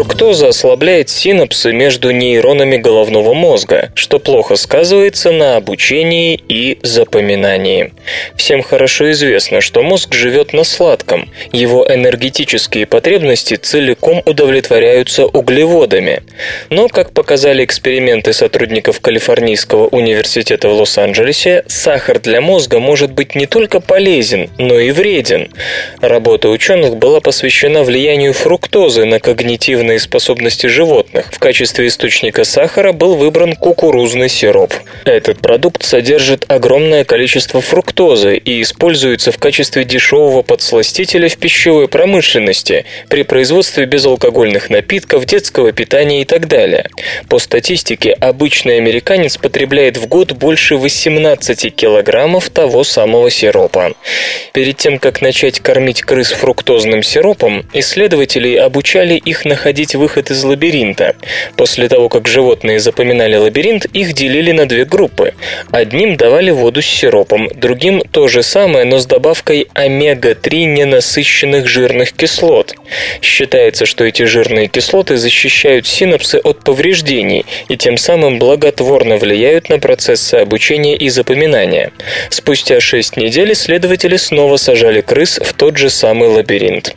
Фруктоза 0.00 0.48
ослабляет 0.48 1.10
синапсы 1.10 1.72
между 1.72 2.10
нейронами 2.10 2.78
головного 2.78 3.34
мозга, 3.34 3.92
что 3.94 4.18
плохо 4.18 4.56
сказывается 4.56 5.30
на 5.30 5.56
обучении 5.56 6.40
и 6.48 6.78
запоминании. 6.82 7.92
Всем 8.34 8.62
хорошо 8.62 9.10
известно, 9.10 9.60
что 9.60 9.82
мозг 9.82 10.14
живет 10.14 10.54
на 10.54 10.64
сладком. 10.64 11.28
Его 11.52 11.86
энергетические 11.86 12.86
потребности 12.86 13.56
целиком 13.56 14.22
удовлетворяются 14.24 15.26
углеводами. 15.26 16.22
Но, 16.70 16.88
как 16.88 17.12
показали 17.12 17.62
эксперименты 17.62 18.32
сотрудников 18.32 19.00
Калифорнийского 19.00 19.88
университета 19.88 20.70
в 20.70 20.72
Лос-Анджелесе, 20.72 21.64
сахар 21.66 22.20
для 22.20 22.40
мозга 22.40 22.78
может 22.80 23.12
быть 23.12 23.34
не 23.34 23.44
только 23.44 23.80
полезен, 23.80 24.48
но 24.56 24.78
и 24.78 24.92
вреден. 24.92 25.50
Работа 26.00 26.48
ученых 26.48 26.96
была 26.96 27.20
посвящена 27.20 27.82
влиянию 27.84 28.32
фруктозы 28.32 29.04
на 29.04 29.20
когнитивные 29.20 29.89
способности 29.98 30.66
животных. 30.66 31.30
В 31.32 31.38
качестве 31.38 31.86
источника 31.86 32.44
сахара 32.44 32.92
был 32.92 33.16
выбран 33.16 33.54
кукурузный 33.56 34.28
сироп. 34.28 34.72
Этот 35.04 35.40
продукт 35.40 35.82
содержит 35.82 36.44
огромное 36.48 37.04
количество 37.04 37.60
фруктозы 37.60 38.36
и 38.36 38.62
используется 38.62 39.32
в 39.32 39.38
качестве 39.38 39.84
дешевого 39.84 40.42
подсластителя 40.42 41.28
в 41.28 41.36
пищевой 41.36 41.88
промышленности 41.88 42.84
при 43.08 43.22
производстве 43.22 43.86
безалкогольных 43.86 44.70
напитков, 44.70 45.24
детского 45.24 45.72
питания 45.72 46.22
и 46.22 46.24
так 46.24 46.46
далее. 46.46 46.88
По 47.28 47.38
статистике, 47.38 48.12
обычный 48.12 48.76
американец 48.76 49.38
потребляет 49.38 49.96
в 49.96 50.06
год 50.06 50.32
больше 50.32 50.76
18 50.76 51.74
килограммов 51.74 52.50
того 52.50 52.84
самого 52.84 53.30
сиропа. 53.30 53.92
Перед 54.52 54.76
тем, 54.76 54.98
как 54.98 55.22
начать 55.22 55.60
кормить 55.60 56.02
крыс 56.02 56.32
фруктозным 56.32 57.02
сиропом, 57.02 57.66
исследователи 57.72 58.56
обучали 58.56 59.14
их 59.14 59.44
находить 59.44 59.69
выход 59.94 60.30
из 60.30 60.42
лабиринта. 60.44 61.14
После 61.56 61.88
того, 61.88 62.08
как 62.08 62.28
животные 62.28 62.80
запоминали 62.80 63.36
лабиринт, 63.36 63.86
их 63.86 64.12
делили 64.12 64.52
на 64.52 64.66
две 64.66 64.84
группы. 64.84 65.34
Одним 65.70 66.16
давали 66.16 66.50
воду 66.50 66.82
с 66.82 66.86
сиропом, 66.86 67.48
другим 67.54 68.02
то 68.12 68.28
же 68.28 68.42
самое, 68.42 68.84
но 68.84 68.98
с 68.98 69.06
добавкой 69.06 69.68
омега-3 69.74 70.64
ненасыщенных 70.64 71.68
жирных 71.68 72.12
кислот. 72.12 72.74
Считается, 73.22 73.86
что 73.86 74.04
эти 74.04 74.24
жирные 74.24 74.68
кислоты 74.68 75.16
защищают 75.16 75.86
синапсы 75.86 76.40
от 76.42 76.64
повреждений 76.64 77.44
и 77.68 77.76
тем 77.76 77.96
самым 77.96 78.38
благотворно 78.38 79.16
влияют 79.16 79.68
на 79.68 79.78
процессы 79.78 80.34
обучения 80.34 80.96
и 80.96 81.08
запоминания. 81.08 81.92
Спустя 82.30 82.80
6 82.80 83.16
недель 83.16 83.52
исследователи 83.52 84.16
снова 84.16 84.56
сажали 84.56 85.00
крыс 85.00 85.38
в 85.42 85.52
тот 85.54 85.76
же 85.76 85.90
самый 85.90 86.28
лабиринт. 86.28 86.94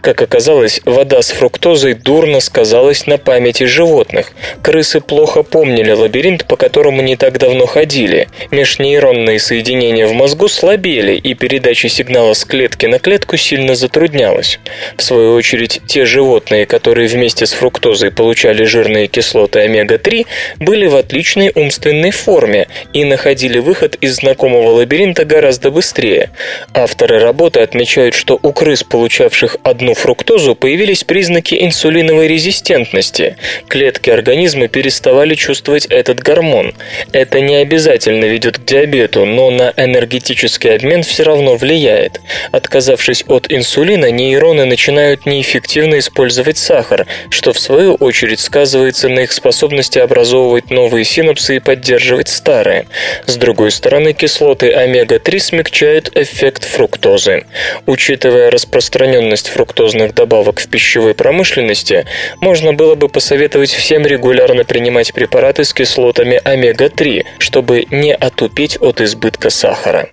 Как 0.00 0.22
оказалось, 0.22 0.80
вода 0.84 1.22
с 1.22 1.30
фруктозой 1.30 1.94
дурно 2.14 2.38
сказалась 2.38 3.08
на 3.08 3.18
памяти 3.18 3.64
животных. 3.64 4.30
Крысы 4.62 5.00
плохо 5.00 5.42
помнили 5.42 5.90
лабиринт, 5.90 6.44
по 6.44 6.54
которому 6.54 7.02
не 7.02 7.16
так 7.16 7.38
давно 7.38 7.66
ходили. 7.66 8.28
Межнейронные 8.52 9.40
соединения 9.40 10.06
в 10.06 10.12
мозгу 10.12 10.46
слабели, 10.46 11.16
и 11.16 11.34
передача 11.34 11.88
сигнала 11.88 12.34
с 12.34 12.44
клетки 12.44 12.86
на 12.86 13.00
клетку 13.00 13.36
сильно 13.36 13.74
затруднялась. 13.74 14.60
В 14.96 15.02
свою 15.02 15.34
очередь, 15.34 15.80
те 15.88 16.04
животные, 16.04 16.66
которые 16.66 17.08
вместе 17.08 17.46
с 17.46 17.52
фруктозой 17.52 18.12
получали 18.12 18.62
жирные 18.62 19.08
кислоты 19.08 19.62
омега-3, 19.62 20.26
были 20.60 20.86
в 20.86 20.94
отличной 20.94 21.50
умственной 21.52 22.12
форме 22.12 22.68
и 22.92 23.02
находили 23.02 23.58
выход 23.58 23.96
из 24.00 24.14
знакомого 24.16 24.70
лабиринта 24.70 25.24
гораздо 25.24 25.72
быстрее. 25.72 26.30
Авторы 26.74 27.18
работы 27.18 27.58
отмечают, 27.58 28.14
что 28.14 28.38
у 28.40 28.52
крыс, 28.52 28.84
получавших 28.84 29.56
одну 29.64 29.94
фруктозу, 29.94 30.54
появились 30.54 31.02
признаки 31.02 31.56
инсулиновой 32.04 32.28
резистентности. 32.28 33.36
Клетки 33.68 34.10
организма 34.10 34.68
переставали 34.68 35.34
чувствовать 35.34 35.86
этот 35.86 36.20
гормон. 36.20 36.74
Это 37.12 37.40
не 37.40 37.56
обязательно 37.56 38.24
ведет 38.26 38.58
к 38.58 38.64
диабету, 38.64 39.24
но 39.24 39.50
на 39.50 39.72
энергетический 39.76 40.74
обмен 40.74 41.02
все 41.02 41.22
равно 41.24 41.56
влияет. 41.56 42.20
Отказавшись 42.52 43.24
от 43.28 43.50
инсулина, 43.50 44.10
нейроны 44.10 44.64
начинают 44.64 45.26
неэффективно 45.26 45.98
использовать 45.98 46.58
сахар, 46.58 47.06
что 47.30 47.52
в 47.52 47.58
свою 47.58 47.94
очередь 47.94 48.40
сказывается 48.40 49.08
на 49.08 49.20
их 49.20 49.32
способности 49.32 49.98
образовывать 49.98 50.70
новые 50.70 51.04
синапсы 51.04 51.56
и 51.56 51.60
поддерживать 51.60 52.28
старые. 52.28 52.86
С 53.26 53.36
другой 53.36 53.70
стороны, 53.70 54.12
кислоты 54.12 54.72
омега-3 54.72 55.38
смягчают 55.38 56.16
эффект 56.16 56.64
фруктозы. 56.64 57.44
Учитывая 57.86 58.50
распространенность 58.50 59.48
фруктозных 59.48 60.14
добавок 60.14 60.60
в 60.60 60.68
пищевой 60.68 61.14
промышленности, 61.14 61.93
можно 62.40 62.72
было 62.72 62.94
бы 62.94 63.08
посоветовать 63.08 63.70
всем 63.70 64.06
регулярно 64.06 64.64
принимать 64.64 65.12
препараты 65.12 65.64
с 65.64 65.72
кислотами 65.72 66.40
омега-3, 66.42 67.24
чтобы 67.38 67.86
не 67.90 68.14
отупеть 68.14 68.80
от 68.80 69.00
избытка 69.00 69.50
сахара. 69.50 70.08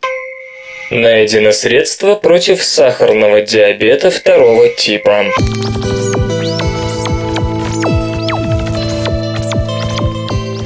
Найдено 0.91 1.51
средство 1.53 2.15
против 2.15 2.61
сахарного 2.63 3.41
диабета 3.41 4.11
второго 4.11 4.67
типа. 4.69 5.25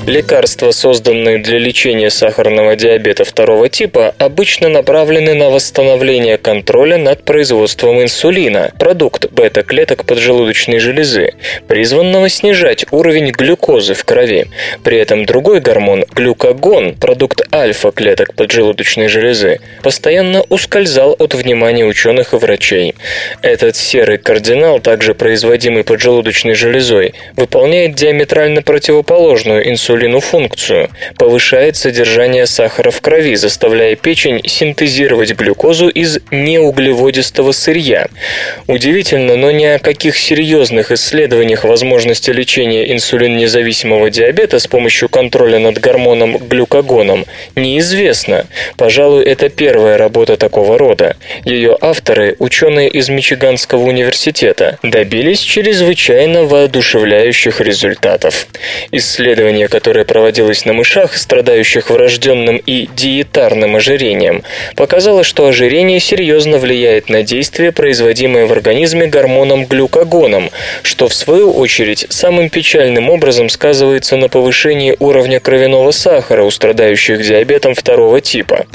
Лекарства, 0.07 0.69
созданные 0.69 1.39
для 1.39 1.57
лечения 1.57 2.11
сахарного 2.11 2.75
диабета 2.75 3.25
второго 3.25 3.69
типа, 3.69 4.13
обычно 4.19 4.69
направлены 4.69 5.33
на 5.33 5.49
восстановление 5.49 6.37
контроля 6.37 6.99
над 6.99 7.23
производством 7.23 8.03
инсулина, 8.03 8.71
продукт 8.77 9.31
бета-клеток 9.31 10.05
поджелудочной 10.05 10.77
железы, 10.77 11.33
призванного 11.67 12.29
снижать 12.29 12.85
уровень 12.91 13.31
глюкозы 13.31 13.95
в 13.95 14.05
крови. 14.05 14.45
При 14.83 14.99
этом 14.99 15.25
другой 15.25 15.59
гормон, 15.59 16.05
глюкагон, 16.13 16.93
продукт 16.93 17.41
альфа-клеток 17.51 18.35
поджелудочной 18.35 19.07
железы, 19.07 19.59
постоянно 19.81 20.43
ускользал 20.49 21.15
от 21.17 21.33
внимания 21.33 21.83
ученых 21.83 22.33
и 22.33 22.37
врачей. 22.37 22.93
Этот 23.41 23.75
серый 23.75 24.19
кардинал, 24.19 24.79
также 24.79 25.15
производимый 25.15 25.83
поджелудочной 25.83 26.53
железой, 26.53 27.15
выполняет 27.35 27.95
диаметрально 27.95 28.61
противоположную 28.61 29.67
инсулину 29.67 29.94
инсулину 29.95 30.19
функцию, 30.19 30.89
повышает 31.17 31.77
содержание 31.77 32.45
сахара 32.47 32.91
в 32.91 32.99
крови, 32.99 33.35
заставляя 33.35 33.95
печень 33.95 34.41
синтезировать 34.45 35.33
глюкозу 35.33 35.87
из 35.87 36.19
неуглеводистого 36.31 37.53
сырья. 37.53 38.07
Удивительно, 38.67 39.37
но 39.37 39.51
ни 39.51 39.63
о 39.63 39.79
каких 39.79 40.17
серьезных 40.17 40.91
исследованиях 40.91 41.63
возможности 41.63 42.31
лечения 42.31 42.91
инсулиннезависимого 42.91 44.09
диабета 44.09 44.59
с 44.59 44.67
помощью 44.67 45.07
контроля 45.07 45.59
над 45.59 45.79
гормоном 45.79 46.37
глюкагоном 46.37 47.25
неизвестно. 47.55 48.45
Пожалуй, 48.75 49.23
это 49.23 49.47
первая 49.47 49.97
работа 49.97 50.35
такого 50.35 50.77
рода. 50.77 51.15
Ее 51.45 51.77
авторы, 51.79 52.35
ученые 52.39 52.89
из 52.89 53.07
Мичиганского 53.07 53.83
университета, 53.83 54.77
добились 54.83 55.39
чрезвычайно 55.39 56.43
воодушевляющих 56.43 57.61
результатов. 57.61 58.47
Исследование, 58.91 59.67
которое 59.67 59.84
проводилось 59.93 60.65
на 60.65 60.73
мышах, 60.73 61.15
страдающих 61.15 61.89
врожденным 61.89 62.57
и 62.57 62.87
диетарным 62.95 63.75
ожирением, 63.75 64.43
показало, 64.75 65.23
что 65.23 65.47
ожирение 65.47 65.99
серьезно 65.99 66.57
влияет 66.57 67.09
на 67.09 67.23
действие, 67.23 67.71
производимое 67.71 68.45
в 68.45 68.51
организме 68.51 69.07
гормоном 69.07 69.65
глюкагоном, 69.65 70.49
что 70.81 71.07
в 71.07 71.13
свою 71.13 71.51
очередь 71.51 72.07
самым 72.09 72.49
печальным 72.49 73.09
образом 73.09 73.49
сказывается 73.49 74.17
на 74.17 74.29
повышении 74.29 74.95
уровня 74.99 75.39
кровяного 75.39 75.91
сахара 75.91 76.43
у 76.43 76.51
страдающих 76.51 77.21
диабетом 77.21 77.75
второго 77.75 78.21
типа. 78.21 78.65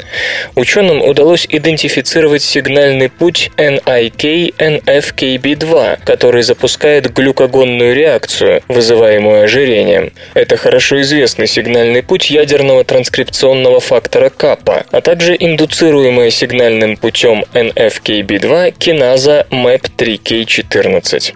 Ученым 0.55 1.01
удалось 1.01 1.45
идентифицировать 1.49 2.41
сигнальный 2.41 3.09
путь 3.09 3.51
NIK-NFKB2, 3.57 5.99
который 6.05 6.43
запускает 6.43 7.13
глюкагонную 7.13 7.95
реакцию, 7.95 8.61
вызываемую 8.67 9.43
ожирением. 9.43 10.11
Это 10.33 10.57
хорошо 10.57 11.00
известный 11.01 11.47
сигнальный 11.47 12.03
путь 12.03 12.29
ядерного 12.29 12.83
транскрипционного 12.83 13.79
фактора 13.79 14.29
каппа, 14.29 14.85
а 14.91 15.01
также 15.01 15.35
индуцируемая 15.37 16.29
сигнальным 16.29 16.97
путем 16.97 17.43
NFKB2 17.53 18.71
киназа 18.77 19.45
MAP3K14. 19.49 21.33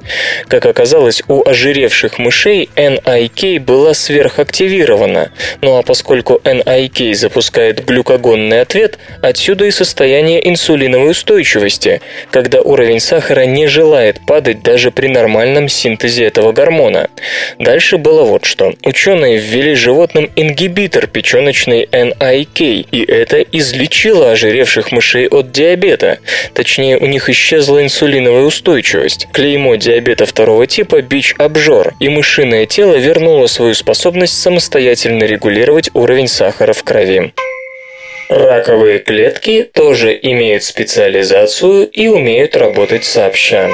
Как 0.48 0.66
оказалось, 0.66 1.24
у 1.28 1.48
ожиревших 1.48 2.20
мышей 2.20 2.70
NIK 2.76 3.60
была 3.60 3.94
сверхактивирована, 3.94 5.32
ну 5.62 5.78
а 5.78 5.82
поскольку 5.82 6.40
NIK 6.44 7.14
запускает 7.14 7.84
глюкагонный 7.86 8.62
ответ, 8.62 9.00
отсюда 9.22 9.66
и 9.66 9.72
состояние 9.72 10.48
инсулиновой 10.48 11.12
устойчивости, 11.12 12.02
когда 12.32 12.62
уровень 12.62 13.00
сахара 13.00 13.46
не 13.46 13.68
желает 13.68 14.26
падать 14.26 14.62
даже 14.64 14.92
при 14.92 15.08
нормальном 15.08 15.70
синтезе 15.70 16.26
этого 16.26 16.52
гормона. 16.52 17.10
Дальше 17.60 17.98
было 17.98 18.24
вот 18.24 18.46
что. 18.46 18.74
Ученые 18.84 19.38
ввели 19.38 19.55
животным 19.76 20.30
ингибитор 20.36 21.08
печеночной 21.08 21.88
NIK, 21.92 22.88
и 22.92 23.06
это 23.06 23.42
излечило 23.42 24.32
ожиревших 24.32 24.92
мышей 24.92 25.28
от 25.28 25.52
диабета. 25.52 26.20
Точнее, 26.54 26.98
у 26.98 27.06
них 27.06 27.30
исчезла 27.30 27.82
инсулиновая 27.82 28.44
устойчивость. 28.44 29.28
Клеймо 29.32 29.76
диабета 29.76 30.26
второго 30.26 30.68
типа– 30.68 31.02
бич-обжор, 31.04 31.94
и 32.00 32.10
мышиное 32.10 32.66
тело 32.66 32.96
вернуло 32.96 33.48
свою 33.48 33.74
способность 33.74 34.40
самостоятельно 34.40 35.24
регулировать 35.24 35.90
уровень 35.94 36.28
сахара 36.28 36.74
в 36.74 36.84
крови. 36.84 37.34
Раковые 38.30 39.00
клетки 39.00 39.70
тоже 39.72 40.18
имеют 40.20 40.64
специализацию 40.64 41.88
и 41.88 42.08
умеют 42.08 42.56
работать 42.56 43.06
сообща. 43.06 43.70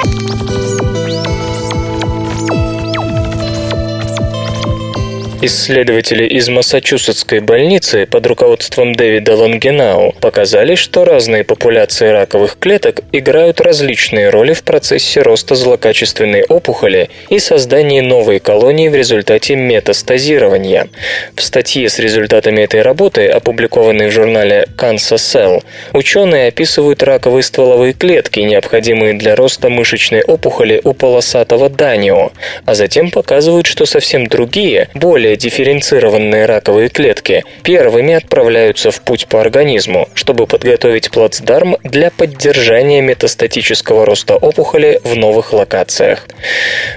Исследователи 5.44 6.24
из 6.24 6.48
Массачусетской 6.48 7.40
больницы 7.40 8.06
под 8.06 8.24
руководством 8.28 8.94
Дэвида 8.94 9.34
Лангенау 9.34 10.14
показали, 10.20 10.76
что 10.76 11.04
разные 11.04 11.42
популяции 11.42 12.06
раковых 12.06 12.56
клеток 12.60 13.00
играют 13.10 13.60
различные 13.60 14.30
роли 14.30 14.52
в 14.52 14.62
процессе 14.62 15.20
роста 15.20 15.56
злокачественной 15.56 16.44
опухоли 16.44 17.10
и 17.28 17.40
создании 17.40 18.00
новой 18.00 18.38
колонии 18.38 18.86
в 18.86 18.94
результате 18.94 19.56
метастазирования. 19.56 20.86
В 21.34 21.42
статье 21.42 21.88
с 21.88 21.98
результатами 21.98 22.60
этой 22.60 22.82
работы, 22.82 23.26
опубликованной 23.26 24.10
в 24.10 24.12
журнале 24.12 24.68
Cancer 24.78 25.16
Cell, 25.16 25.64
ученые 25.92 26.46
описывают 26.46 27.02
раковые 27.02 27.42
стволовые 27.42 27.94
клетки, 27.94 28.38
необходимые 28.38 29.14
для 29.14 29.34
роста 29.34 29.70
мышечной 29.70 30.22
опухоли 30.22 30.80
у 30.84 30.92
полосатого 30.92 31.68
данио, 31.68 32.30
а 32.64 32.76
затем 32.76 33.10
показывают, 33.10 33.66
что 33.66 33.86
совсем 33.86 34.28
другие, 34.28 34.88
более 34.94 35.31
дифференцированные 35.36 36.46
раковые 36.46 36.88
клетки 36.88 37.44
первыми 37.62 38.14
отправляются 38.14 38.90
в 38.90 39.00
путь 39.00 39.26
по 39.26 39.40
организму, 39.40 40.08
чтобы 40.14 40.46
подготовить 40.46 41.10
плацдарм 41.10 41.76
для 41.84 42.10
поддержания 42.10 43.00
метастатического 43.00 44.06
роста 44.06 44.36
опухоли 44.36 45.00
в 45.04 45.16
новых 45.16 45.52
локациях. 45.52 46.26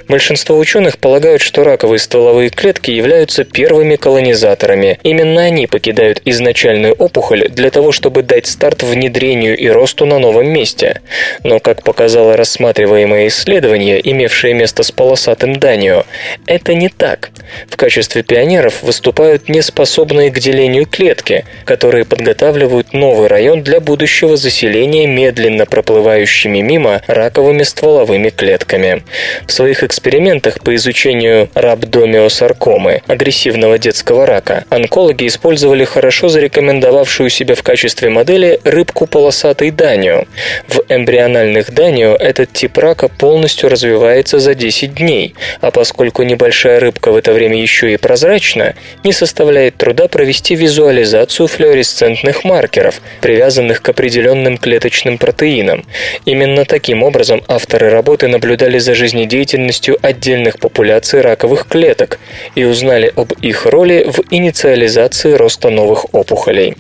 Большинство 0.08 0.58
ученых 0.58 0.98
полагают, 0.98 1.42
что 1.42 1.64
раковые 1.64 2.00
стволовые 2.00 2.50
клетки 2.50 2.92
являются 2.92 3.44
первыми 3.44 3.96
колонизаторами. 3.96 5.00
Именно 5.04 5.42
они 5.42 5.68
покидают 5.68 6.22
изначальную 6.26 6.94
опухоль 6.94 7.50
для 7.50 7.70
того, 7.70 7.92
чтобы 7.92 8.24
дать 8.24 8.48
старт 8.48 8.84
внедрению 8.84 9.58
и 9.58 9.68
росту 9.68 10.06
на 10.06 10.20
новом 10.20 10.48
месте. 10.48 11.02
Но, 11.44 11.60
как 11.60 11.84
показало 11.84 12.38
рассматриваемое 12.38 13.28
исследование, 13.28 14.00
имевшее 14.10 14.54
место 14.54 14.84
с 14.84 14.92
полосатым 14.92 15.58
Данио, 15.60 16.04
это 16.46 16.74
не 16.74 16.90
так. 16.90 17.32
В 17.70 17.78
качестве 17.78 18.24
пионеров 18.28 18.84
выступают 18.84 19.50
неспособные 19.50 20.32
к 20.32 20.40
делению 20.40 20.86
клетки, 20.86 21.46
которые 21.66 22.06
подготавливают 22.06 22.94
новый 22.94 23.28
район 23.28 23.64
для 23.64 23.80
будущего 23.80 24.38
заселения 24.38 25.08
медленно 25.08 25.66
проплывающими 25.66 26.60
мимо 26.60 27.02
раковыми 27.08 27.64
стволовыми 27.64 28.30
клетками. 28.30 29.04
В 29.48 29.52
своих 29.52 29.84
экспериментах 29.84 30.60
по 30.60 30.76
изучению 30.76 31.50
рhabdomyosarcомы, 31.56 33.02
агрессивного 33.08 33.78
детского 33.78 34.26
рака, 34.26 34.66
онкологи 34.70 35.28
использовали 35.28 35.84
хорошо 35.86 36.30
зарекомендовавшую 36.30 37.30
себя 37.30 37.56
в 37.56 37.64
качестве 37.64 38.10
модели 38.10 38.60
рыбку 38.64 39.08
полосатой 39.08 39.72
данио. 39.72 40.26
В 40.68 40.82
эмбриональных 40.90 41.74
данио 41.74 42.16
этот 42.16 42.54
тип 42.54 42.78
рака 42.78 43.08
полностью 43.08 43.70
развивается 43.70 44.40
за 44.40 44.56
10 44.56 44.96
дней, 44.96 45.36
а 45.62 45.72
поскольку 45.72 46.24
небольшая 46.24 46.80
рыбка 46.80 47.12
в 47.12 47.16
это 47.16 47.34
время 47.34 47.62
еще 47.62 47.94
и 47.94 47.98
прозрачна, 48.16 48.76
не 49.04 49.12
составляет 49.12 49.76
труда 49.76 50.08
провести 50.08 50.56
визуализацию 50.56 51.48
флуоресцентных 51.48 52.46
маркеров, 52.46 53.02
привязанных 53.20 53.82
к 53.82 53.90
определенным 53.90 54.58
клеточным 54.58 55.18
протеинам. 55.18 55.86
Именно 56.24 56.64
таким 56.64 57.04
образом 57.04 57.44
авторы 57.50 57.90
работы 57.90 58.30
наблюдали 58.30 58.80
за 58.80 58.96
жизнедеятельностью 58.96 59.98
отдельных 60.02 60.60
популяций 60.60 61.20
раковых 61.20 61.68
клеток 61.68 62.20
и 62.56 62.64
узнали 62.64 63.12
об 63.18 63.34
их 63.42 63.66
роли 63.66 64.06
в 64.08 64.22
инициализации 64.32 65.34
роста 65.34 65.70
новых 65.70 66.14
опухолей. 66.14 66.76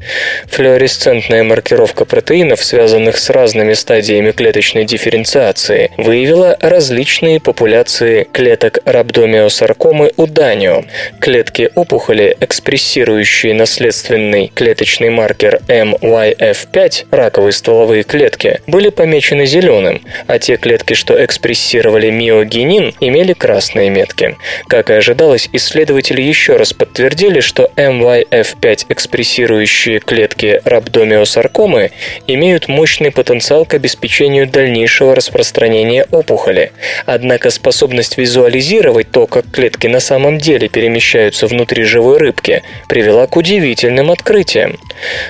Флуоресцентная 0.47 1.43
маркировка 1.43 2.05
протеинов, 2.05 2.63
связанных 2.63 3.17
с 3.17 3.29
разными 3.29 3.73
стадиями 3.73 4.31
клеточной 4.31 4.85
дифференциации, 4.85 5.91
выявила 5.97 6.57
различные 6.61 7.41
популяции 7.41 8.25
клеток 8.31 8.79
рhabdomyosarcомы 8.85 10.13
у 10.15 10.27
Данио. 10.27 10.85
Клетки 11.25 11.71
опухоли, 11.73 12.37
экспрессирующие 12.39 13.55
наследственный 13.55 14.51
клеточный 14.53 15.09
маркер 15.09 15.59
MYF5, 15.67 17.07
раковые 17.09 17.51
стволовые 17.51 18.03
клетки, 18.03 18.61
были 18.67 18.89
помечены 18.89 19.47
зеленым, 19.47 20.03
а 20.27 20.37
те 20.37 20.57
клетки, 20.57 20.93
что 20.93 21.25
экспрессировали 21.25 22.11
миогенин, 22.11 22.93
имели 22.99 23.33
красные 23.33 23.89
метки. 23.89 24.37
Как 24.67 24.91
и 24.91 24.93
ожидалось, 24.93 25.49
исследователи 25.51 26.21
еще 26.21 26.57
раз 26.57 26.73
подтвердили, 26.73 27.39
что 27.39 27.71
MYF5 27.75 28.85
экспрессирующие 28.89 30.01
клетки 30.01 30.61
рhabdomyosarcомы 30.63 31.89
имеют 32.27 32.67
мощный 32.67 33.09
потенциал 33.09 33.65
к 33.65 33.73
обеспечению 33.73 34.45
дальнейшего 34.45 35.15
распространения 35.15 36.05
опухоли. 36.11 36.71
Однако 37.07 37.49
способность 37.49 38.19
визуализировать 38.19 39.09
то, 39.09 39.25
как 39.25 39.49
клетки 39.49 39.87
на 39.87 39.99
самом 39.99 40.37
деле 40.37 40.69
перемещаются 40.69 41.04
внутри 41.47 41.83
живой 41.83 42.17
рыбки, 42.17 42.63
привела 42.87 43.27
к 43.27 43.37
удивительным 43.37 44.11
открытиям. 44.11 44.77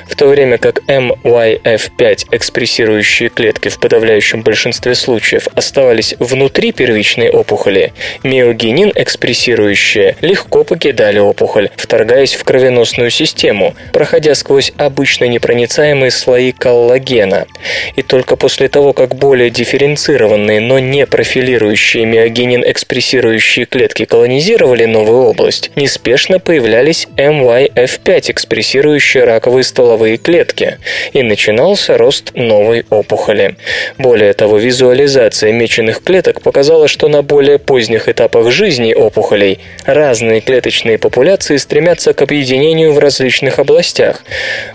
В 0.08 0.16
то 0.16 0.28
время 0.28 0.58
как 0.58 0.80
MYF5 0.88 2.28
экспрессирующие 2.32 3.30
клетки 3.30 3.70
в 3.70 3.80
подавляющем 3.80 4.42
большинстве 4.42 4.96
случаев 4.96 5.48
оставались 5.56 6.16
внутри 6.20 6.72
первичной 6.72 7.30
опухоли, 7.30 7.94
миогенин 8.24 8.92
экспрессирующие 8.96 10.16
легко 10.22 10.64
покидали 10.64 11.20
опухоль, 11.20 11.70
вторгаясь 11.76 12.36
в 12.36 12.44
кровеносную 12.44 13.10
систему, 13.10 13.76
проходя 13.92 14.36
сквозь 14.36 14.72
обычно 14.78 15.26
непроницаемые 15.26 16.12
слои 16.12 16.52
коллагена. 16.52 17.48
И 17.96 18.02
только 18.02 18.36
после 18.36 18.70
того, 18.70 18.94
как 18.94 19.16
более 19.16 19.50
дифференцированные, 19.50 20.60
но 20.62 20.80
не 20.80 21.06
профилирующие 21.06 22.06
миогенин 22.06 22.64
экспрессирующие 22.66 23.66
клетки 23.66 24.06
колонизировали 24.06 24.86
новую 24.86 25.24
область, 25.24 25.65
неспешно 25.76 26.40
появлялись 26.40 27.08
MYF5 27.18 28.32
экспрессирующие 28.32 29.24
раковые 29.24 29.64
стволовые 29.64 30.18
клетки, 30.18 30.78
и 31.14 31.24
начинался 31.24 31.98
рост 31.98 32.32
новой 32.36 32.86
опухоли. 32.90 33.56
Более 33.98 34.34
того, 34.34 34.58
визуализация 34.58 35.52
меченых 35.52 36.04
клеток 36.04 36.42
показала, 36.42 36.88
что 36.88 37.08
на 37.08 37.22
более 37.22 37.60
поздних 37.60 38.10
этапах 38.10 38.52
жизни 38.52 38.94
опухолей 38.94 39.60
разные 39.86 40.42
клеточные 40.42 40.98
популяции 40.98 41.58
стремятся 41.58 42.14
к 42.14 42.22
объединению 42.22 42.94
в 42.94 43.00
различных 43.00 43.60
областях. 43.60 44.24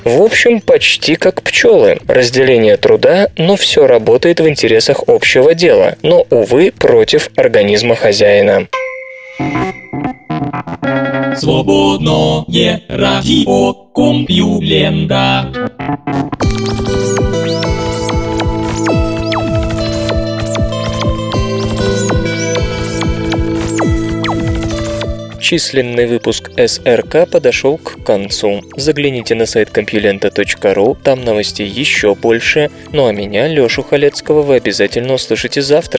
В 0.04 0.22
общем, 0.22 0.60
почти 0.60 1.16
как 1.16 1.42
пчелы. 1.42 1.98
Разделение 2.06 2.76
труда, 2.76 3.28
но 3.36 3.56
все 3.56 3.86
работает 3.86 4.40
в 4.40 4.48
интересах 4.48 5.04
общего 5.06 5.54
дела, 5.54 5.96
но, 6.02 6.26
увы, 6.30 6.72
против 6.76 7.30
организма 7.36 7.96
хозяина. 7.96 8.68
Свободное 11.36 12.82
радио 12.88 13.72
Компьюлента. 13.94 15.46
Численный 25.40 26.06
выпуск 26.06 26.50
СРК 26.56 27.28
подошел 27.28 27.76
к 27.76 28.04
концу. 28.04 28.62
Загляните 28.76 29.34
на 29.34 29.46
сайт 29.46 29.70
компьюлента.ру, 29.70 30.96
там 31.02 31.24
новостей 31.24 31.66
еще 31.68 32.14
больше. 32.14 32.70
Ну 32.92 33.06
а 33.06 33.12
меня, 33.12 33.48
Лешу 33.48 33.82
Халецкого, 33.82 34.42
вы 34.42 34.56
обязательно 34.56 35.14
услышите 35.14 35.60
завтра. 35.60 35.98